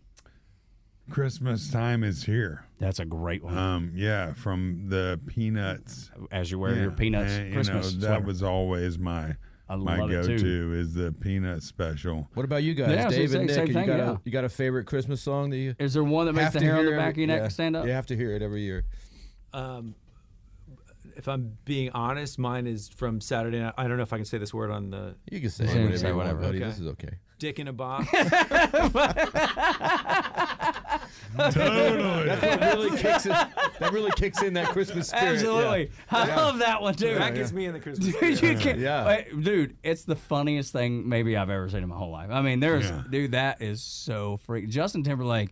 Christmas 1.10 1.70
time 1.70 2.02
is 2.02 2.24
here. 2.24 2.64
That's 2.78 2.98
a 2.98 3.04
great 3.04 3.42
one. 3.44 3.56
Um, 3.56 3.92
yeah, 3.94 4.32
from 4.32 4.86
the 4.88 5.20
Peanuts. 5.26 6.10
As 6.32 6.50
you 6.50 6.58
wear 6.58 6.74
Yeah, 6.74 6.82
your 6.82 6.90
Peanuts 6.92 7.32
and, 7.32 7.48
you 7.48 7.54
Christmas 7.54 7.92
know, 7.94 8.00
sweater. 8.00 8.06
that 8.20 8.24
was 8.26 8.42
always 8.42 8.98
my 8.98 9.36
I 9.68 9.76
my 9.76 9.98
love 9.98 10.10
it, 10.10 10.26
go-to 10.26 10.72
is 10.74 10.94
the 10.94 11.12
Peanut 11.12 11.62
special. 11.62 12.28
What 12.34 12.44
about 12.44 12.62
you 12.62 12.74
guys, 12.74 12.90
Yeah, 12.90 13.02
I 13.02 13.06
was 13.06 13.14
Dave 13.16 13.32
gonna 13.32 13.40
and 13.42 13.50
say, 13.50 13.56
Nick? 13.56 13.66
same 13.66 13.66
You 13.68 13.72
thing, 13.74 13.86
got 13.86 13.98
yeah. 13.98 14.10
a 14.12 14.18
you 14.24 14.32
got 14.32 14.44
a 14.44 14.48
favorite 14.48 14.84
Christmas 14.86 15.20
song 15.22 15.50
that 15.50 15.56
you 15.58 15.74
Is 15.78 15.94
there 15.94 16.04
one 16.04 16.26
that 16.26 16.32
makes 16.34 16.44
have 16.44 16.52
the 16.54 16.58
to 16.60 16.64
hair 16.64 16.76
on 16.76 16.84
the 16.84 16.90
hear 16.90 16.98
back 17.00 17.12
of 17.14 17.18
your 17.18 17.26
neck 17.28 17.42
yeah, 17.42 17.48
stand 17.48 17.76
up? 17.76 17.86
You 17.86 17.92
have 17.92 18.06
to 18.06 18.16
hear 18.16 18.32
it 18.32 18.42
every 18.42 18.62
year. 18.62 18.84
Um, 19.52 19.94
if 21.16 21.28
I'm 21.28 21.56
being 21.64 21.90
honest, 21.90 22.38
mine 22.38 22.66
is 22.66 22.88
from 22.88 23.20
Saturday 23.20 23.60
night. 23.60 23.74
I 23.78 23.86
don't 23.86 23.96
know 23.98 24.02
if 24.02 24.12
I 24.12 24.16
can 24.16 24.24
say 24.24 24.36
this 24.38 24.52
word 24.52 24.70
on 24.70 24.90
the. 24.90 25.14
You 25.30 25.40
can 25.40 25.50
say 25.50 25.64
Yeah, 25.66 25.74
whatever 25.82 25.98
say 25.98 26.08
you 26.08 26.16
want, 26.16 26.26
whatever. 26.28 26.40
buddy. 26.42 26.58
Okay. 26.58 26.66
This 26.68 26.80
is 26.80 26.86
okay. 26.88 27.18
Dick 27.44 27.58
in 27.58 27.68
a 27.68 27.74
box. 27.74 28.08
totally. 31.36 32.26
That's 32.26 32.74
really 32.74 32.98
kicks 32.98 33.26
it. 33.26 33.32
That 33.32 33.90
really 33.92 34.10
kicks 34.12 34.40
in 34.42 34.54
that 34.54 34.68
Christmas 34.68 35.08
spirit. 35.08 35.34
Absolutely. 35.34 35.90
I 36.10 36.34
love 36.34 36.60
that 36.60 36.80
one 36.80 36.94
too. 36.94 37.14
that 37.16 37.34
gets 37.34 37.52
me 37.52 37.66
in 37.66 37.74
the 37.74 37.80
Christmas. 37.80 38.06
Dude, 38.06 38.36
spirit. 38.38 38.42
you 38.42 38.56
can't, 38.58 38.78
Yeah. 38.78 39.06
Wait, 39.06 39.42
dude, 39.42 39.76
it's 39.82 40.04
the 40.04 40.16
funniest 40.16 40.72
thing 40.72 41.06
maybe 41.06 41.36
I've 41.36 41.50
ever 41.50 41.68
seen 41.68 41.82
in 41.82 41.88
my 41.90 41.96
whole 41.96 42.10
life. 42.10 42.30
I 42.30 42.40
mean, 42.40 42.60
there's, 42.60 42.86
Yeah. 42.86 43.02
dude, 43.10 43.32
that 43.32 43.60
is 43.60 43.82
so 43.82 44.38
freak. 44.38 44.70
Justin 44.70 45.02
Timberlake, 45.02 45.50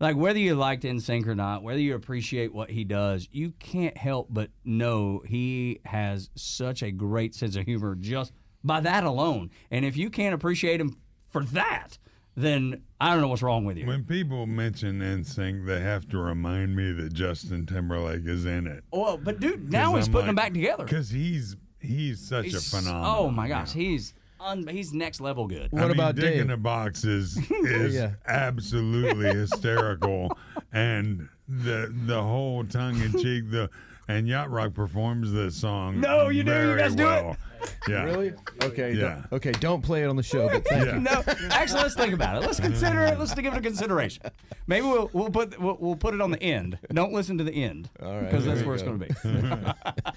like 0.00 0.16
whether 0.16 0.40
you 0.40 0.56
liked 0.56 0.82
NSYNC 0.82 1.24
or 1.28 1.36
not, 1.36 1.62
whether 1.62 1.78
you 1.78 1.94
appreciate 1.94 2.52
what 2.52 2.68
he 2.68 2.82
does, 2.82 3.28
you 3.30 3.52
can't 3.60 3.96
help 3.96 4.26
but 4.28 4.50
know 4.64 5.22
he 5.24 5.78
has 5.84 6.30
such 6.34 6.82
a 6.82 6.90
great 6.90 7.36
sense 7.36 7.54
of 7.54 7.64
humor 7.64 7.94
just 7.94 8.32
by 8.64 8.80
that 8.80 9.04
alone. 9.04 9.50
And 9.70 9.84
if 9.84 9.96
you 9.96 10.10
can't 10.10 10.34
appreciate 10.34 10.80
him 10.80 10.96
for 11.30 11.44
that, 11.44 11.98
then 12.36 12.82
I 13.00 13.12
don't 13.12 13.20
know 13.20 13.28
what's 13.28 13.42
wrong 13.42 13.64
with 13.64 13.76
you. 13.76 13.86
When 13.86 14.04
people 14.04 14.46
mention 14.46 15.00
NSYNC, 15.00 15.66
they 15.66 15.80
have 15.80 16.08
to 16.10 16.18
remind 16.18 16.76
me 16.76 16.92
that 16.92 17.12
Justin 17.12 17.66
Timberlake 17.66 18.26
is 18.26 18.44
in 18.46 18.66
it. 18.66 18.84
well, 18.92 19.16
but 19.18 19.40
dude, 19.40 19.70
now 19.70 19.96
he's 19.96 20.08
putting 20.08 20.26
them 20.26 20.36
back 20.36 20.52
together. 20.54 20.84
Because 20.84 21.10
he's 21.10 21.56
he's 21.80 22.20
such 22.20 22.46
He's- 22.46 22.72
a 22.72 22.76
phenomenon. 22.76 23.14
Oh 23.16 23.30
my 23.30 23.48
gosh, 23.48 23.72
he's 23.72 24.14
un, 24.40 24.66
he's 24.68 24.92
next 24.92 25.20
level 25.20 25.46
good. 25.48 25.70
What 25.72 25.82
I 25.82 25.86
mean, 25.86 25.94
about 25.96 26.14
Dick 26.14 26.24
Dave? 26.34 26.40
in 26.42 26.50
a 26.50 26.56
Box 26.56 27.04
is 27.04 27.36
is 27.50 27.94
Yeah. 27.94 28.12
absolutely 28.26 29.34
hysterical, 29.34 30.30
and 30.72 31.28
the 31.48 31.92
the 32.06 32.22
whole 32.22 32.62
tongue 32.64 33.00
in 33.00 33.12
cheek 33.12 33.50
the 33.50 33.68
and 34.08 34.26
Yacht 34.26 34.50
Rock 34.50 34.74
performs 34.74 35.30
the 35.32 35.50
song. 35.50 36.00
No, 36.00 36.28
you 36.28 36.42
do. 36.42 36.50
You 36.50 36.56
very 36.56 36.78
guys 36.80 36.94
do 36.94 37.08
it. 37.08 37.36
Yeah, 37.88 38.04
Really? 38.04 38.32
Okay. 38.62 38.92
Yeah. 38.92 39.00
Don't, 39.00 39.32
okay. 39.32 39.50
Don't 39.50 39.82
play 39.82 40.04
it 40.04 40.06
on 40.06 40.14
the 40.14 40.22
show. 40.22 40.48
But 40.48 40.64
thank 40.68 40.86
Yeah. 40.86 40.94
you. 40.94 41.00
No, 41.00 41.22
actually, 41.50 41.82
let's 41.82 41.96
think 41.96 42.12
about 42.14 42.36
it. 42.36 42.46
Let's 42.46 42.60
consider 42.60 43.00
it. 43.02 43.18
Let's 43.18 43.34
give 43.34 43.52
it 43.52 43.56
a 43.56 43.60
consideration. 43.60 44.22
Maybe 44.68 44.86
we'll 44.86 45.10
we'll 45.12 45.28
put 45.30 45.58
we'll, 45.60 45.76
we'll 45.80 45.96
put 45.96 46.14
it 46.14 46.20
on 46.20 46.30
the 46.30 46.40
end. 46.40 46.78
Don't 46.92 47.12
listen 47.12 47.36
to 47.38 47.44
the 47.44 47.52
end. 47.52 47.90
All 48.00 48.14
right, 48.14 48.24
because 48.30 48.44
that's 48.44 48.60
where 48.62 48.68
you 48.68 48.72
it's 48.74 48.82
going 48.84 48.98
to 49.00 49.06
be. 49.06 49.72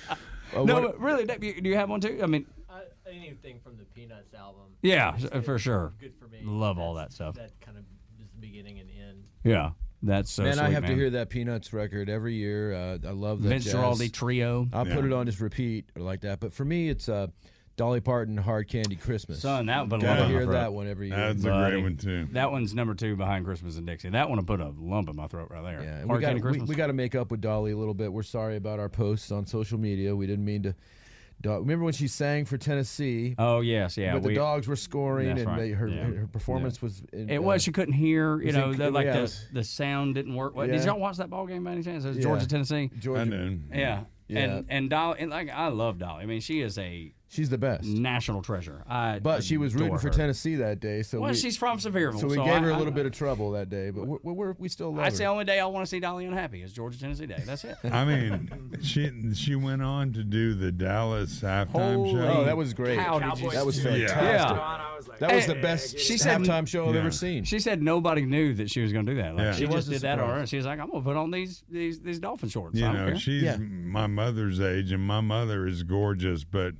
Uh, 0.53 0.65
no, 0.65 0.81
what- 0.81 0.99
really, 0.99 1.25
Dave, 1.25 1.41
you- 1.43 1.61
do 1.61 1.69
you 1.69 1.77
have 1.77 1.89
one 1.89 2.01
too? 2.01 2.19
I 2.21 2.25
mean, 2.25 2.45
I, 2.69 2.81
anything 3.09 3.59
from 3.63 3.77
the 3.77 3.85
Peanuts 3.85 4.33
album. 4.33 4.63
Yeah, 4.81 5.15
is- 5.15 5.45
for 5.45 5.57
sure. 5.57 5.93
Good 5.99 6.13
for 6.19 6.27
me. 6.27 6.39
Love 6.43 6.77
all 6.77 6.95
that 6.95 7.13
stuff. 7.13 7.35
That 7.35 7.51
kind 7.61 7.77
of 7.77 7.85
is 8.21 8.27
the 8.35 8.41
beginning 8.41 8.79
and 8.79 8.89
end. 8.89 9.23
yeah, 9.45 9.71
that's 10.03 10.31
so. 10.31 10.43
man, 10.43 10.59
I 10.59 10.65
sweet, 10.65 10.73
have 10.73 10.85
to 10.87 10.95
hear 10.95 11.09
that 11.11 11.29
Peanuts 11.29 11.73
record 11.73 12.09
every 12.09 12.35
year. 12.35 12.73
Uh, 12.73 12.97
I 13.07 13.11
love 13.11 13.41
that. 13.43 13.49
Vince 13.49 13.65
jazz. 13.65 13.75
Guaraldi 13.75 14.11
trio. 14.11 14.67
I'll 14.73 14.85
put 14.85 15.05
it 15.05 15.13
on 15.13 15.25
just 15.25 15.39
repeat 15.39 15.85
or 15.95 16.01
like 16.01 16.21
that. 16.21 16.39
But 16.39 16.53
for 16.53 16.65
me, 16.65 16.89
it's 16.89 17.07
uh, 17.07 17.27
Dolly 17.77 18.01
Parton, 18.01 18.37
"Hard 18.37 18.67
Candy 18.67 18.95
Christmas." 18.95 19.41
Son, 19.41 19.67
that 19.67 19.87
would 19.89 20.01
Gotta 20.01 20.21
love 20.21 20.29
hear 20.29 20.39
my 20.39 20.45
throat. 20.45 20.53
that 20.53 20.73
one 20.73 20.87
every 20.87 21.07
year. 21.09 21.17
that's 21.17 21.43
a 21.43 21.49
great 21.49 21.81
one 21.81 21.97
too. 21.97 22.27
That 22.31 22.51
one's 22.51 22.73
number 22.73 22.93
two 22.95 23.15
behind 23.15 23.45
Christmas 23.45 23.77
in 23.77 23.85
Dixie. 23.85 24.09
That 24.09 24.29
one 24.29 24.37
will 24.37 24.45
put 24.45 24.59
a 24.59 24.73
lump 24.77 25.09
in 25.09 25.15
my 25.15 25.27
throat 25.27 25.49
right 25.49 25.63
there. 25.63 25.81
Yeah, 25.83 25.97
and 25.97 26.03
we 26.09 26.21
Hard 26.21 26.41
got 26.41 26.51
we, 26.51 26.59
we 26.61 26.75
got 26.75 26.87
to 26.87 26.93
make 26.93 27.15
up 27.15 27.31
with 27.31 27.41
Dolly 27.41 27.71
a 27.71 27.77
little 27.77 27.93
bit. 27.93 28.11
We're 28.11 28.23
sorry 28.23 28.57
about 28.57 28.79
our 28.79 28.89
posts 28.89 29.31
on 29.31 29.45
social 29.45 29.77
media. 29.77 30.15
We 30.15 30.27
didn't 30.27 30.45
mean 30.45 30.63
to. 30.63 30.75
Do- 31.41 31.57
Remember 31.57 31.83
when 31.85 31.93
she 31.93 32.07
sang 32.07 32.45
for 32.45 32.57
Tennessee? 32.57 33.35
oh 33.37 33.61
yes, 33.61 33.97
yeah. 33.97 34.13
but 34.13 34.23
the 34.23 34.29
we- 34.29 34.35
dogs 34.35 34.67
were 34.67 34.75
scoring, 34.75 35.29
and 35.29 35.45
right, 35.45 35.59
they, 35.59 35.69
her 35.71 35.87
yeah. 35.87 36.03
her 36.03 36.27
performance 36.27 36.81
was. 36.81 37.01
In, 37.11 37.29
It 37.29 37.37
uh, 37.37 37.41
was. 37.41 37.63
She 37.63 37.71
couldn't 37.71 37.93
hear. 37.95 38.39
You 38.41 38.51
know, 38.51 38.71
in- 38.71 38.77
the, 38.77 38.91
like 38.91 39.05
yeah, 39.05 39.21
the 39.21 39.39
the 39.53 39.63
sound 39.63 40.15
didn't 40.15 40.35
work. 40.35 40.55
What, 40.55 40.67
Yeah. 40.69 40.77
Did 40.77 40.85
y'all 40.85 40.99
watch 40.99 41.17
that 41.17 41.29
ball 41.29 41.47
game 41.47 41.63
by 41.63 41.71
any 41.71 41.83
chance? 41.83 42.05
It 42.05 42.09
was 42.09 42.17
Yeah. 42.17 42.23
Georgia 42.23 42.47
Tennessee. 42.47 42.89
Georgia. 42.99 43.21
I 43.21 43.23
know. 43.25 43.57
Yeah. 43.73 44.03
Yeah. 44.27 44.39
And 44.39 44.65
and 44.69 44.89
Dolly 44.89 45.17
and 45.19 45.29
like 45.31 45.49
I 45.49 45.67
love 45.67 45.97
Dolly. 45.99 46.23
I 46.23 46.25
mean, 46.25 46.41
she 46.41 46.61
is 46.61 46.77
a 46.77 47.11
She's 47.31 47.49
the 47.49 47.57
best. 47.57 47.85
national 47.85 48.41
treasure. 48.41 48.83
I 48.89 49.19
But 49.19 49.41
she 49.43 49.55
was 49.57 49.73
rooting 49.73 49.87
adore 49.87 49.99
for. 49.99 50.09
Tennessee 50.09 50.55
that 50.55 50.81
day, 50.81 51.01
so 51.01 51.21
Well, 51.21 51.31
we, 51.31 51.37
she's 51.37 51.55
from 51.55 51.77
Sevierville, 51.79 52.19
so 52.19 52.27
we 52.27 52.35
so 52.35 52.43
gave 52.43 52.53
I- 52.55 52.59
her 52.59 52.71
a 52.71 52.77
little 52.77 52.91
bit 52.91 53.05
of 53.05 53.13
trouble 53.13 53.51
that 53.51 53.69
day. 53.69 53.89
But 53.89 54.05
we're, 54.05 54.33
we're, 54.33 54.51
we 54.59 54.67
still 54.67 54.89
love 54.93 55.05
That's 55.05 55.17
the 55.17 55.25
only 55.25 55.45
day 55.45 55.59
I 55.61 55.65
want 55.65 55.85
to 55.85 55.89
see 55.89 56.01
Dolly 56.01 56.25
unhappy 56.25 56.61
is 56.61 56.73
Georgia 56.73 56.99
Tennessee 56.99 57.27
Day. 57.27 57.41
That's 57.45 57.63
it. 57.63 57.77
I 57.85 58.03
mean, 58.03 58.49
she 58.81 59.09
she 59.33 59.55
went 59.55 59.81
on 59.81 60.11
to 60.13 60.23
do 60.25 60.53
the 60.55 60.73
Dallas 60.73 61.39
halftime 61.39 61.69
Holy 61.95 62.11
show. 62.11 62.27
Oh, 62.39 62.43
that 62.43 62.57
was 62.57 62.73
great. 62.73 62.99
cow, 62.99 63.19
That 63.19 63.65
was 63.65 63.81
fantastic. 63.81 64.09
Yeah. 64.09 64.51
I 64.51 64.95
was 64.97 65.07
like, 65.07 65.19
That 65.19 65.33
was 65.33 65.45
the 65.47 65.55
best 65.55 65.97
she 65.99 66.17
said- 66.17 66.41
halftime 66.41 66.67
show 66.67 66.89
I've 66.89 66.95
Yeah. 66.95 66.99
ever 67.01 67.11
seen. 67.11 67.45
She 67.45 67.59
said 67.59 67.81
nobody 67.81 68.23
knew 68.25 68.53
that 68.55 68.69
she 68.69 68.81
was 68.81 68.91
going 68.91 69.05
to 69.05 69.13
do 69.15 69.21
that. 69.21 69.35
Like, 69.35 69.43
Yeah. 69.45 69.51
She 69.53 69.63
It 69.63 69.71
just 69.71 69.89
did 69.89 70.01
that 70.01 70.19
on 70.19 70.27
her. 70.27 70.33
surprise. 70.33 70.49
She 70.49 70.57
was 70.57 70.65
like, 70.65 70.79
"I'm 70.81 70.89
going 70.89 71.01
to 71.01 71.07
put 71.07 71.15
on 71.15 71.31
these 71.31 71.63
these 71.71 72.01
these 72.01 72.19
dolphin 72.19 72.49
shorts." 72.49 72.75
You 72.77 72.87
know, 72.91 73.05
care. 73.07 73.15
she's 73.17 73.43
Yeah. 73.43 73.55
my 73.57 74.07
mother's 74.07 74.59
age, 74.59 74.91
and 74.91 75.01
my 75.01 75.21
mother 75.21 75.65
is 75.65 75.83
gorgeous. 75.83 76.43
But 76.43 76.73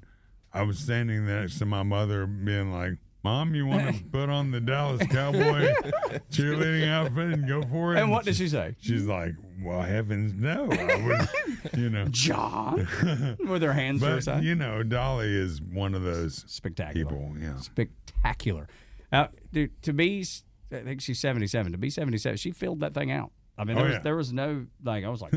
I 0.53 0.63
was 0.63 0.77
standing 0.79 1.25
next 1.25 1.59
to 1.59 1.65
my 1.65 1.83
mother, 1.83 2.25
being 2.25 2.71
like, 2.73 2.93
"Mom, 3.23 3.55
you 3.55 3.65
want 3.67 3.95
to 3.95 4.03
put 4.05 4.29
on 4.29 4.51
the 4.51 4.59
Dallas 4.59 5.05
Cowboy 5.07 5.73
cheerleading 6.31 6.87
outfit 6.87 7.33
and 7.33 7.47
go 7.47 7.61
for 7.63 7.95
it?" 7.95 7.99
and 8.01 8.11
what 8.11 8.25
did 8.25 8.35
she 8.35 8.47
say? 8.49 8.75
She's 8.81 9.05
like, 9.05 9.33
"Well, 9.63 9.81
heavens, 9.81 10.33
no!" 10.33 10.69
I 10.71 10.95
would, 11.05 11.29
you 11.79 11.89
know. 11.89 12.05
John, 12.09 12.87
with 13.47 13.61
her 13.61 13.73
hands 13.73 14.01
to 14.01 14.07
her 14.07 14.21
side. 14.21 14.43
you 14.43 14.55
know, 14.55 14.83
Dolly 14.83 15.33
is 15.33 15.61
one 15.61 15.95
of 15.95 16.03
those 16.03 16.43
Spectacular. 16.47 17.05
people. 17.09 17.35
Yeah. 17.39 17.57
spectacular. 17.59 18.67
Uh, 19.11 19.27
dude, 19.53 19.81
to 19.83 19.93
be, 19.93 20.25
I 20.71 20.79
think 20.81 21.01
she's 21.01 21.19
77. 21.19 21.71
To 21.73 21.77
be 21.77 21.89
77, 21.89 22.37
she 22.37 22.51
filled 22.51 22.79
that 22.81 22.93
thing 22.93 23.11
out. 23.11 23.31
I 23.57 23.63
mean, 23.65 23.75
there, 23.75 23.83
Oh, 23.85 23.87
was, 23.87 23.95
yeah. 23.95 24.01
there 24.01 24.15
was 24.15 24.31
no, 24.33 24.65
like, 24.83 25.03
I 25.03 25.09
was 25.09 25.21
like, 25.21 25.33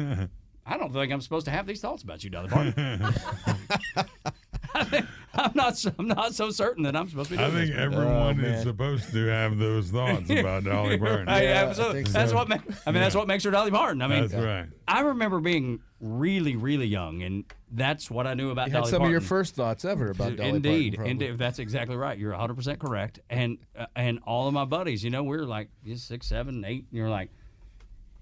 I 0.67 0.79
don't 0.79 0.93
think 0.93 1.12
I'm 1.12 1.21
supposed 1.21 1.45
to 1.47 1.51
have 1.51 1.67
these 1.67 1.81
thoughts 1.81 2.03
about 2.05 2.23
you, 2.25 2.31
Dolly 2.31 2.49
Parton. 2.49 2.75
I 4.81 4.85
think- 4.85 5.07
I'm 5.37 5.51
not, 5.57 5.77
so- 5.77 5.93
I'm 5.99 6.07
not 6.07 6.33
so 6.35 6.51
certain 6.51 6.85
that 6.85 6.95
I'm 6.95 7.09
supposed 7.09 7.31
to 7.31 7.37
be 7.37 7.43
I 7.43 7.51
think 7.51 7.70
this. 7.70 7.77
everyone 7.79 8.37
man. 8.41 8.45
is 8.53 8.62
supposed 8.62 9.11
to 9.12 9.27
have 9.27 9.59
those 9.59 9.91
thoughts 9.91 10.31
about 10.31 10.62
Dolly 10.64 10.97
Parton. 10.97 11.29
I- 11.29 11.43
Yeah, 11.43 11.61
I 11.62 11.64
absolutely. 11.64 12.03
think 12.05 12.14
That's 12.14 12.31
so. 12.31 12.37
what. 12.37 12.49
Ma- 12.49 12.57
I 12.87 12.93
mean, 12.93 13.03
that's 13.03 13.16
what 13.16 13.27
makes 13.27 13.43
her 13.45 13.51
Dolly 13.51 13.72
Parton. 13.72 14.01
I 14.03 14.07
mean, 14.07 14.29
That's 14.29 14.35
right. 14.35 14.66
I 14.87 15.01
remember 15.01 15.41
being 15.41 15.81
really, 16.01 16.55
really 16.55 16.87
young, 16.87 17.22
and 17.22 17.45
that's 17.72 18.09
what 18.11 18.27
I 18.29 18.35
knew 18.35 18.51
about 18.51 18.68
You 18.68 18.75
had 18.75 18.85
some 18.87 18.99
Parton. 18.99 19.07
of 19.07 19.11
your 19.11 19.20
first 19.22 19.57
thoughts 19.57 19.85
ever 19.85 20.11
about 20.12 20.37
Dolly 20.37 20.51
indeed, 20.51 20.95
Parton. 20.95 20.95
probably. 20.97 21.11
indeed, 21.11 21.39
that's 21.39 21.59
exactly 21.59 21.97
right. 21.97 22.16
You're 22.16 22.31
100 22.31 22.55
percent 22.55 22.79
correct. 22.79 23.18
And 23.29 23.59
uh, 23.77 23.87
and 23.97 24.20
all 24.27 24.47
of 24.47 24.55
my 24.55 24.64
buddies, 24.66 25.03
you 25.03 25.11
know, 25.11 25.25
we 25.25 25.37
are 25.37 25.45
like 25.47 25.68
you're 25.83 25.97
six, 25.97 26.29
seven, 26.29 26.64
eight, 26.64 26.85
and 26.91 26.97
you're 26.99 27.11
like, 27.11 27.31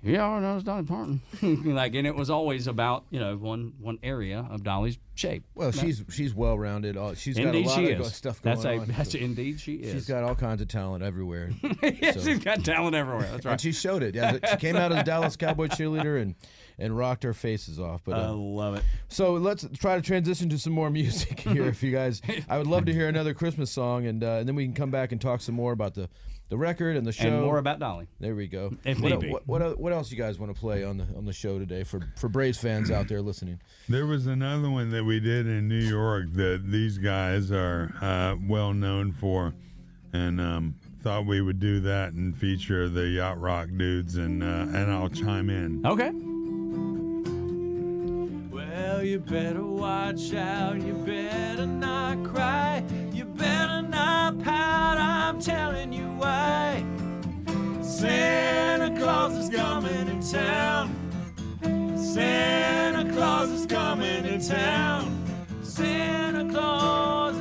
yeah, 0.02 0.26
I 0.26 0.40
know 0.40 0.56
it's 0.56 0.64
Dolly 0.64 0.82
Parton. 0.82 1.20
like, 1.64 1.94
and 1.94 2.06
it 2.06 2.14
was 2.14 2.28
always 2.28 2.66
about 2.66 3.04
you 3.10 3.20
know 3.20 3.36
one 3.36 3.74
one 3.78 3.98
area 4.02 4.44
of 4.50 4.64
Dolly's 4.64 4.98
shape. 5.14 5.44
Well, 5.54 5.70
she's 5.70 6.02
she's 6.10 6.34
well 6.34 6.58
rounded. 6.58 6.96
She's 7.16 7.38
got 7.38 7.54
a 7.54 7.62
lot 7.62 7.74
she 7.76 7.92
of 7.92 8.00
is. 8.00 8.14
stuff 8.14 8.42
going 8.42 8.56
that's 8.56 8.64
a 8.64 8.78
on. 8.78 8.88
that's 8.88 9.14
indeed 9.14 9.60
she 9.60 9.74
is. 9.74 9.92
She's 9.92 10.06
got 10.06 10.24
all 10.24 10.34
kinds 10.34 10.60
of 10.60 10.68
talent 10.68 11.04
everywhere. 11.04 11.50
yeah, 11.82 12.12
so- 12.12 12.20
she's 12.20 12.40
got 12.40 12.64
talent 12.64 12.96
everywhere. 12.96 13.28
That's 13.30 13.44
right. 13.44 13.52
And 13.52 13.60
she 13.60 13.70
showed 13.70 14.02
it. 14.02 14.14
Yeah, 14.16 14.38
she 14.50 14.56
came 14.58 14.76
out 14.76 14.90
as 14.90 14.98
a 14.98 15.04
Dallas 15.04 15.36
Cowboy 15.36 15.68
cheerleader 15.68 16.20
and 16.20 16.34
and 16.78 16.96
rocked 16.96 17.24
our 17.24 17.34
faces 17.34 17.78
off. 17.78 18.02
But 18.04 18.18
I 18.18 18.24
uh, 18.24 18.32
love 18.32 18.74
it. 18.74 18.82
so 19.08 19.34
let's 19.34 19.64
try 19.78 19.94
to 19.94 20.02
transition 20.02 20.48
to 20.48 20.58
some 20.58 20.72
more 20.72 20.90
music 20.90 21.38
here. 21.40 21.66
If 21.66 21.80
you 21.82 21.92
guys, 21.92 22.20
I 22.48 22.58
would 22.58 22.66
love 22.66 22.86
to 22.86 22.92
hear 22.92 23.08
another 23.08 23.34
Christmas 23.34 23.70
song, 23.70 24.06
and 24.06 24.24
uh, 24.24 24.38
and 24.38 24.48
then 24.48 24.56
we 24.56 24.64
can 24.64 24.74
come 24.74 24.90
back 24.90 25.12
and 25.12 25.20
talk 25.20 25.42
some 25.42 25.54
more 25.54 25.72
about 25.72 25.94
the 25.94 26.08
the 26.52 26.58
record 26.58 26.98
and 26.98 27.06
the 27.06 27.12
show. 27.12 27.28
And 27.28 27.40
more 27.40 27.56
about 27.56 27.78
Dolly. 27.78 28.08
There 28.20 28.34
we 28.34 28.46
go. 28.46 28.76
If 28.84 29.00
what, 29.00 29.08
need 29.08 29.20
be. 29.20 29.30
what, 29.30 29.48
what, 29.48 29.80
what 29.80 29.90
else 29.90 30.10
you 30.10 30.18
guys 30.18 30.38
want 30.38 30.54
to 30.54 30.60
play 30.60 30.84
on 30.84 30.98
the 30.98 31.06
on 31.16 31.24
the 31.24 31.32
show 31.32 31.58
today 31.58 31.82
for 31.82 32.02
for 32.14 32.28
Braves 32.28 32.58
fans 32.58 32.90
out 32.90 33.08
there 33.08 33.22
listening? 33.22 33.58
There 33.88 34.04
was 34.04 34.26
another 34.26 34.68
one 34.68 34.90
that 34.90 35.02
we 35.02 35.18
did 35.18 35.46
in 35.46 35.66
New 35.66 35.80
York 35.80 36.26
that 36.34 36.70
these 36.70 36.98
guys 36.98 37.50
are 37.50 37.94
uh, 38.02 38.36
well 38.46 38.74
known 38.74 39.12
for, 39.12 39.54
and 40.12 40.42
um, 40.42 40.74
thought 41.00 41.24
we 41.24 41.40
would 41.40 41.58
do 41.58 41.80
that 41.80 42.12
and 42.12 42.36
feature 42.36 42.86
the 42.86 43.08
yacht 43.08 43.40
rock 43.40 43.70
dudes, 43.74 44.16
and 44.16 44.42
uh, 44.42 44.46
and 44.78 44.92
I'll 44.92 45.08
chime 45.08 45.48
in. 45.48 45.86
Okay. 45.86 46.10
Well, 48.54 49.02
you 49.02 49.20
better 49.20 49.64
watch 49.64 50.34
out. 50.34 50.82
You 50.82 50.92
better 50.92 51.64
not 51.64 52.22
cry. 52.24 52.84
You 53.10 53.24
better 53.24 53.80
not 53.80 54.38
pout. 54.42 54.98
I'm 54.98 55.40
telling 55.40 55.94
you 55.94 56.02
why. 56.08 56.11
Santa 58.02 58.90
Claus 58.98 59.32
is 59.38 59.48
coming 59.48 60.06
to 60.06 60.32
town. 60.32 60.90
Santa 61.96 63.12
Claus 63.12 63.48
is 63.48 63.64
coming 63.64 64.24
to 64.24 64.44
town. 64.44 65.24
Santa 65.62 66.52
Claus 66.52 67.36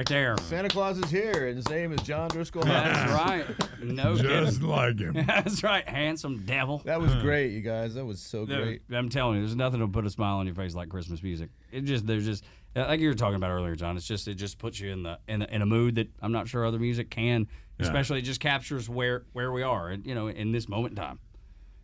right 0.00 0.08
there. 0.08 0.34
Santa 0.44 0.68
Claus 0.70 0.96
is 0.98 1.10
here, 1.10 1.48
and 1.48 1.56
his 1.56 1.68
name 1.68 1.92
is 1.92 2.00
John 2.02 2.30
Driskell. 2.30 2.64
That's 2.64 3.12
right. 3.12 3.44
No 3.82 4.16
Just 4.16 4.60
kidding. 4.60 4.68
like 4.68 4.98
him. 4.98 5.12
That's 5.26 5.62
right. 5.62 5.86
Handsome 5.86 6.38
devil. 6.46 6.80
That 6.86 7.00
was 7.02 7.14
great, 7.16 7.52
you 7.52 7.60
guys. 7.60 7.94
That 7.94 8.06
was 8.06 8.18
so 8.20 8.46
great. 8.46 8.80
I'm 8.90 9.10
telling 9.10 9.36
you, 9.36 9.42
there's 9.42 9.56
nothing 9.56 9.80
to 9.80 9.88
put 9.88 10.06
a 10.06 10.10
smile 10.10 10.38
on 10.38 10.46
your 10.46 10.54
face 10.54 10.74
like 10.74 10.88
Christmas 10.88 11.22
music. 11.22 11.50
It 11.70 11.82
just 11.82 12.06
there's 12.06 12.24
just 12.24 12.44
like 12.74 13.00
you 13.00 13.08
were 13.08 13.14
talking 13.14 13.34
about 13.36 13.50
earlier, 13.50 13.76
John. 13.76 13.98
It's 13.98 14.06
just 14.06 14.26
it 14.26 14.36
just 14.36 14.58
puts 14.58 14.80
you 14.80 14.90
in 14.90 15.02
the 15.02 15.18
in, 15.28 15.40
the, 15.40 15.54
in 15.54 15.60
a 15.60 15.66
mood 15.66 15.96
that 15.96 16.08
I'm 16.22 16.32
not 16.32 16.48
sure 16.48 16.64
other 16.64 16.78
music 16.78 17.10
can. 17.10 17.46
Especially 17.78 18.18
it 18.18 18.22
just 18.22 18.40
captures 18.40 18.88
where 18.88 19.24
where 19.32 19.52
we 19.52 19.62
are, 19.62 19.88
and 19.90 20.06
you 20.06 20.14
know, 20.14 20.28
in 20.28 20.52
this 20.52 20.66
moment 20.68 20.92
in 20.92 20.96
time. 20.96 21.18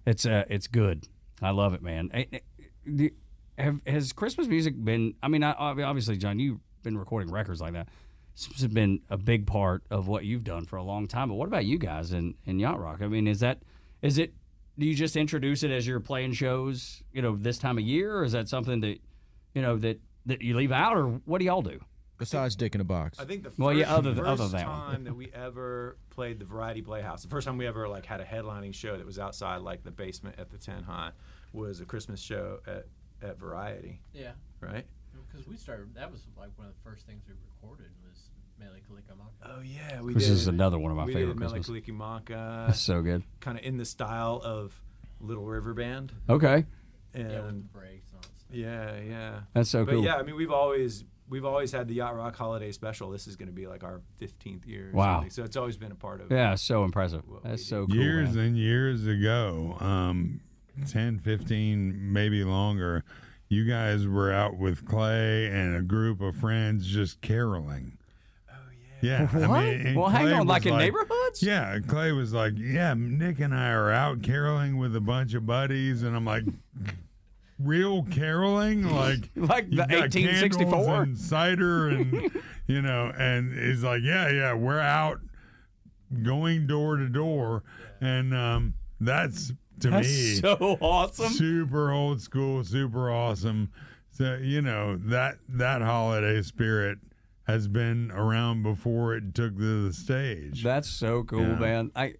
It's 0.07 0.25
uh 0.25 0.45
it's 0.49 0.67
good. 0.69 1.07
I 1.43 1.51
love 1.51 1.75
it, 1.75 1.83
man. 1.83 2.11
Eh, 2.14 2.25
eh, 2.33 2.39
the- 2.87 3.14
Have 3.59 3.81
has 3.87 4.12
Christmas 4.12 4.47
music 4.47 4.75
been? 4.83 5.14
I 5.23 5.29
mean, 5.29 5.43
I, 5.43 5.53
obviously, 5.53 6.17
John, 6.19 6.39
you've 6.39 6.61
been 6.83 6.97
recording 6.99 7.31
records 7.33 7.61
like 7.61 7.73
that. 7.73 7.89
This 8.37 8.61
has 8.61 8.68
been 8.72 9.01
a 9.09 9.16
big 9.16 9.47
part 9.47 9.82
of 9.91 10.09
what 10.09 10.24
you've 10.24 10.45
done 10.45 10.66
for 10.66 10.76
a 10.76 10.82
long 10.82 11.07
time. 11.07 11.28
But 11.30 11.37
what 11.37 11.49
about 11.49 11.64
you 11.64 11.78
guys 11.78 12.12
in, 12.12 12.34
in 12.45 12.59
yacht 12.59 12.78
rock? 12.78 13.01
I 13.01 13.09
mean, 13.09 13.26
is 13.26 13.41
that 13.41 13.62
is 14.03 14.18
it? 14.18 14.34
Do 14.78 14.84
you 14.84 14.95
just 14.95 15.16
introduce 15.16 15.62
it 15.62 15.70
as 15.70 15.87
you're 15.87 16.01
playing 16.01 16.34
shows? 16.34 17.03
You 17.12 17.22
know, 17.22 17.34
this 17.34 17.57
time 17.59 17.78
of 17.78 17.84
year, 17.84 18.18
or 18.18 18.24
is 18.24 18.32
that 18.32 18.49
something 18.49 18.80
that 18.80 18.99
you 19.55 19.62
know 19.62 19.76
that 19.78 20.01
that 20.26 20.43
you 20.43 20.55
leave 20.55 20.70
out, 20.72 20.97
or 20.99 21.05
what 21.24 21.39
do 21.39 21.47
y'all 21.47 21.62
do? 21.62 21.80
Besides 22.18 22.57
Dick 22.57 22.74
in 22.74 22.80
a 22.80 22.84
Box. 22.84 23.18
I 23.20 23.26
think 23.26 23.43
the 23.43 23.51
first, 23.51 23.59
Well, 23.59 23.74
yeah, 23.74 23.95
other 23.95 24.12
th- 24.14 24.16
first 24.24 24.28
other 24.41 24.49
than 24.49 24.53
that 24.61 24.66
one. 24.68 24.91
time 24.91 25.05
that 25.05 25.14
we 25.14 25.30
ever 25.34 25.99
played 26.09 26.39
the 26.39 26.47
Variety 26.47 26.80
Playhouse, 26.80 27.22
the 27.22 27.28
first 27.28 27.47
time 27.47 27.59
we 27.59 27.66
ever 27.66 27.87
like 27.89 28.07
had 28.07 28.20
a 28.22 28.24
headlining 28.24 28.72
show 28.74 28.97
that 28.97 29.05
was 29.05 29.18
outside 29.18 29.59
like 29.59 29.82
the 29.84 29.91
basement 29.91 30.37
at 30.39 30.51
the 30.51 30.57
Ten 30.57 30.82
High, 30.82 31.11
was 31.53 31.80
a 31.80 31.84
Christmas 31.87 32.20
show 32.20 32.61
at 32.66 32.87
at 33.22 33.39
Variety, 33.39 34.01
Yeah, 34.12 34.32
right? 34.61 34.84
because 35.26 35.47
we 35.47 35.57
started. 35.57 35.95
That 35.95 36.11
was 36.12 36.20
like 36.39 36.51
one 36.57 36.66
of 36.68 36.74
the 36.74 36.80
first 36.91 37.07
things 37.07 37.22
we 37.26 37.32
recorded 37.55 37.87
was 38.05 38.05
Mele 38.05 38.05
Kalikimaka. 38.05 38.05
Oh 39.48 39.61
yeah, 39.61 40.00
we 40.02 40.14
This 40.14 40.24
did. 40.24 40.32
is 40.32 40.46
another 40.48 40.78
one 40.78 40.90
of 40.90 40.96
my 40.96 41.04
we 41.04 41.12
favorite 41.14 41.34
did 41.38 41.48
Christmas. 41.48 41.68
Mele 41.68 42.66
That's 42.66 42.80
so 42.80 43.00
good. 43.02 43.22
kind 43.40 43.59
of 43.59 43.64
in 43.64 43.76
the 43.76 43.84
style 43.84 44.40
of 44.42 44.78
Little 45.20 45.44
River 45.44 45.72
Band, 45.72 46.12
Okay, 46.28 46.64
and 47.14 47.30
yeah, 47.30 47.40
with 47.42 47.54
the 47.54 47.78
breaks 47.78 48.11
and 48.11 48.16
all 48.16 48.22
that 48.22 48.40
stuff. 48.40 48.50
yeah, 48.50 48.96
yeah. 49.09 49.40
that's 49.54 49.70
so 49.70 49.84
but 49.84 49.92
cool. 49.92 50.04
yeah, 50.04 50.16
I 50.16 50.22
mean, 50.24 50.34
we've 50.36 50.50
always 50.50 51.04
we've 51.28 51.44
always 51.44 51.70
had 51.72 51.86
the 51.88 51.94
Yacht 51.94 52.16
Rock 52.16 52.36
Holiday 52.36 52.72
Special. 52.72 53.11
This 53.11 53.26
is 53.26 53.36
going 53.36 53.48
to 53.48 53.54
be 53.54 53.66
like 53.66 53.84
our 53.84 54.00
15th 54.20 54.66
year. 54.66 54.90
Wow. 54.92 55.14
something. 55.16 55.30
So 55.30 55.44
it's 55.44 55.57
always 55.57 55.76
been 55.76 55.92
a 55.92 55.96
part 55.96 56.20
of. 56.20 56.30
Yeah, 56.30 56.54
so 56.57 56.84
impressive. 56.84 57.22
That's 57.44 57.64
so 57.64 57.86
cool. 57.86 57.96
years 57.96 58.34
man. 58.34 58.46
and 58.46 58.59
years 58.59 59.07
ago, 59.07 59.76
um, 59.80 60.40
10, 60.88 61.18
15, 61.20 62.12
maybe 62.12 62.44
longer, 62.44 63.04
you 63.48 63.64
guys 63.64 64.07
were 64.07 64.32
out 64.32 64.57
with 64.59 64.84
Clay 64.86 65.46
and 65.46 65.76
a 65.76 65.82
group 65.82 66.20
of 66.20 66.36
friends 66.36 66.86
just 66.86 67.20
caroling. 67.22 67.96
Yeah. 69.07 69.28
Yeah. 69.32 69.46
What? 69.48 69.61
I 69.61 69.70
mean, 69.70 69.86
and 69.86 69.96
well, 69.96 70.09
hang 70.09 70.26
Clay 70.26 70.32
on, 70.34 70.46
like 70.46 70.66
in 70.66 70.76
neighborhoods? 70.76 71.42
Yeah. 71.42 71.78
Clay 71.86 72.12
was 72.12 72.32
like, 72.32 72.54
yeah, 72.57 72.94
Nick 72.96 73.40
and 73.40 73.54
I 73.54 73.70
are 73.70 73.90
out 73.90 74.22
caroling 74.22 74.78
with 74.78 74.96
a 74.96 75.00
bunch 75.00 75.34
of 75.34 75.46
buddies. 75.46 76.02
And 76.02 76.16
I'm 76.16 76.24
like, 76.24 76.44
real 77.59 78.02
caroling? 78.04 78.84
Like, 78.84 79.30
Like 79.36 79.70
the 79.70 79.86
1864? 79.88 81.02
and 81.02 81.18
cider 81.18 81.88
and, 81.88 82.30
you 82.66 82.82
know, 82.82 83.12
and 83.18 83.57
he's 83.57 83.82
like, 83.82 84.02
yeah, 84.02 84.28
yeah, 84.30 84.54
we're 84.54 84.80
out 84.80 85.20
going 86.22 86.66
door 86.66 86.96
to 86.96 87.09
door. 87.09 87.62
And 88.00 88.34
um, 88.34 88.74
that's, 89.00 89.52
to 89.80 89.90
That's 89.90 90.09
me, 90.09 90.34
so 90.36 90.78
awesome. 90.80 91.32
super 91.32 91.92
old 91.92 92.20
school, 92.20 92.64
super 92.64 93.11
awesome. 93.11 93.70
So 94.11 94.38
you 94.40 94.62
know 94.62 94.96
that 94.96 95.36
that 95.50 95.82
holiday 95.82 96.40
spirit 96.40 96.98
has 97.47 97.68
been 97.68 98.11
around 98.12 98.62
before 98.62 99.14
it 99.14 99.34
took 99.34 99.57
the 99.57 99.92
stage. 99.92 100.62
That's 100.62 100.88
so 100.88 101.22
cool, 101.24 101.40
Yeah. 101.42 101.59
man. 101.59 101.90
I 101.94 102.14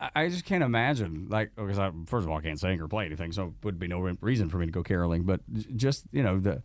I- 0.00 0.10
I 0.16 0.28
just 0.28 0.44
can't 0.44 0.64
imagine 0.64 1.28
like 1.28 1.52
oh, 1.56 1.62
because 1.64 1.78
I 1.78 1.90
first 2.06 2.24
of 2.24 2.30
all 2.30 2.38
I 2.38 2.42
can't 2.42 2.58
sing 2.58 2.80
or 2.80 2.88
play 2.88 3.06
anything, 3.06 3.30
so 3.32 3.46
it 3.48 3.64
would 3.64 3.78
be 3.78 3.86
no 3.86 4.00
reason 4.20 4.48
for 4.48 4.58
me 4.58 4.66
to 4.66 4.72
go 4.72 4.82
caroling. 4.82 5.22
But 5.22 5.40
just 5.76 6.06
you 6.12 6.22
know 6.24 6.40
the 6.40 6.62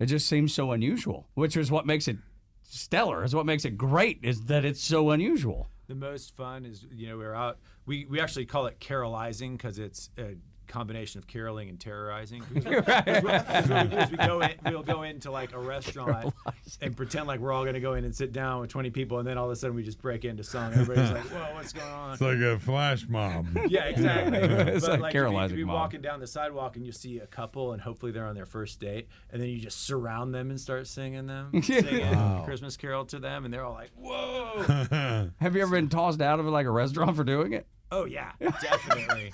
it 0.00 0.06
just 0.06 0.26
seems 0.28 0.52
so 0.52 0.72
unusual, 0.72 1.28
which 1.34 1.56
is 1.56 1.70
what 1.70 1.86
makes 1.86 2.08
it 2.08 2.16
stellar. 2.64 3.22
Is 3.22 3.32
what 3.34 3.46
makes 3.46 3.64
it 3.64 3.76
great 3.78 4.18
is 4.22 4.46
that 4.46 4.64
it's 4.64 4.82
so 4.82 5.10
unusual. 5.10 5.68
The 5.86 5.94
most 5.94 6.34
fun 6.34 6.64
is 6.64 6.84
you 6.92 7.06
know 7.08 7.16
we're 7.16 7.34
out. 7.34 7.58
We 7.86 8.06
we 8.06 8.18
actually 8.18 8.46
call 8.46 8.66
it 8.66 8.80
carolizing 8.80 9.56
because 9.56 9.78
it's 9.78 10.10
a 10.18 10.34
combination 10.66 11.18
of 11.18 11.26
caroling 11.26 11.68
and 11.68 11.78
terrorizing. 11.80 12.42
Because 12.52 12.64
we, 12.64 12.76
because 12.76 13.68
we- 13.68 13.88
because 13.88 14.10
we 14.10 14.16
go 14.16 14.40
in, 14.40 14.50
we'll 14.66 14.82
go 14.82 15.02
into 15.02 15.30
like 15.30 15.52
a 15.52 15.58
restaurant 15.58 16.32
and 16.80 16.96
pretend 16.96 17.26
like 17.26 17.40
we're 17.40 17.52
all 17.52 17.62
going 17.64 17.74
to 17.74 17.80
go 17.80 17.94
in 17.94 18.04
and 18.04 18.14
sit 18.14 18.32
down 18.32 18.60
with 18.60 18.70
20 18.70 18.90
people, 18.90 19.18
and 19.18 19.26
then 19.26 19.36
all 19.38 19.46
of 19.46 19.50
a 19.52 19.56
sudden 19.56 19.74
we 19.76 19.82
just 19.82 20.00
break 20.00 20.24
into 20.24 20.44
song. 20.44 20.72
Everybody's 20.72 21.10
like, 21.10 21.24
"Whoa, 21.24 21.54
what's 21.54 21.72
going 21.72 21.88
on?" 21.90 22.12
It's 22.12 22.20
like 22.22 22.38
a 22.38 22.58
flash 22.58 23.06
mob. 23.08 23.46
Yeah, 23.68 23.84
exactly. 23.84 24.38
It's 24.72 24.84
but 24.86 24.92
like 24.92 25.00
like, 25.00 25.10
if 25.10 25.14
you- 25.14 25.20
Carolizing 25.20 25.54
if 25.54 25.58
you're 25.58 25.66
walking 25.68 26.00
down 26.02 26.20
the 26.20 26.26
sidewalk 26.26 26.76
and 26.76 26.86
you 26.86 26.92
see 26.92 27.18
a 27.18 27.26
couple, 27.26 27.72
and 27.72 27.80
hopefully 27.82 28.12
they're 28.12 28.26
on 28.26 28.34
their 28.34 28.46
first 28.46 28.80
date, 28.80 29.08
and 29.30 29.40
then 29.42 29.48
you 29.48 29.58
just 29.58 29.82
surround 29.84 30.34
them 30.34 30.50
and 30.50 30.60
start 30.60 30.86
singing 30.86 31.26
them, 31.26 31.62
singing 31.62 32.00
Wow. 32.10 32.42
Christmas 32.44 32.76
Carol 32.76 33.04
to 33.06 33.18
them, 33.18 33.44
and 33.44 33.52
they're 33.52 33.64
all 33.64 33.74
like, 33.74 33.90
"Whoa!" 33.96 35.30
Have 35.40 35.56
you 35.56 35.62
ever 35.62 35.72
been 35.72 35.88
tossed 35.88 36.20
out 36.20 36.40
of 36.40 36.46
like 36.46 36.66
a 36.66 36.70
restaurant 36.70 37.16
for 37.16 37.24
doing 37.24 37.52
it? 37.52 37.66
Oh 37.92 38.06
yeah, 38.06 38.32
definitely. 38.40 39.32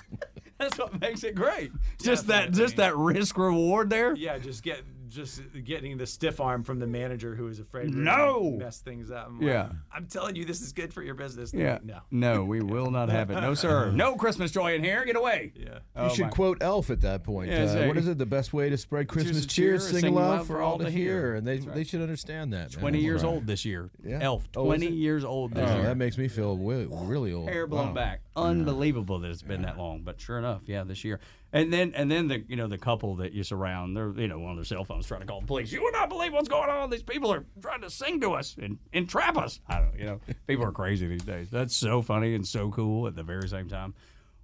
That's 0.59 0.77
what 0.77 0.99
makes 0.99 1.23
it 1.23 1.35
great. 1.35 1.71
Just 2.01 2.27
that, 2.27 2.51
just 2.51 2.75
that 2.75 2.95
risk 2.97 3.37
reward 3.37 3.89
there. 3.89 4.13
Yeah, 4.13 4.37
just 4.37 4.61
get 4.61 4.81
just 5.09 5.41
getting 5.65 5.97
the 5.97 6.05
stiff 6.05 6.39
arm 6.39 6.63
from 6.63 6.79
the 6.79 6.87
manager 6.87 7.35
who 7.35 7.47
is 7.47 7.59
afraid 7.59 7.93
we're 7.93 8.01
No! 8.01 8.41
gonna 8.43 8.57
mess 8.65 8.79
things 8.79 9.11
up. 9.11 9.27
I'm 9.27 9.39
like, 9.39 9.47
Yeah. 9.47 9.69
I'm 9.93 10.05
telling 10.07 10.35
you, 10.35 10.45
this 10.45 10.61
is 10.61 10.71
good 10.71 10.93
for 10.93 11.01
your 11.01 11.15
business. 11.15 11.53
Yeah. 11.53 11.79
no. 11.83 11.99
No, 12.11 12.43
we 12.45 12.61
will 12.61 12.91
not 12.91 13.09
have 13.09 13.29
it. 13.31 13.35
No, 13.41 13.53
sir. 13.53 13.91
No 13.91 14.15
Christmas 14.17 14.51
joy 14.51 14.75
in 14.75 14.83
here. 14.83 15.03
Get 15.05 15.15
away. 15.15 15.51
Yeah. 15.55 15.65
You 15.65 15.79
Oh, 15.95 16.09
should 16.09 16.23
my- 16.25 16.29
quote 16.29 16.57
Elf 16.61 16.89
at 16.89 17.01
that 17.01 17.23
point. 17.23 17.51
Yeah, 17.51 17.63
uh, 17.63 17.67
say- 17.67 17.87
what 17.87 17.97
is 17.97 18.07
it? 18.07 18.17
The 18.17 18.25
best 18.25 18.53
way 18.53 18.69
to 18.69 18.77
spread 18.77 19.07
Christmas 19.07 19.45
cheer, 19.45 19.77
cheer, 19.77 19.79
sing, 19.79 20.13
loud 20.13 20.45
for 20.47 20.61
all 20.61 20.77
to 20.79 20.89
hear. 20.89 21.35
And 21.35 21.45
they 21.47 21.59
right. 21.59 21.73
they 21.75 21.83
should 21.83 22.01
understand 22.01 22.53
that. 22.53 22.71
man. 22.73 22.79
20 22.79 22.99
years 23.01 23.23
Right. 23.23 23.29
old 23.29 23.47
this 23.47 23.65
year. 23.65 23.89
Yeah. 24.03 24.19
Elf, 24.21 24.47
Oh, 24.55 24.65
20 24.65 24.85
it? 24.87 24.93
years 24.93 25.23
old 25.23 25.53
this 25.53 25.69
Oh, 25.69 25.73
year. 25.75 25.83
that 25.83 25.97
makes 25.97 26.17
me 26.17 26.27
feel 26.27 26.55
wi- 26.55 26.87
really 27.07 27.33
old. 27.33 27.49
Hair 27.49 27.67
blown 27.67 27.87
Wow. 27.89 27.93
back. 27.93 28.21
Unbelievable 28.35 29.19
that 29.19 29.31
it's 29.31 29.41
been 29.43 29.61
that 29.63 29.77
long, 29.77 30.01
but 30.03 30.19
sure 30.21 30.37
enough, 30.37 30.61
yeah, 30.67 30.83
this 30.83 31.03
year. 31.03 31.19
And 31.51 31.73
then 31.73 31.93
and 31.95 32.11
then 32.11 32.27
the 32.27 32.43
you 32.47 32.55
know 32.55 32.67
the 32.67 32.77
couple 32.77 33.15
that 33.17 33.33
you 33.33 33.43
surround, 33.43 33.97
they're 33.97 34.11
you 34.15 34.27
know 34.27 34.45
on 34.45 34.55
their 34.55 34.65
cell 34.65 34.83
phones 34.83 35.07
trying 35.07 35.21
to 35.21 35.25
call 35.25 35.41
the 35.41 35.47
police. 35.47 35.71
You 35.71 35.81
would 35.81 35.93
not 35.93 36.07
believe 36.09 36.31
what's 36.31 36.47
going 36.49 36.69
on. 36.69 36.89
These 36.91 37.01
people 37.03 37.33
are 37.33 37.43
trying 37.61 37.81
to 37.81 37.89
sing 37.89 38.19
to 38.21 38.33
us 38.33 38.55
and 38.61 38.77
entrap 38.93 39.35
us. 39.35 39.59
I 39.67 39.79
don't 39.79 39.97
you 39.97 40.05
know, 40.05 40.19
people 40.47 40.63
are 40.65 40.71
crazy 40.71 41.07
these 41.07 41.23
days. 41.23 41.49
That's 41.49 41.75
so 41.75 42.01
funny 42.03 42.35
and 42.35 42.47
so 42.47 42.69
cool 42.69 43.07
at 43.07 43.15
the 43.15 43.23
very 43.23 43.47
same 43.47 43.67
time. 43.67 43.95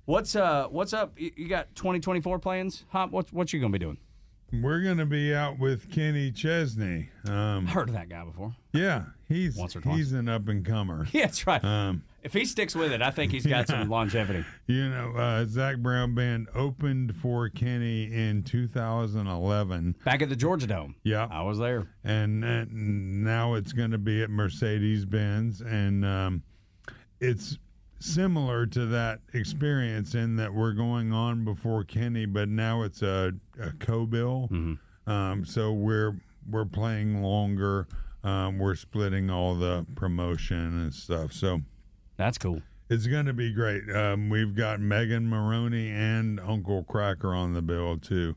What's 0.06 0.36
uh 0.36 0.68
what's 0.70 0.94
up? 0.94 1.14
You, 1.18 1.48
got 1.48 1.76
2024 1.76 2.40
plans? 2.40 2.86
Hop, 2.90 3.12
what's 3.12 3.32
what 3.32 3.54
you 3.54 3.60
gonna 3.60 3.72
be 3.74 3.80
doing? 3.80 3.98
We're 4.52 4.82
gonna 4.82 5.06
be 5.06 5.34
out 5.34 5.60
with 5.60 5.92
Kenny 5.92 6.32
Chesney. 6.32 7.10
Um, 7.28 7.68
Heard 7.68 7.90
of 7.90 7.96
that 7.96 8.10
guy 8.10 8.24
before? 8.24 8.56
yeah, 8.72 9.06
he's 9.28 9.56
Once 9.58 9.76
or 9.76 9.82
twice. 9.82 9.98
he's 9.98 10.14
an 10.14 10.30
up 10.30 10.48
and 10.48 10.66
comer. 10.66 11.08
Yeah, 11.12 11.26
that's 11.26 11.46
right. 11.46 11.64
Um, 11.64 12.04
if 12.26 12.34
he 12.34 12.44
sticks 12.44 12.76
with 12.76 12.92
it, 12.92 13.02
I 13.04 13.12
think 13.12 13.32
he's 13.32 13.46
got 13.46 13.68
some 13.68 13.88
longevity. 13.98 14.44
You 14.68 14.90
know, 14.90 15.12
uh, 15.16 15.46
Zac 15.46 15.78
Brown 15.78 16.16
Band 16.16 16.48
opened 16.56 17.16
for 17.16 17.48
Kenny 17.50 18.12
in 18.12 18.42
2011. 18.44 19.96
Back 20.04 20.22
at 20.22 20.30
the 20.30 20.36
Georgia 20.36 20.68
Dome. 20.68 20.96
Yeah. 21.04 21.28
I 21.30 21.44
was 21.44 21.60
there. 21.60 21.88
and, 22.04 22.44
and 22.44 23.24
now 23.24 23.54
it's 23.54 23.74
going 23.74 23.92
to 23.92 23.98
be 23.98 24.24
at 24.24 24.30
Mercedes 24.30 25.06
Benz, 25.06 25.62
and 25.62 26.04
um, 26.04 26.44
it's 27.20 27.58
similar 28.00 28.66
to 28.68 28.86
that 28.88 29.20
experience 29.34 30.16
in 30.16 30.36
that 30.36 30.54
we're 30.54 30.74
going 30.74 31.14
on 31.14 31.46
before 31.46 31.84
Kenny, 31.84 32.26
but 32.26 32.50
now 32.50 32.82
it's 32.82 33.02
a, 33.02 33.34
a 33.60 33.72
co-bill. 33.80 34.50
Um, 35.08 35.46
so 35.46 35.72
we're 35.72 36.20
we're 36.50 36.66
playing 36.66 37.22
longer. 37.22 37.88
um, 38.24 38.58
we're 38.58 38.76
splitting 38.76 39.30
all 39.30 39.56
the 39.56 39.86
promotion 39.96 40.82
and 40.82 40.94
stuff. 40.94 41.32
So 41.32 41.62
That's 42.18 42.38
cool. 42.38 42.62
it's 42.90 43.08
going 43.08 43.26
to 43.26 43.34
be 43.34 43.52
great. 43.54 43.84
Um, 43.94 44.30
we've 44.30 44.56
got 44.56 44.80
Megan 44.80 45.28
Moroney 45.28 45.90
and 45.90 46.40
Uncle 46.40 46.84
Kracker 46.84 47.36
on 47.36 47.54
the 47.54 47.62
bill 47.62 47.98
too. 47.98 48.36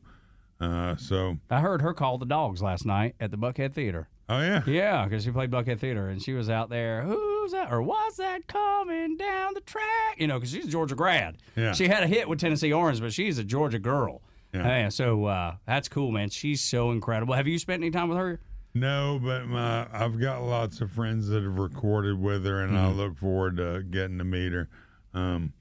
Uh, 0.59 0.95
so 0.97 1.37
I 1.49 1.61
heard 1.61 1.81
her 1.81 1.93
call 1.93 2.17
the 2.17 2.25
dogs 2.25 2.61
last 2.61 2.85
night 2.85 3.15
at 3.19 3.31
the 3.31 3.37
Buckhead 3.37 3.73
Theater. 3.73 4.09
oh 4.27 4.41
yeah, 4.41 4.61
Yeah, 4.67 5.05
because 5.05 5.23
she 5.23 5.31
played 5.31 5.49
Buckhead 5.51 5.79
Theater 5.79 6.09
and 6.09 6.21
she 6.21 6.33
was 6.33 6.49
out 6.49 6.69
there. 6.69 7.03
Who's 7.03 7.51
that? 7.53 7.71
Or 7.71 7.81
was 7.81 8.17
that 8.17 8.45
coming 8.47 9.15
down 9.15 9.53
the 9.53 9.61
track? 9.61 10.15
You 10.17 10.27
know, 10.27 10.37
because 10.37 10.51
she's 10.51 10.65
a 10.65 10.69
Georgia 10.69 10.95
grad. 10.95 11.37
Yeah. 11.55 11.71
She 11.71 11.87
had 11.87 12.03
a 12.03 12.07
hit 12.07 12.27
with 12.27 12.39
Tennessee 12.39 12.73
Orange, 12.73 12.99
but 12.99 13.13
she's 13.13 13.37
a 13.37 13.43
Georgia 13.43 13.79
girl. 13.79 14.21
Yeah. 14.53 14.89
So 14.89 15.25
uh, 15.25 15.55
that's 15.65 15.87
cool, 15.87 16.11
man. 16.11 16.29
She's 16.29 16.59
so 16.61 16.91
incredible. 16.91 17.35
Have 17.35 17.47
you 17.47 17.59
spent 17.59 17.81
any 17.83 17.91
time 17.91 18.09
with 18.09 18.17
her? 18.17 18.39
No, 18.73 19.19
but 19.21 19.47
my, 19.47 19.87
I've 19.91 20.19
got 20.19 20.41
lots 20.43 20.79
of 20.81 20.91
friends 20.91 21.27
that 21.29 21.43
have 21.43 21.57
recorded 21.57 22.19
with 22.19 22.45
her, 22.45 22.61
and 22.61 22.77
I 22.77 22.89
look 22.91 23.17
forward 23.17 23.57
to 23.57 23.83
getting 23.83 24.19
to 24.19 24.23
meet 24.23 24.53
her. 24.53 24.69
Um, 25.13 25.53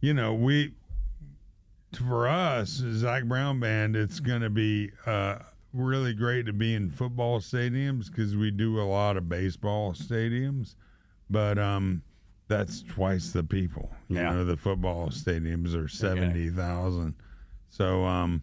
you 0.00 0.12
know, 0.12 0.34
we 0.34 0.74
for 2.06 2.28
us, 2.28 2.68
Zac 2.68 3.24
Brown 3.24 3.58
Band, 3.58 3.96
it's 3.96 4.20
going 4.20 4.42
to 4.42 4.50
be 4.50 4.90
uh, 5.06 5.38
really 5.72 6.12
great 6.12 6.44
to 6.46 6.52
be 6.52 6.74
in 6.74 6.90
football 6.90 7.40
stadiums 7.40 8.06
because 8.10 8.36
we 8.36 8.50
do 8.50 8.78
a 8.78 8.84
lot 8.84 9.16
of 9.16 9.28
baseball 9.30 9.92
stadiums, 9.94 10.74
but 11.30 11.58
um, 11.58 12.02
that's 12.48 12.82
twice 12.82 13.30
the 13.32 13.44
people. 13.44 13.90
You 14.08 14.16
Yeah. 14.18 14.32
know, 14.34 14.44
the 14.44 14.58
football 14.58 15.08
stadiums 15.08 15.74
are 15.74 15.88
seventy 15.88 16.50
thousand. 16.50 17.14
So, 17.70 18.04
um, 18.04 18.42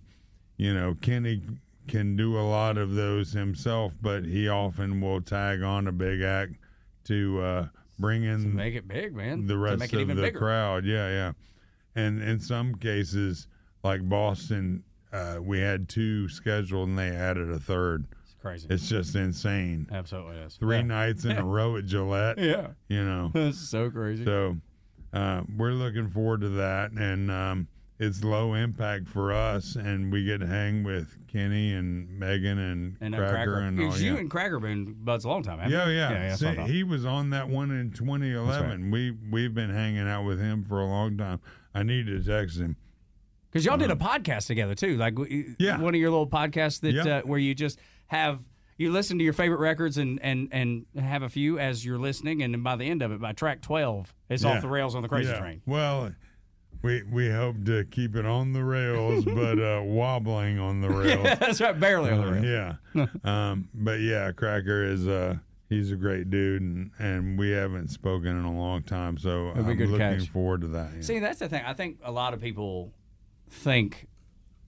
you 0.58 0.74
know, 0.74 0.96
Kenny 1.00 1.44
can 1.88 2.16
do 2.16 2.38
a 2.38 2.42
lot 2.42 2.78
of 2.78 2.96
those 2.96 3.34
himself, 3.34 3.94
but 4.02 4.26
he 4.26 4.48
often 4.48 5.02
will 5.02 5.22
tag 5.22 5.62
on 5.62 5.88
a 5.88 5.92
big 5.92 6.22
act 6.22 6.54
to 7.06 7.42
uh, 7.42 7.68
bring 8.00 8.24
in 8.24 8.56
Make 8.56 8.76
it 8.76 8.88
big, 8.88 9.16
man. 9.16 9.46
the 9.46 9.54
To 9.54 9.60
rest 9.60 9.80
make 9.80 9.94
it 9.94 9.98
of 9.98 10.02
even 10.02 10.16
the 10.16 10.24
bigger. 10.24 10.40
crowd. 10.40 10.86
Yeah, 10.86 11.10
yeah. 11.10 11.32
And 11.96 12.22
in 12.22 12.40
some 12.40 12.76
cases, 12.76 13.48
like 13.84 14.08
Boston, 14.08 14.84
uh, 15.12 15.38
we 15.42 15.60
had 15.60 15.90
two 15.90 16.28
scheduled 16.30 16.90
and 16.90 16.98
they 16.98 17.10
added 17.10 17.50
a 17.52 17.60
third. 17.60 18.08
It's 18.24 18.34
crazy. 18.42 18.68
It's 18.70 18.88
just 18.90 19.16
insane. 19.16 19.88
Absolutely 19.92 20.38
is. 20.38 20.56
Three 20.56 20.78
yeah. 20.78 20.82
nights 20.84 21.26
in 21.26 21.34
a 21.38 21.46
row 21.46 21.76
at 21.78 21.86
Gillette. 21.86 22.38
Yeah. 22.40 22.70
You 22.88 23.04
know. 23.04 23.32
That's 23.34 23.60
so 23.60 23.90
crazy. 23.92 24.26
So 24.26 24.58
uh, 25.14 25.42
we're 25.58 25.74
looking 25.74 26.10
forward 26.10 26.42
to 26.42 26.50
that, 26.50 26.92
and 26.94 27.30
um, 27.30 27.68
it's 28.06 28.24
low 28.24 28.54
impact 28.54 29.08
for 29.08 29.32
us, 29.32 29.76
and 29.76 30.12
we 30.12 30.24
get 30.26 30.40
to 30.40 30.48
hang 30.48 30.84
with 30.84 31.16
Kenny 31.28 31.74
and 31.74 32.20
Megan 32.20 32.58
and, 32.60 32.98
and 33.02 33.16
uh, 33.16 33.18
Kracker, 33.20 33.48
Kracker. 33.48 33.68
and 33.68 33.80
all. 33.80 33.88
was 33.88 34.02
yeah. 34.02 34.12
you 34.12 34.18
and 34.18 34.30
Kracker 34.30 34.62
been 34.62 34.94
buds 35.00 35.26
a 35.26 35.30
long 35.30 35.44
time, 35.44 35.60
haven't 35.60 35.72
yeah, 35.74 35.88
you? 35.88 35.94
yeah. 35.94 36.10
yeah, 36.12 36.36
See, 36.36 36.46
what 36.46 36.52
I 36.54 36.56
thought. 36.58 36.70
he 36.70 36.84
was 36.84 37.06
on 37.06 37.30
that 37.32 37.50
one 37.50 37.72
in 37.72 37.92
2011. 37.92 38.92
We 38.92 39.12
we've 39.32 39.54
been 39.54 39.70
hanging 39.70 40.08
out 40.08 40.24
with 40.26 40.40
him 40.40 40.64
for 40.64 40.80
a 40.80 40.86
long 40.86 41.18
time. 41.18 41.40
I 41.74 41.84
need 41.84 42.06
to 42.08 42.24
text 42.24 42.60
him. 42.60 42.76
Because 43.52 43.66
y'all 43.66 43.78
did 43.78 43.92
a 43.92 43.96
podcast 43.96 44.48
together 44.48 44.74
too, 44.76 44.98
like. 44.98 45.14
Yeah. 45.60 45.80
one 45.80 45.94
of 45.94 46.00
your 46.02 46.10
little 46.10 46.28
podcasts 46.28 46.82
that 46.82 46.94
Yeah. 46.94 47.18
uh, 47.18 47.22
where 47.22 47.40
you 47.40 47.54
just 47.54 47.80
have 48.08 48.42
you 48.78 48.92
listen 48.92 49.20
to 49.20 49.24
your 49.24 49.34
favorite 49.34 49.60
records 49.60 49.98
and 50.00 50.20
and 50.24 50.50
and 50.52 50.86
have 51.00 51.22
a 51.22 51.30
few 51.30 51.60
as 51.60 51.86
you're 51.86 52.00
listening, 52.00 52.42
and 52.42 52.54
then 52.54 52.64
by 52.64 52.76
the 52.76 52.86
end 52.86 53.02
of 53.04 53.12
it, 53.12 53.22
by 53.22 53.32
track 53.32 53.62
twelve, 53.62 54.14
it's 54.30 54.44
Yeah. 54.44 54.52
off 54.56 54.62
the 54.62 54.68
rails 54.68 54.96
on 54.96 55.04
the 55.04 55.08
crazy 55.08 55.34
train. 55.34 55.62
Well, 55.66 56.14
we 56.84 57.02
we 57.04 57.30
hope 57.32 57.64
to 57.66 57.86
keep 57.86 58.16
it 58.16 58.26
on 58.26 58.54
the 58.54 58.64
rails, 58.64 59.26
but 59.26 59.58
uh, 59.60 59.82
wobbling 59.86 60.60
on 60.60 60.82
the 60.82 60.90
rails. 60.90 61.24
That's 61.40 61.60
right, 61.62 61.78
barely 61.80 62.12
on 62.12 62.42
the 62.42 62.78
Uh, 62.96 63.06
yeah. 63.24 63.50
um, 63.52 63.70
but 63.74 64.00
yeah, 64.02 64.32
Kracker 64.32 64.88
is 64.88 65.08
uh 65.08 65.38
he's 65.70 65.92
a 65.92 65.96
great 65.96 66.30
dude 66.30 66.62
and, 66.62 66.92
and 67.00 67.40
we 67.40 67.50
haven't 67.50 67.88
spoken 67.88 68.28
in 68.38 68.44
a 68.44 68.56
long 68.56 68.84
time, 68.84 69.18
so 69.18 69.50
It'll 69.52 69.66
I'm 69.66 69.78
looking 69.80 69.98
catch. 69.98 70.28
forward 70.30 70.62
to 70.62 70.68
that. 70.68 70.92
yeah. 70.96 71.02
See, 71.02 71.18
that's 71.20 71.40
the 71.40 71.50
thing. 71.50 71.64
I 71.66 71.74
think 71.74 71.98
a 72.04 72.12
lot 72.12 72.34
of 72.36 72.42
people 72.42 72.94
think 73.50 74.08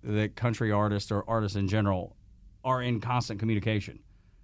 that 0.04 0.36
country 0.36 0.72
artists 0.72 1.12
or 1.12 1.24
artists 1.28 1.56
in 1.58 1.68
general 1.68 2.16
are 2.64 2.82
in 2.82 3.00
constant 3.02 3.40
communication. 3.40 4.00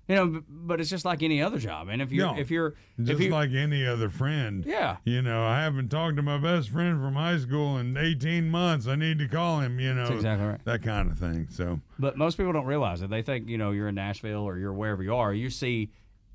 You 0.08 0.16
know, 0.16 0.44
but 0.50 0.82
it's 0.82 0.90
just 0.90 1.06
like 1.06 1.24
any 1.24 1.42
other 1.42 1.58
job. 1.58 1.88
And 1.88 2.02
if 2.02 2.12
you're 2.12 2.34
No, 2.34 2.38
if 2.38 2.52
you're 2.52 2.74
Just 3.00 3.12
if 3.12 3.22
you 3.22 3.30
like 3.30 3.52
any 3.52 3.86
other 3.86 4.10
friend. 4.10 4.66
Yeah. 4.66 4.98
You 5.06 5.22
know, 5.22 5.44
I 5.46 5.62
haven't 5.62 5.90
talked 5.90 6.18
to 6.18 6.22
my 6.22 6.38
best 6.38 6.70
friend 6.70 7.00
from 7.00 7.14
high 7.14 7.38
school 7.38 7.78
in 7.78 7.96
18 7.96 8.50
months. 8.50 8.88
I 8.88 8.96
need 8.96 9.20
to 9.20 9.28
call 9.28 9.60
him, 9.62 9.80
you 9.80 9.94
know. 9.94 10.04
That's 10.04 10.16
exactly 10.16 10.48
right. 10.48 10.66
That 10.66 10.82
kind 10.84 11.10
of 11.10 11.18
thing. 11.18 11.48
So, 11.50 11.80
But 11.98 12.18
most 12.18 12.36
people 12.36 12.52
don't 12.52 12.66
realize 12.66 13.02
it. 13.02 13.10
They 13.10 13.22
think, 13.22 13.48
you 13.48 13.58
know, 13.58 13.72
you're 13.72 13.88
in 13.88 13.96
Nashville 13.96 14.44
or 14.44 14.58
you're 14.58 14.74
wherever 14.74 15.02
you 15.04 15.16
are. 15.16 15.34
You 15.34 15.50
see 15.50 15.92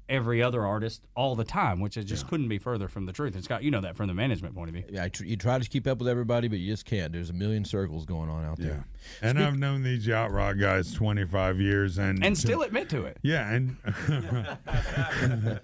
every 0.09 0.43
other 0.43 0.65
artist 0.65 1.03
all 1.17 1.35
the 1.35 1.45
time, 1.45 1.81
which 1.81 1.97
it 1.97 2.05
just 2.05 2.29
couldn't 2.29 2.49
be 2.49 2.59
further 2.59 2.89
from 2.89 3.07
the 3.07 3.13
truth. 3.13 3.35
And 3.35 3.43
Scott, 3.43 3.63
you 3.63 3.71
know 3.71 3.81
that 3.81 3.97
from 3.97 4.07
the 4.07 4.15
management 4.15 4.55
point 4.55 4.69
of 4.69 4.75
view. 4.75 4.85
Yeah, 4.89 5.05
I 5.05 5.09
tr- 5.09 5.25
you 5.25 5.37
try 5.37 5.59
to 5.59 5.69
keep 5.69 5.87
up 5.87 5.99
with 5.99 6.09
everybody, 6.09 6.49
but 6.49 6.59
you 6.59 6.73
just 6.73 6.85
can't. 6.85 7.13
There's 7.13 7.31
a 7.31 7.35
million 7.35 7.65
circles 7.65 8.05
going 8.07 8.31
on 8.31 8.45
out 8.45 8.59
yeah. 8.59 8.67
there. 8.67 8.87
And 9.23 9.39
I've 9.39 9.59
known 9.59 9.83
these 9.83 10.07
yacht 10.07 10.31
rock 10.31 10.57
guys 10.59 10.93
25 10.93 11.61
years 11.61 11.99
and 11.99 12.25
And 12.25 12.35
to- 12.37 12.41
still 12.41 12.63
admit 12.63 12.89
to 12.91 13.05
it. 13.05 13.19
Yeah, 13.23 13.51
and 13.51 13.77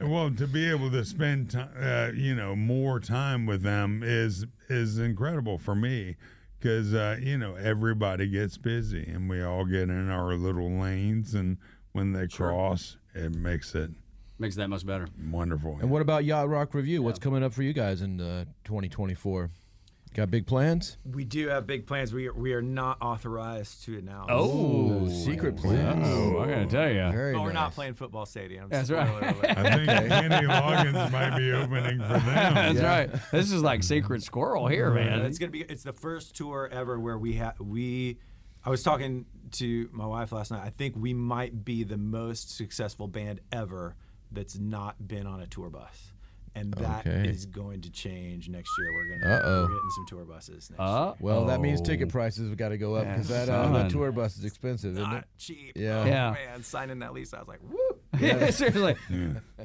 well, 0.00 0.30
to 0.30 0.46
be 0.46 0.68
able 0.68 0.90
to 0.90 1.04
spend 1.04 1.50
ti 1.50 1.58
uh, 1.58 2.10
you 2.12 2.34
know 2.34 2.56
more 2.56 3.00
time 3.00 3.46
with 3.46 3.62
them 3.62 4.02
is 4.04 4.46
is 4.68 4.98
incredible 4.98 5.58
for 5.58 5.74
me 5.74 6.16
because 6.58 6.94
uh, 6.94 7.16
you 7.20 7.38
know 7.38 7.54
everybody 7.54 8.28
gets 8.28 8.56
busy 8.56 9.04
and 9.06 9.28
we 9.28 9.42
all 9.42 9.64
get 9.64 9.82
in 9.82 10.10
our 10.10 10.34
little 10.34 10.70
lanes 10.70 11.34
and 11.34 11.58
when 11.92 12.12
they 12.12 12.28
cross, 12.28 12.98
it 13.16 13.34
makes 13.34 13.74
it 13.74 13.90
Makes 14.38 14.56
it 14.56 14.58
that 14.58 14.68
much 14.68 14.84
better. 14.84 15.08
wonderful. 15.30 15.78
And 15.80 15.90
what 15.90 16.02
about 16.02 16.24
Yacht 16.24 16.48
Rock 16.48 16.74
Review? 16.74 17.02
What's 17.02 17.18
coming 17.18 17.42
up 17.42 17.54
for 17.54 17.62
you 17.62 17.72
guys 17.72 18.02
in 18.02 18.20
uh, 18.20 18.44
2024? 18.64 19.50
Got 20.16 20.30
big 20.30 20.46
plans? 20.46 20.96
We 21.04 21.24
do 21.24 21.48
have 21.48 21.66
big 21.66 21.86
plans. 21.86 22.12
We 22.14 22.28
are, 22.28 22.32
we 22.32 22.54
are 22.54 22.62
not 22.62 22.96
authorized 23.02 23.84
to 23.84 23.98
announce. 23.98 24.28
Oh. 24.30 25.08
secret 25.10 25.58
plans. 25.58 26.06
Oh, 26.06 26.38
I 26.38 26.48
gotta 26.48 26.66
tell 26.66 26.88
you. 26.88 27.12
Very 27.12 27.34
But 27.34 27.42
we're 27.42 27.52
not 27.52 27.72
playing 27.72 27.94
football 27.94 28.24
stadiums. 28.24 28.70
That's 28.70 28.90
right. 28.90 29.08
I 29.44 29.76
think 29.76 30.10
Kenny 30.10 30.46
Loggins 30.46 31.12
might 31.12 31.36
be 31.36 31.52
opening 31.52 31.98
for 31.98 32.14
them. 32.14 32.22
That's 32.24 32.80
right. 32.80 33.10
This 33.30 33.52
is 33.52 33.62
like 33.62 33.82
secret 33.82 34.22
squirrel 34.22 34.68
here, 34.68 34.90
man. 34.90 35.20
It's 35.20 35.38
gonna 35.38 35.52
be. 35.52 35.62
It's 35.62 35.82
the 35.82 35.92
first 35.92 36.34
tour 36.34 36.68
ever 36.72 36.98
where 36.98 37.18
we 37.18 37.34
have 37.34 37.60
we. 37.60 38.18
I 38.66 38.70
was 38.70 38.82
talking 38.82 39.26
to 39.52 39.88
my 39.92 40.06
wife 40.06 40.32
last 40.32 40.50
night. 40.50 40.62
I 40.64 40.70
think 40.70 40.96
we 40.96 41.14
might 41.14 41.64
be 41.64 41.84
the 41.84 41.96
most 41.96 42.56
successful 42.56 43.06
band 43.06 43.40
ever 43.52 43.94
that's 44.32 44.58
not 44.58 45.06
been 45.06 45.24
on 45.26 45.40
a 45.40 45.46
tour 45.46 45.70
bus, 45.70 46.10
and 46.56 46.74
that 46.74 47.06
is 47.06 47.44
Okay. 47.44 47.52
going 47.52 47.80
to 47.82 47.90
change 47.90 48.48
next 48.48 48.68
year. 48.78 48.92
We're 48.92 49.18
gonna 49.20 49.34
Uh-oh. 49.36 49.62
we're 49.62 49.68
getting 49.68 49.90
some 49.94 50.06
tour 50.08 50.24
buses 50.24 50.68
next 50.70 50.80
year. 50.80 50.88
Uh, 50.88 51.14
Well, 51.20 51.44
that 51.46 51.60
means 51.60 51.80
oh. 51.80 51.84
ticket 51.84 52.08
prices 52.08 52.48
have 52.48 52.58
got 52.58 52.70
to 52.70 52.78
go 52.78 52.96
up 52.96 53.06
because 53.06 53.28
that, 53.28 53.48
uh, 53.48 53.68
that 53.68 53.82
son. 53.82 53.90
tour 53.90 54.10
bus 54.10 54.36
is 54.36 54.44
expensive, 54.44 54.98
isn't 54.98 55.12
it? 55.12 55.24
Cheap. 55.38 55.72
Yeah. 55.76 56.00
Oh, 56.00 56.04
Yeah. 56.06 56.30
man, 56.32 56.62
signing 56.64 56.98
that 56.98 57.12
lease, 57.12 57.32
I 57.32 57.38
was 57.38 57.46
like, 57.48 57.60
woo. 57.62 57.78
Yeah, 58.20 58.50
seriously. 58.50 58.96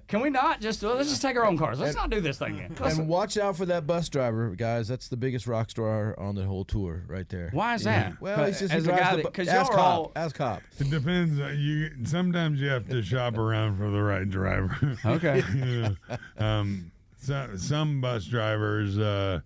Can 0.08 0.22
we 0.22 0.30
not 0.30 0.62
just 0.62 0.84
well, 0.84 0.96
let's 0.96 1.10
just 1.10 1.22
take 1.22 1.36
our 1.36 1.46
own 1.46 1.58
cars? 1.58 1.80
Let's 1.80 1.96
not 1.96 2.10
do 2.10 2.22
this 2.22 2.38
thing 2.38 2.56
again. 2.58 2.76
Let's- 2.80 2.98
And 2.98 3.08
watch 3.08 3.38
out 3.38 3.58
for 3.58 3.66
that 3.68 3.86
bus 3.88 4.10
driver, 4.10 4.50
guys. 4.56 4.88
That's 4.88 5.08
the 5.08 5.18
biggest 5.18 5.48
rock 5.48 5.70
star 5.70 6.18
on 6.20 6.36
the 6.36 6.46
whole 6.46 6.66
tour, 6.66 7.04
right 7.08 7.28
there. 7.30 7.50
Why 7.54 7.76
is 7.76 7.84
that? 7.84 8.20
Well, 8.22 8.46
he's 8.46 8.60
just 8.60 8.74
as 8.74 8.86
a 8.88 8.90
guy 8.92 9.16
that 9.18 9.24
because 9.26 9.48
y'all 9.48 9.60
are 9.60 9.66
cop, 9.66 9.78
all 9.80 10.12
ask 10.16 10.36
cop. 10.36 10.62
It 10.80 10.90
depends. 10.90 11.40
uh, 11.40 11.48
You 11.58 11.92
sometimes 12.06 12.60
you 12.62 12.70
have 12.70 12.88
to 12.90 13.02
shop 13.12 13.38
around 13.38 13.78
for 13.78 13.90
the 13.90 14.02
right 14.02 14.30
driver. 14.30 14.98
okay. 15.06 15.44
Yeah. 15.56 15.90
um, 16.38 16.92
so, 17.18 17.50
some 17.56 18.02
bus 18.02 18.26
drivers 18.26 18.98
uh, 18.98 19.42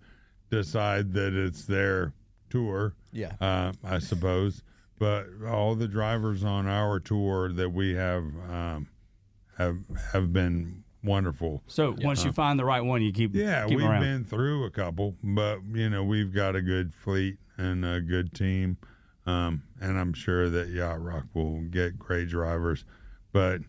decide 0.50 1.12
that 1.14 1.34
it's 1.34 1.64
their 1.64 2.12
tour. 2.50 2.94
Yeah. 3.12 3.32
uh, 3.40 3.72
I 3.84 3.98
suppose. 3.98 4.62
But 4.98 5.26
all 5.46 5.74
the 5.74 5.88
drivers 5.88 6.42
on 6.42 6.66
our 6.66 7.00
tour 7.00 7.52
that 7.52 7.70
we 7.70 7.94
have 7.94 8.24
um, 8.50 8.88
have 9.58 9.78
have 10.12 10.32
been 10.32 10.82
wonderful. 11.02 11.62
So 11.66 11.94
once 12.02 12.24
you 12.24 12.32
find 12.32 12.58
the 12.58 12.64
right 12.64 12.80
one, 12.80 13.02
you 13.02 13.12
keep 13.12 13.34
Yeah, 13.34 13.66
keep 13.66 13.78
we've 13.78 13.86
around. 13.86 14.00
been 14.02 14.24
through 14.24 14.64
a 14.64 14.70
couple, 14.70 15.14
but 15.22 15.60
you 15.72 15.88
know 15.90 16.04
we've 16.04 16.32
got 16.34 16.56
a 16.56 16.62
good 16.62 16.92
fleet 16.94 17.38
and 17.56 17.84
a 17.84 18.00
good 18.00 18.34
team, 18.34 18.76
um, 19.26 19.62
and 19.80 19.98
I'm 19.98 20.12
sure 20.12 20.50
that 20.50 20.68
Yacht 20.68 21.02
Rock 21.02 21.24
will 21.34 21.60
get 21.62 21.98
great 21.98 22.28
drivers, 22.28 22.84
but 23.32 23.60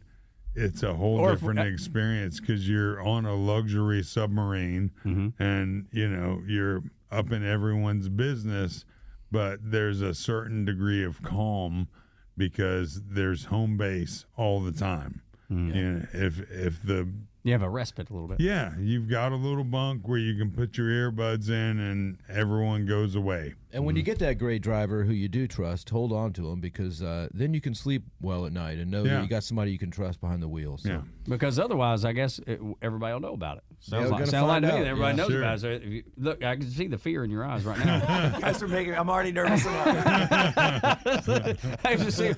it's 0.56 0.82
a 0.84 0.94
whole 0.94 1.20
Or 1.20 1.34
if- 1.34 1.40
different 1.40 1.60
experience 1.60 2.40
because 2.40 2.68
you're 2.68 3.00
on 3.02 3.26
a 3.26 3.36
luxury 3.36 4.04
submarine, 4.04 4.92
Mm-hmm. 5.06 5.42
and 5.42 5.86
you 5.92 6.10
know 6.10 6.42
you're 6.48 6.84
up 7.12 7.32
in 7.32 7.46
everyone's 7.46 8.10
business, 8.10 8.84
but 9.32 9.60
there's 9.64 10.02
a 10.02 10.14
certain 10.14 10.66
degree 10.66 11.04
of 11.04 11.22
calm 11.22 11.88
because 12.36 13.02
there's 13.10 13.46
home 13.46 13.78
base 13.78 14.26
all 14.36 14.60
the 14.60 14.72
time. 14.72 15.22
Mm. 15.52 15.76
You 15.76 15.84
know, 15.92 16.06
if 16.14 16.40
if 16.52 16.84
the 16.84 17.08
You 17.44 17.54
have 17.54 17.62
a 17.62 17.70
respite 17.70 18.10
a 18.10 18.14
little 18.14 18.28
bit. 18.28 18.40
yeah, 18.42 18.74
you've 18.80 19.10
got 19.10 19.32
a 19.32 19.36
little 19.36 19.64
bunk 19.64 20.08
where 20.08 20.18
you 20.20 20.36
can 20.38 20.52
put 20.52 20.78
your 20.78 20.88
earbuds 20.88 21.50
in 21.50 21.80
and 21.80 22.18
everyone 22.28 22.86
goes 22.86 23.16
away. 23.16 23.54
And 23.78 23.86
when 23.86 23.96
you 23.96 24.02
get 24.02 24.18
that 24.20 24.40
great 24.40 24.64
driver 24.64 25.04
who 25.04 25.14
you 25.14 25.28
do 25.28 25.46
trust, 25.46 25.92
hold 25.92 26.12
on 26.12 26.34
to 26.34 26.50
him 26.50 26.60
because 26.60 27.04
uh, 27.04 27.28
then 27.32 27.54
you 27.54 27.62
can 27.62 27.76
sleep 27.76 28.02
well 28.20 28.48
at 28.48 28.52
night 28.52 28.80
and 28.80 28.90
know 28.90 29.04
Yeah. 29.04 29.14
that 29.18 29.22
you 29.22 29.28
got 29.30 29.44
somebody 29.44 29.72
you 29.72 29.78
can 29.78 29.92
trust 29.92 30.20
behind 30.20 30.42
the 30.42 30.48
wheel. 30.48 30.78
So. 30.80 30.90
Yeah. 30.90 31.02
Because 31.30 31.60
otherwise, 31.60 32.04
I 32.04 32.12
guess 32.14 32.40
it, 32.48 32.60
everybody 32.82 33.14
will 33.14 33.20
know 33.20 33.34
about 33.34 33.58
it. 33.58 33.64
Sounds 33.80 34.06
we're 34.06 34.10
like, 34.10 34.20
gonna 34.22 34.32
sound 34.32 34.48
like 34.48 34.62
to 34.64 34.68
me 34.70 34.74
everybody 34.88 35.16
Yeah. 35.16 35.24
knows 35.24 35.30
Sure. 35.32 35.44
about 35.44 35.58
it. 35.58 35.60
So 35.62 35.70
you, 35.88 36.04
look, 36.18 36.44
I 36.44 36.56
can 36.56 36.68
see 36.72 36.88
the 36.88 36.98
fear 36.98 37.24
in 37.24 37.30
your 37.30 37.46
eyes 37.46 37.66
right 37.66 37.78
now. 37.86 38.32
You 38.38 38.42
guys 38.42 38.64
are 38.64 38.68
making. 38.68 38.96
I'm 38.96 39.12
already 39.12 39.32
nervous 39.32 39.64
about 39.64 39.88
it. 39.90 41.60
I 41.86 41.96
just 41.98 42.18
see, 42.18 42.30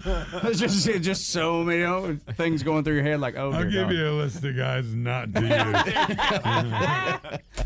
I 0.43 0.51
just 0.51 0.83
see 0.83 0.99
just 0.99 1.29
so 1.29 1.63
many 1.63 1.79
you 1.79 1.85
know, 1.85 2.17
things 2.33 2.63
going 2.63 2.83
through 2.83 2.95
your 2.95 3.03
head. 3.03 3.21
Like, 3.21 3.37
oh, 3.37 3.51
I'll 3.53 3.63
give 3.63 3.87
God. 3.87 3.93
you 3.93 4.09
a 4.09 4.11
list 4.11 4.43
of 4.43 4.57
guys 4.57 4.93
not 4.93 5.33
to 5.33 5.41
use. 5.41 5.49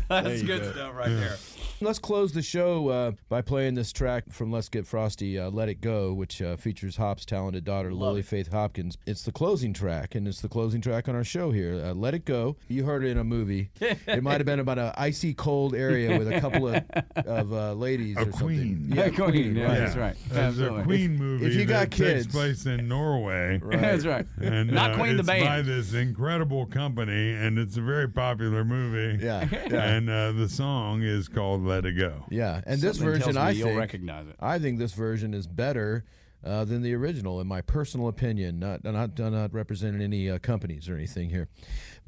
That's 0.08 0.42
good 0.42 0.60
go. 0.62 0.72
stuff 0.72 0.94
right 0.94 1.08
there. 1.08 1.36
Let's 1.84 1.98
close 1.98 2.32
the 2.32 2.40
show 2.40 2.88
uh, 2.88 3.12
by 3.28 3.42
playing 3.42 3.74
this 3.74 3.92
track 3.92 4.24
from 4.30 4.50
Let's 4.50 4.70
Get 4.70 4.86
Frosty, 4.86 5.38
uh, 5.38 5.50
Let 5.50 5.68
It 5.68 5.82
Go, 5.82 6.14
which 6.14 6.40
uh, 6.40 6.56
features 6.56 6.96
Hop's 6.96 7.26
talented 7.26 7.64
daughter, 7.64 7.92
Lily 7.92 8.22
Faith 8.22 8.50
Hopkins. 8.50 8.96
It's 9.06 9.22
the 9.22 9.32
closing 9.32 9.74
track, 9.74 10.14
and 10.14 10.26
it's 10.26 10.40
the 10.40 10.48
closing 10.48 10.80
track 10.80 11.10
on 11.10 11.14
our 11.14 11.24
show 11.24 11.50
here. 11.50 11.74
Uh, 11.84 11.92
Let 11.92 12.14
It 12.14 12.24
Go. 12.24 12.56
You 12.68 12.84
heard 12.84 13.04
it 13.04 13.08
in 13.08 13.18
a 13.18 13.24
movie. 13.24 13.70
it 13.80 14.22
might 14.22 14.38
have 14.38 14.46
been 14.46 14.60
about 14.60 14.78
an 14.78 14.92
icy 14.96 15.34
cold 15.34 15.74
area 15.74 16.18
with 16.18 16.32
a 16.32 16.40
couple 16.40 16.68
of, 16.68 16.82
of 17.16 17.52
uh, 17.52 17.74
ladies 17.74 18.16
A 18.16 18.22
or 18.22 18.26
queen. 18.32 18.88
something. 18.88 18.96
Yeah, 18.96 19.08
Queen, 19.10 19.54
yeah, 19.56 19.64
right. 19.66 19.78
that's 19.78 19.96
right. 19.96 20.16
There's 20.30 20.60
a 20.60 20.82
Queen 20.84 21.16
movie 21.16 21.46
if 21.46 21.54
you 21.54 21.66
got 21.66 21.90
kids- 21.90 22.24
takes 22.24 22.34
place 22.34 22.64
in 22.66 22.88
Norway. 22.88 23.60
That's 23.70 24.06
right. 24.06 24.26
And, 24.40 24.72
Not 24.72 24.92
uh, 24.92 24.96
Queen 24.96 25.16
the 25.16 25.20
it's 25.20 25.44
by 25.44 25.60
this 25.62 25.92
incredible 25.92 26.64
company, 26.66 27.32
and 27.34 27.58
it's 27.58 27.76
a 27.76 27.82
very 27.82 28.08
popular 28.08 28.64
movie. 28.64 29.22
Yeah, 29.22 29.46
yeah. 29.50 29.82
And 29.82 30.08
uh, 30.08 30.32
the 30.32 30.48
song 30.48 31.02
is 31.02 31.28
called 31.28 31.62
"Let 31.74 31.86
It 31.86 31.92
Go." 31.92 32.24
Yeah, 32.30 32.60
and 32.66 32.80
this 32.80 32.98
version, 32.98 33.22
tells 33.22 33.36
me 33.36 33.42
I 33.42 33.50
you'll 33.50 33.68
think, 33.68 33.78
recognize 33.80 34.28
it. 34.28 34.36
I 34.40 34.58
think 34.58 34.78
this 34.78 34.92
version 34.92 35.34
is 35.34 35.46
better 35.46 36.04
uh, 36.44 36.64
than 36.64 36.82
the 36.82 36.94
original, 36.94 37.40
in 37.40 37.46
my 37.46 37.60
personal 37.60 38.08
opinion. 38.08 38.58
Not 38.58 38.84
not 38.84 39.18
not 39.18 39.52
representing 39.52 40.02
any 40.02 40.30
uh, 40.30 40.38
companies 40.38 40.88
or 40.88 40.94
anything 40.94 41.30
here, 41.30 41.48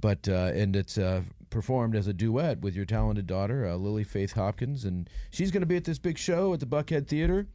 but 0.01 0.29
uh, 0.29 0.53
and 0.55 0.77
it's 0.77 0.99
uh, 0.99 1.23
performed 1.51 1.97
as 1.97 2.07
a 2.07 2.13
duet 2.13 2.61
with 2.61 2.75
your 2.75 2.85
talented 2.85 3.27
daughter, 3.27 3.67
uh, 3.67 3.77
Lily 3.77 4.05
Faith 4.05 4.33
Hopkins, 4.33 4.85
and 4.85 5.09
she's 5.31 5.51
going 5.51 5.63
to 5.63 5.67
be 5.67 5.77
at 5.77 5.85
this 5.85 5.99
big 5.99 6.19
show 6.19 6.53
at 6.53 6.61
the 6.61 6.67
Buckhead 6.67 7.07
Theater, 7.09 7.47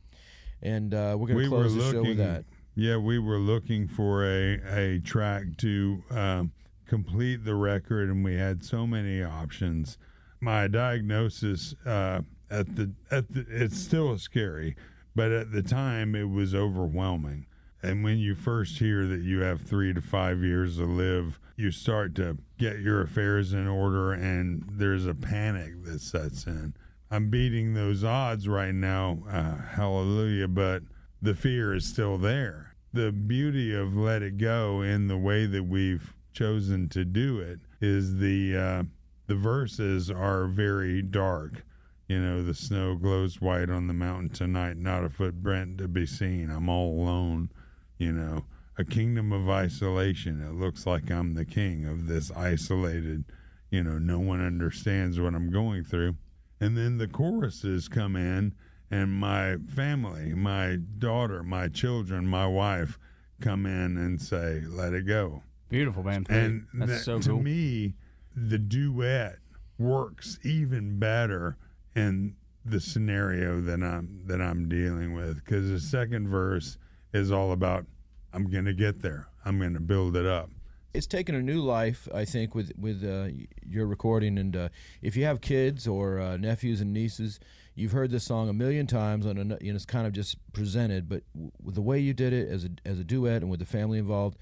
and 0.61 0.93
uh, 0.93 1.15
we're 1.19 1.27
going 1.27 1.37
to 1.37 1.43
we 1.43 1.47
close 1.47 1.75
the 1.75 1.81
looking. 1.81 2.03
show 2.03 2.09
with 2.09 2.17
that. 2.17 2.45
Yeah, 2.75 2.97
we 2.97 3.19
were 3.19 3.37
looking 3.37 3.87
for 3.87 4.25
a 4.25 4.59
a 4.65 4.99
track 5.01 5.57
to 5.57 6.03
um, 6.09 6.51
complete 6.87 7.45
the 7.45 7.55
record, 7.55 8.09
and 8.09 8.23
we 8.23 8.35
had 8.35 8.63
so 8.63 8.87
many 8.87 9.21
options. 9.23 9.97
My 10.41 10.67
diagnosis 10.67 11.75
uh, 11.85 12.21
at 12.49 12.75
the 12.75 12.91
at 13.11 13.31
the 13.31 13.45
it's 13.47 13.79
still 13.79 14.17
scary, 14.17 14.75
but 15.15 15.31
at 15.31 15.51
the 15.51 15.61
time 15.61 16.15
it 16.15 16.29
was 16.29 16.55
overwhelming. 16.55 17.45
And 17.83 18.03
when 18.03 18.17
you 18.17 18.35
first 18.35 18.77
hear 18.77 19.05
that 19.07 19.21
you 19.21 19.41
have 19.41 19.61
three 19.61 19.93
to 19.93 20.01
five 20.01 20.43
years 20.43 20.77
to 20.77 20.85
live, 20.85 21.39
you 21.57 21.71
start 21.71 22.15
to 22.15 22.37
get 22.57 22.79
your 22.79 23.01
affairs 23.01 23.53
in 23.53 23.67
order, 23.67 24.13
and 24.13 24.63
there's 24.71 25.05
a 25.05 25.15
panic 25.15 25.83
that 25.85 26.01
sets 26.01 26.45
in. 26.45 26.73
I'm 27.09 27.29
beating 27.29 27.73
those 27.73 28.03
odds 28.03 28.47
right 28.47 28.73
now, 28.73 29.19
uh, 29.29 29.57
hallelujah, 29.57 30.47
but 30.47 30.83
the 31.21 31.35
fear 31.35 31.73
is 31.73 31.85
still 31.85 32.17
there. 32.17 32.75
The 32.93 33.11
beauty 33.11 33.73
of 33.73 33.95
Let 33.95 34.21
It 34.21 34.37
Go 34.37 34.81
in 34.81 35.07
the 35.07 35.17
way 35.17 35.45
that 35.45 35.63
we've 35.63 36.13
chosen 36.33 36.87
to 36.89 37.03
do 37.03 37.39
it 37.39 37.59
is 37.79 38.17
the 38.17 38.55
uh, 38.55 38.83
the 39.31 39.37
verses 39.37 40.11
are 40.11 40.45
very 40.45 41.01
dark. 41.01 41.63
You 42.09 42.19
know, 42.19 42.43
the 42.43 42.53
snow 42.53 42.95
glows 42.95 43.39
white 43.39 43.69
on 43.69 43.87
the 43.87 43.93
mountain 43.93 44.27
tonight, 44.27 44.75
not 44.75 45.05
a 45.05 45.09
footprint 45.09 45.77
to 45.77 45.87
be 45.87 46.05
seen. 46.05 46.49
I'm 46.49 46.67
all 46.67 47.01
alone. 47.01 47.49
You 47.97 48.11
know, 48.11 48.43
a 48.77 48.83
kingdom 48.83 49.31
of 49.31 49.49
isolation. 49.49 50.41
It 50.45 50.53
looks 50.55 50.85
like 50.85 51.09
I'm 51.09 51.33
the 51.33 51.45
king 51.45 51.85
of 51.85 52.07
this 52.07 52.29
isolated. 52.31 53.23
You 53.69 53.83
know, 53.83 53.97
no 53.99 54.19
one 54.19 54.45
understands 54.45 55.17
what 55.17 55.33
I'm 55.33 55.49
going 55.49 55.85
through. 55.85 56.15
And 56.59 56.75
then 56.77 56.97
the 56.97 57.07
choruses 57.07 57.87
come 57.87 58.17
in, 58.17 58.53
and 58.91 59.13
my 59.13 59.55
family, 59.73 60.33
my 60.33 60.75
daughter, 60.97 61.41
my 61.41 61.69
children, 61.69 62.27
my 62.27 62.47
wife 62.47 62.99
come 63.39 63.65
in 63.65 63.95
and 63.97 64.21
say, 64.21 64.61
Let 64.67 64.91
it 64.93 65.07
go. 65.07 65.43
Beautiful, 65.69 66.03
man. 66.03 66.25
And 66.27 66.67
That's 66.73 66.91
that- 66.91 66.99
so 67.05 67.19
to 67.21 67.39
me, 67.41 67.93
the 68.35 68.57
duet 68.57 69.37
works 69.77 70.37
even 70.43 70.99
better 70.99 71.57
in 71.95 72.35
the 72.63 72.79
scenario 72.79 73.59
that 73.61 73.81
I'm 73.81 74.21
that 74.27 74.41
I'm 74.41 74.69
dealing 74.69 75.13
with 75.13 75.43
because 75.43 75.69
the 75.69 75.79
second 75.79 76.27
verse 76.29 76.77
is 77.13 77.31
all 77.31 77.51
about 77.51 77.85
I'm 78.33 78.49
gonna 78.49 78.73
get 78.73 79.01
there. 79.01 79.27
I'm 79.43 79.59
gonna 79.59 79.79
build 79.79 80.15
it 80.15 80.25
up. 80.25 80.49
it's 80.93 81.07
taken 81.07 81.35
a 81.35 81.41
new 81.41 81.61
life, 81.61 82.07
I 82.13 82.25
think, 82.25 82.53
with 82.53 82.71
with 82.77 83.03
uh, 83.03 83.29
your 83.67 83.87
recording. 83.87 84.37
And 84.37 84.55
uh, 84.55 84.69
if 85.01 85.15
you 85.17 85.25
have 85.25 85.41
kids 85.41 85.87
or 85.87 86.19
uh, 86.19 86.37
nephews 86.37 86.79
and 86.81 86.93
nieces, 86.93 87.39
you've 87.75 87.91
heard 87.93 88.11
this 88.11 88.23
song 88.23 88.47
a 88.49 88.53
million 88.53 88.85
times, 88.87 89.25
and 89.25 89.37
you 89.61 89.71
know, 89.71 89.75
it's 89.75 89.85
kind 89.85 90.05
of 90.05 90.13
just 90.13 90.37
presented. 90.53 91.09
But 91.09 91.23
w- 91.33 91.51
the 91.65 91.81
way 91.81 91.99
you 91.99 92.13
did 92.13 92.31
it 92.33 92.47
as 92.49 92.65
a 92.65 92.69
as 92.85 92.99
a 92.99 93.03
duet 93.03 93.41
and 93.41 93.49
with 93.49 93.59
the 93.59 93.65
family 93.65 93.97
involved, 93.97 94.37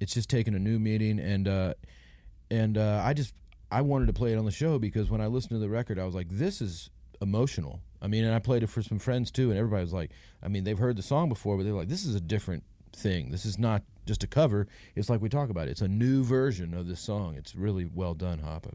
it's 0.00 0.12
just 0.12 0.28
taken 0.28 0.54
a 0.54 0.58
new 0.58 0.78
meaning. 0.78 1.18
And 1.18 1.48
uh, 1.48 1.74
and 2.54 2.78
uh, 2.78 3.02
I 3.04 3.12
just 3.12 3.34
I 3.70 3.80
wanted 3.80 4.06
to 4.06 4.12
play 4.12 4.32
it 4.32 4.38
on 4.38 4.44
the 4.44 4.50
show 4.50 4.78
because 4.78 5.10
when 5.10 5.20
I 5.20 5.26
listened 5.26 5.50
to 5.50 5.58
the 5.58 5.68
record, 5.68 5.98
I 5.98 6.04
was 6.04 6.14
like, 6.14 6.28
this 6.30 6.60
is 6.60 6.90
emotional. 7.20 7.80
I 8.00 8.06
mean, 8.06 8.24
and 8.24 8.34
I 8.34 8.38
played 8.38 8.62
it 8.62 8.68
for 8.68 8.82
some 8.82 8.98
friends 8.98 9.30
too, 9.30 9.50
and 9.50 9.58
everybody 9.58 9.82
was 9.82 9.92
like, 9.92 10.10
I 10.42 10.48
mean, 10.48 10.64
they've 10.64 10.78
heard 10.78 10.96
the 10.96 11.02
song 11.02 11.28
before, 11.28 11.56
but 11.56 11.64
they're 11.64 11.72
like, 11.72 11.88
this 11.88 12.04
is 12.04 12.14
a 12.14 12.20
different 12.20 12.62
thing. 12.92 13.30
This 13.30 13.44
is 13.44 13.58
not 13.58 13.82
just 14.06 14.22
a 14.22 14.26
cover. 14.26 14.68
It's 14.94 15.10
like 15.10 15.20
we 15.20 15.28
talk 15.28 15.50
about. 15.50 15.68
It. 15.68 15.72
It's 15.72 15.80
a 15.80 15.88
new 15.88 16.22
version 16.22 16.74
of 16.74 16.86
this 16.86 17.00
song. 17.00 17.34
It's 17.36 17.54
really 17.54 17.86
well 17.92 18.14
done, 18.14 18.38
Hop. 18.40 18.66
I 18.66 18.70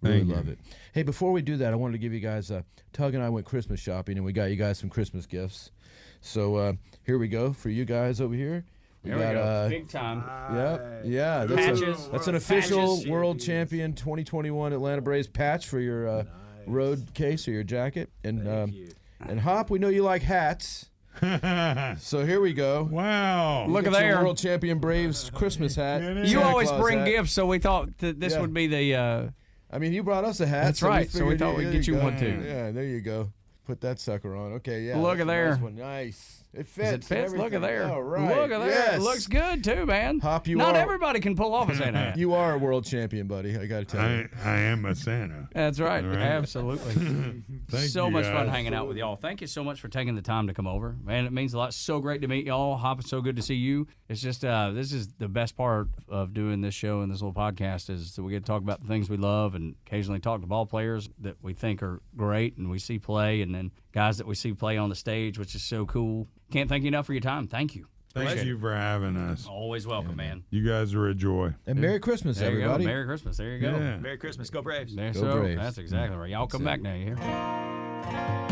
really 0.00 0.18
Thank 0.18 0.30
you. 0.30 0.34
love 0.34 0.48
it. 0.48 0.58
Hey, 0.92 1.02
before 1.02 1.30
we 1.30 1.42
do 1.42 1.56
that, 1.58 1.72
I 1.72 1.76
wanted 1.76 1.92
to 1.92 1.98
give 1.98 2.12
you 2.12 2.20
guys. 2.20 2.50
Uh, 2.50 2.62
Tug 2.92 3.14
and 3.14 3.22
I 3.22 3.28
went 3.28 3.46
Christmas 3.46 3.78
shopping, 3.78 4.16
and 4.16 4.24
we 4.24 4.32
got 4.32 4.50
you 4.50 4.56
guys 4.56 4.78
some 4.78 4.90
Christmas 4.90 5.26
gifts. 5.26 5.70
So 6.20 6.56
uh, 6.56 6.72
here 7.04 7.18
we 7.18 7.28
go 7.28 7.52
for 7.52 7.68
you 7.68 7.84
guys 7.84 8.20
over 8.20 8.34
here. 8.34 8.64
There 9.04 9.16
we 9.16 9.22
got, 9.22 9.32
go. 9.34 9.40
Uh, 9.42 9.68
Big 9.68 9.88
time. 9.88 10.22
yeah, 10.54 11.00
yeah. 11.04 11.44
That's, 11.44 11.80
a- 11.80 12.10
that's 12.12 12.28
an 12.28 12.36
official 12.36 12.96
Patches. 12.96 13.08
world 13.08 13.40
champion 13.40 13.94
2021 13.94 14.72
Atlanta 14.72 15.02
Braves 15.02 15.26
patch 15.26 15.66
for 15.66 15.80
your 15.80 16.06
uh, 16.08 16.24
road 16.66 17.12
case 17.14 17.48
or 17.48 17.50
your 17.50 17.64
jacket. 17.64 18.10
And 18.22 18.48
um, 18.48 18.74
and 19.20 19.40
Hop, 19.40 19.70
we 19.70 19.78
know 19.80 19.88
you 19.88 20.02
like 20.04 20.22
hats. 20.22 20.88
so 21.20 22.24
here 22.24 22.40
we 22.40 22.52
go. 22.52 22.88
Wow. 22.90 23.66
You 23.66 23.72
Look 23.72 23.86
at 23.86 23.92
your 23.92 24.00
there. 24.00 24.22
World 24.22 24.38
champion 24.38 24.78
Braves 24.78 25.30
Christmas 25.30 25.76
hat. 25.76 26.02
You 26.02 26.26
Santa 26.26 26.42
always 26.46 26.68
Claus 26.68 26.80
bring 26.80 26.98
hat. 27.00 27.06
gifts, 27.06 27.32
so 27.32 27.46
we 27.46 27.58
thought 27.58 27.98
that 27.98 28.18
this 28.20 28.32
Yeah. 28.34 28.40
would 28.40 28.54
be 28.54 28.66
the. 28.66 28.94
Uh, 28.94 29.28
I 29.70 29.78
mean, 29.78 29.92
you 29.92 30.02
brought 30.02 30.24
us 30.24 30.40
a 30.40 30.46
hat. 30.46 30.64
That's 30.64 30.78
so 30.80 30.88
right, 30.88 31.10
so 31.10 31.24
we 31.24 31.32
figured 31.32 31.38
thought 31.40 31.56
we'd 31.56 31.72
get 31.72 31.86
you 31.86 31.94
go. 31.94 32.02
one, 32.04 32.18
too. 32.18 32.42
Yeah, 32.46 32.70
there 32.70 32.84
you 32.84 33.00
go. 33.00 33.32
Put 33.66 33.80
that 33.82 34.00
sucker 34.00 34.34
on. 34.36 34.52
Okay, 34.54 34.82
yeah. 34.82 34.98
Look 34.98 35.14
at 35.14 35.22
a 35.22 35.24
nice 35.24 35.26
there. 35.26 35.56
one. 35.56 35.76
Nice. 35.76 36.41
It 36.54 36.66
fits. 36.66 36.90
Does 36.90 36.94
it 36.94 37.04
fits? 37.04 37.32
Look 37.32 37.54
at 37.54 37.54
everything. 37.54 37.62
there. 37.62 37.90
All 37.90 38.02
right. 38.02 38.36
Look 38.36 38.50
at 38.50 38.58
there. 38.60 38.68
Yes. 38.68 38.94
It 38.96 39.00
looks 39.00 39.26
good 39.26 39.64
too, 39.64 39.86
man. 39.86 40.18
Hop, 40.20 40.46
you 40.46 40.56
Not 40.56 40.76
are- 40.76 40.80
everybody 40.82 41.18
can 41.20 41.34
pull 41.34 41.54
off 41.54 41.70
a 41.70 41.74
Santa 41.76 41.98
hat. 41.98 42.16
You 42.22 42.34
are 42.34 42.54
a 42.54 42.58
world 42.58 42.84
champion, 42.84 43.26
buddy. 43.26 43.56
I 43.56 43.64
got 43.66 43.78
to 43.80 43.84
tell 43.86 44.10
you. 44.10 44.28
I, 44.44 44.50
I 44.50 44.58
am 44.58 44.84
a 44.84 44.94
Santa. 44.94 45.48
That's 45.54 45.80
right. 45.80 46.04
All 46.04 46.10
right. 46.10 46.18
Absolutely. 46.18 46.92
Thank 47.70 47.88
so 47.88 48.04
you, 48.06 48.10
much 48.10 48.26
fun 48.26 48.46
guys. 48.46 48.50
hanging 48.54 48.74
out 48.74 48.86
with 48.86 48.98
y'all. 48.98 49.16
Thank 49.16 49.40
you 49.40 49.46
so 49.46 49.64
much 49.64 49.80
for 49.80 49.88
taking 49.88 50.14
the 50.14 50.20
time 50.22 50.46
to 50.48 50.52
come 50.54 50.66
over. 50.66 50.94
Man, 51.02 51.24
it 51.24 51.32
means 51.32 51.54
a 51.54 51.58
lot. 51.58 51.72
So 51.72 52.00
great 52.00 52.20
to 52.20 52.28
meet 52.28 52.44
y'all. 52.46 52.76
Hop, 52.76 53.00
it's 53.00 53.08
so 53.08 53.22
good 53.22 53.36
to 53.36 53.42
see 53.42 53.54
you. 53.54 53.86
It's 54.10 54.20
just 54.20 54.44
uh, 54.44 54.72
this 54.72 54.92
is 54.92 55.08
the 55.18 55.28
best 55.28 55.56
part 55.56 55.88
of 56.08 56.34
doing 56.34 56.60
this 56.60 56.74
show 56.74 57.00
and 57.00 57.10
this 57.10 57.22
little 57.22 57.32
podcast 57.32 57.88
is 57.88 58.14
that 58.16 58.22
we 58.22 58.32
get 58.32 58.40
to 58.44 58.46
talk 58.46 58.60
about 58.60 58.82
the 58.82 58.88
things 58.88 59.08
we 59.08 59.16
love 59.16 59.54
and 59.54 59.74
occasionally 59.86 60.20
talk 60.20 60.42
to 60.42 60.46
ball 60.46 60.66
players 60.66 61.08
that 61.20 61.36
we 61.40 61.54
think 61.54 61.82
are 61.82 62.02
great 62.14 62.58
and 62.58 62.70
we 62.70 62.78
see 62.78 62.98
play 62.98 63.40
and 63.40 63.54
then 63.54 63.70
guys 63.92 64.18
that 64.18 64.26
we 64.26 64.34
see 64.34 64.52
play 64.52 64.76
on 64.78 64.88
the 64.88 64.94
stage, 64.94 65.38
which 65.38 65.54
is 65.54 65.62
so 65.62 65.86
cool. 65.86 66.26
Can't 66.50 66.68
thank 66.68 66.82
you 66.84 66.88
enough 66.88 67.06
for 67.06 67.12
your 67.12 67.20
time. 67.22 67.46
Thank 67.46 67.74
you. 67.74 67.86
Thank 68.14 68.26
Appreciate 68.28 68.46
you 68.48 68.58
for 68.58 68.74
having 68.74 69.16
us. 69.16 69.46
Always 69.46 69.86
welcome, 69.86 70.16
man. 70.16 70.44
You 70.50 70.66
guys 70.68 70.92
are 70.94 71.06
a 71.08 71.14
joy. 71.14 71.54
And 71.66 71.78
Merry 71.78 71.98
Christmas, 71.98 72.38
There 72.38 72.50
you 72.50 72.58
everybody. 72.60 72.84
go. 72.84 72.90
Merry 72.90 73.06
Christmas. 73.06 73.36
There 73.38 73.52
you 73.52 73.58
go. 73.60 73.70
Yeah. 73.70 73.96
Merry 73.96 74.18
Christmas. 74.18 74.50
Go 74.50 74.60
Braves. 74.60 74.94
There, 74.94 75.12
Go 75.12 75.20
so 75.20 75.40
Braves. 75.40 75.60
that's 75.62 75.78
exactly 75.78 76.18
right. 76.18 76.28
Y'all 76.30 76.46
come 76.46 76.62
That's 76.62 76.82
back 76.82 76.82
now. 76.82 76.94
You 76.94 77.16
hear? 77.16 78.48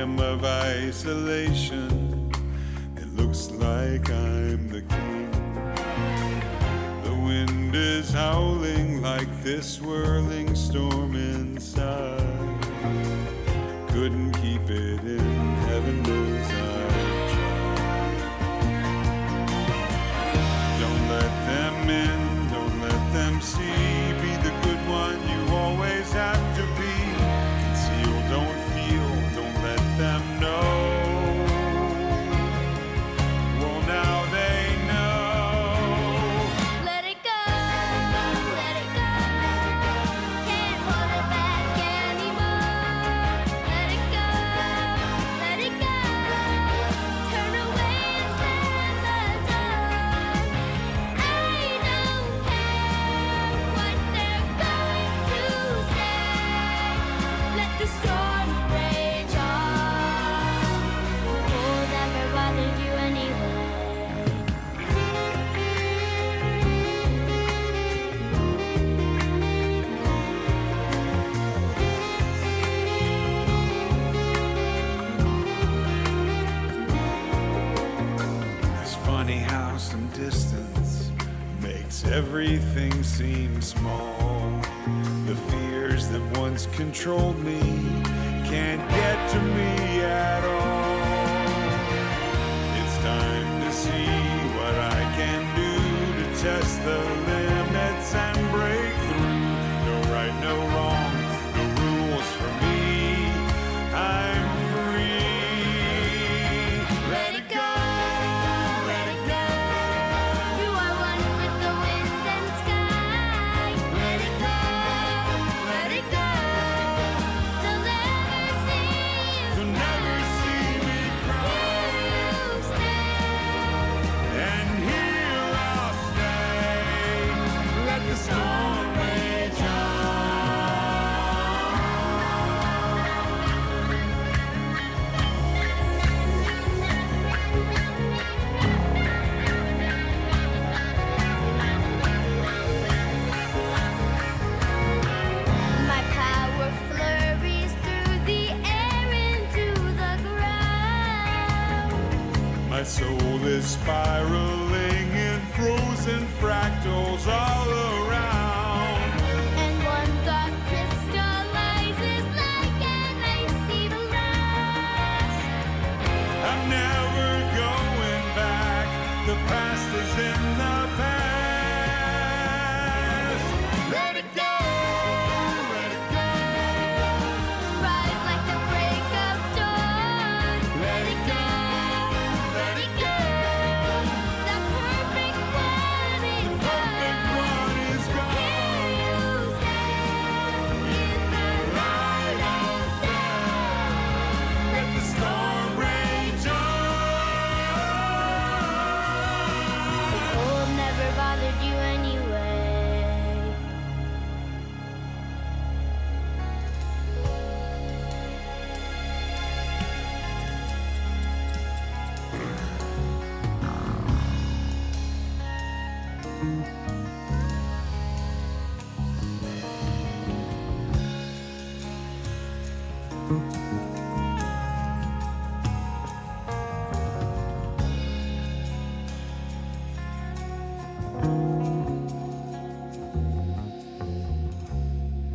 Kingdom 0.00 0.18
of 0.20 0.44
isolation, 0.46 2.32
it 2.96 3.06
looks 3.16 3.50
like 3.50 4.10
I'm 4.10 4.68
the 4.68 4.80
king. 4.80 5.30
The 7.04 7.14
wind 7.14 7.74
is 7.76 8.10
howling 8.10 9.02
like 9.02 9.28
this 9.42 9.74
swirling 9.74 10.54
storm 10.54 11.14
inside. 11.14 12.64
Couldn't 13.88 14.32
keep 14.40 14.70
it 14.70 15.00
in, 15.04 15.29
once 86.50 86.66
controlled 86.74 87.38
me 87.44 87.60
can't 88.50 88.84
get 88.90 89.30
to 89.30 89.40
me 89.40 90.02
at 90.02 90.42
all. 90.44 90.90
It's 92.80 92.96
time 93.04 93.50
to 93.62 93.72
see 93.72 94.10
what 94.58 94.74
I 94.74 95.00
can 95.18 95.42
do 95.54 95.74
to 96.18 96.42
test 96.42 96.82
the 96.82 96.98
limits 97.30 98.14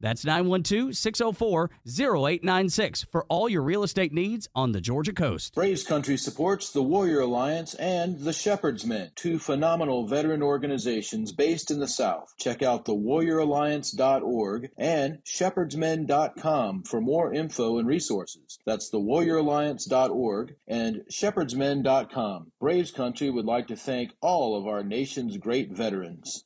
That's 0.00 0.24
912 0.24 0.94
604 0.96 1.70
0896 1.86 3.06
for 3.10 3.24
all 3.28 3.48
your 3.48 3.62
real 3.62 3.82
estate 3.82 4.12
needs 4.12 4.48
on 4.54 4.72
the 4.72 4.80
Georgia 4.80 5.12
coast. 5.12 5.54
Braves 5.54 5.84
Country 5.84 6.16
supports 6.16 6.70
the 6.70 6.82
Warrior 6.82 7.20
Alliance 7.20 7.74
and 7.74 8.20
the 8.20 8.32
Shepherd's 8.32 8.84
Men, 8.84 9.12
two 9.14 9.38
phenomenal 9.38 10.06
veteran 10.06 10.42
organizations 10.42 11.32
based 11.32 11.70
in 11.70 11.80
the 11.80 11.88
South. 11.88 12.34
Check 12.38 12.62
out 12.62 12.84
the 12.84 12.94
thewarrioralliance.org 12.94 14.70
and 14.76 15.18
shepherdsmen.com 15.24 16.82
for 16.82 17.00
more 17.00 17.32
info 17.32 17.78
and 17.78 17.88
resources. 17.88 18.58
That's 18.66 18.90
the 18.90 18.98
thewarrioralliance.org 18.98 20.56
and 20.68 21.02
shepherdsmen.com. 21.10 22.52
Braves 22.60 22.90
Country 22.90 23.30
would 23.30 23.46
like 23.46 23.68
to 23.68 23.76
thank 23.76 24.12
all 24.20 24.58
of 24.58 24.66
our 24.66 24.82
nation's 24.82 25.36
great 25.36 25.72
veterans. 25.72 26.45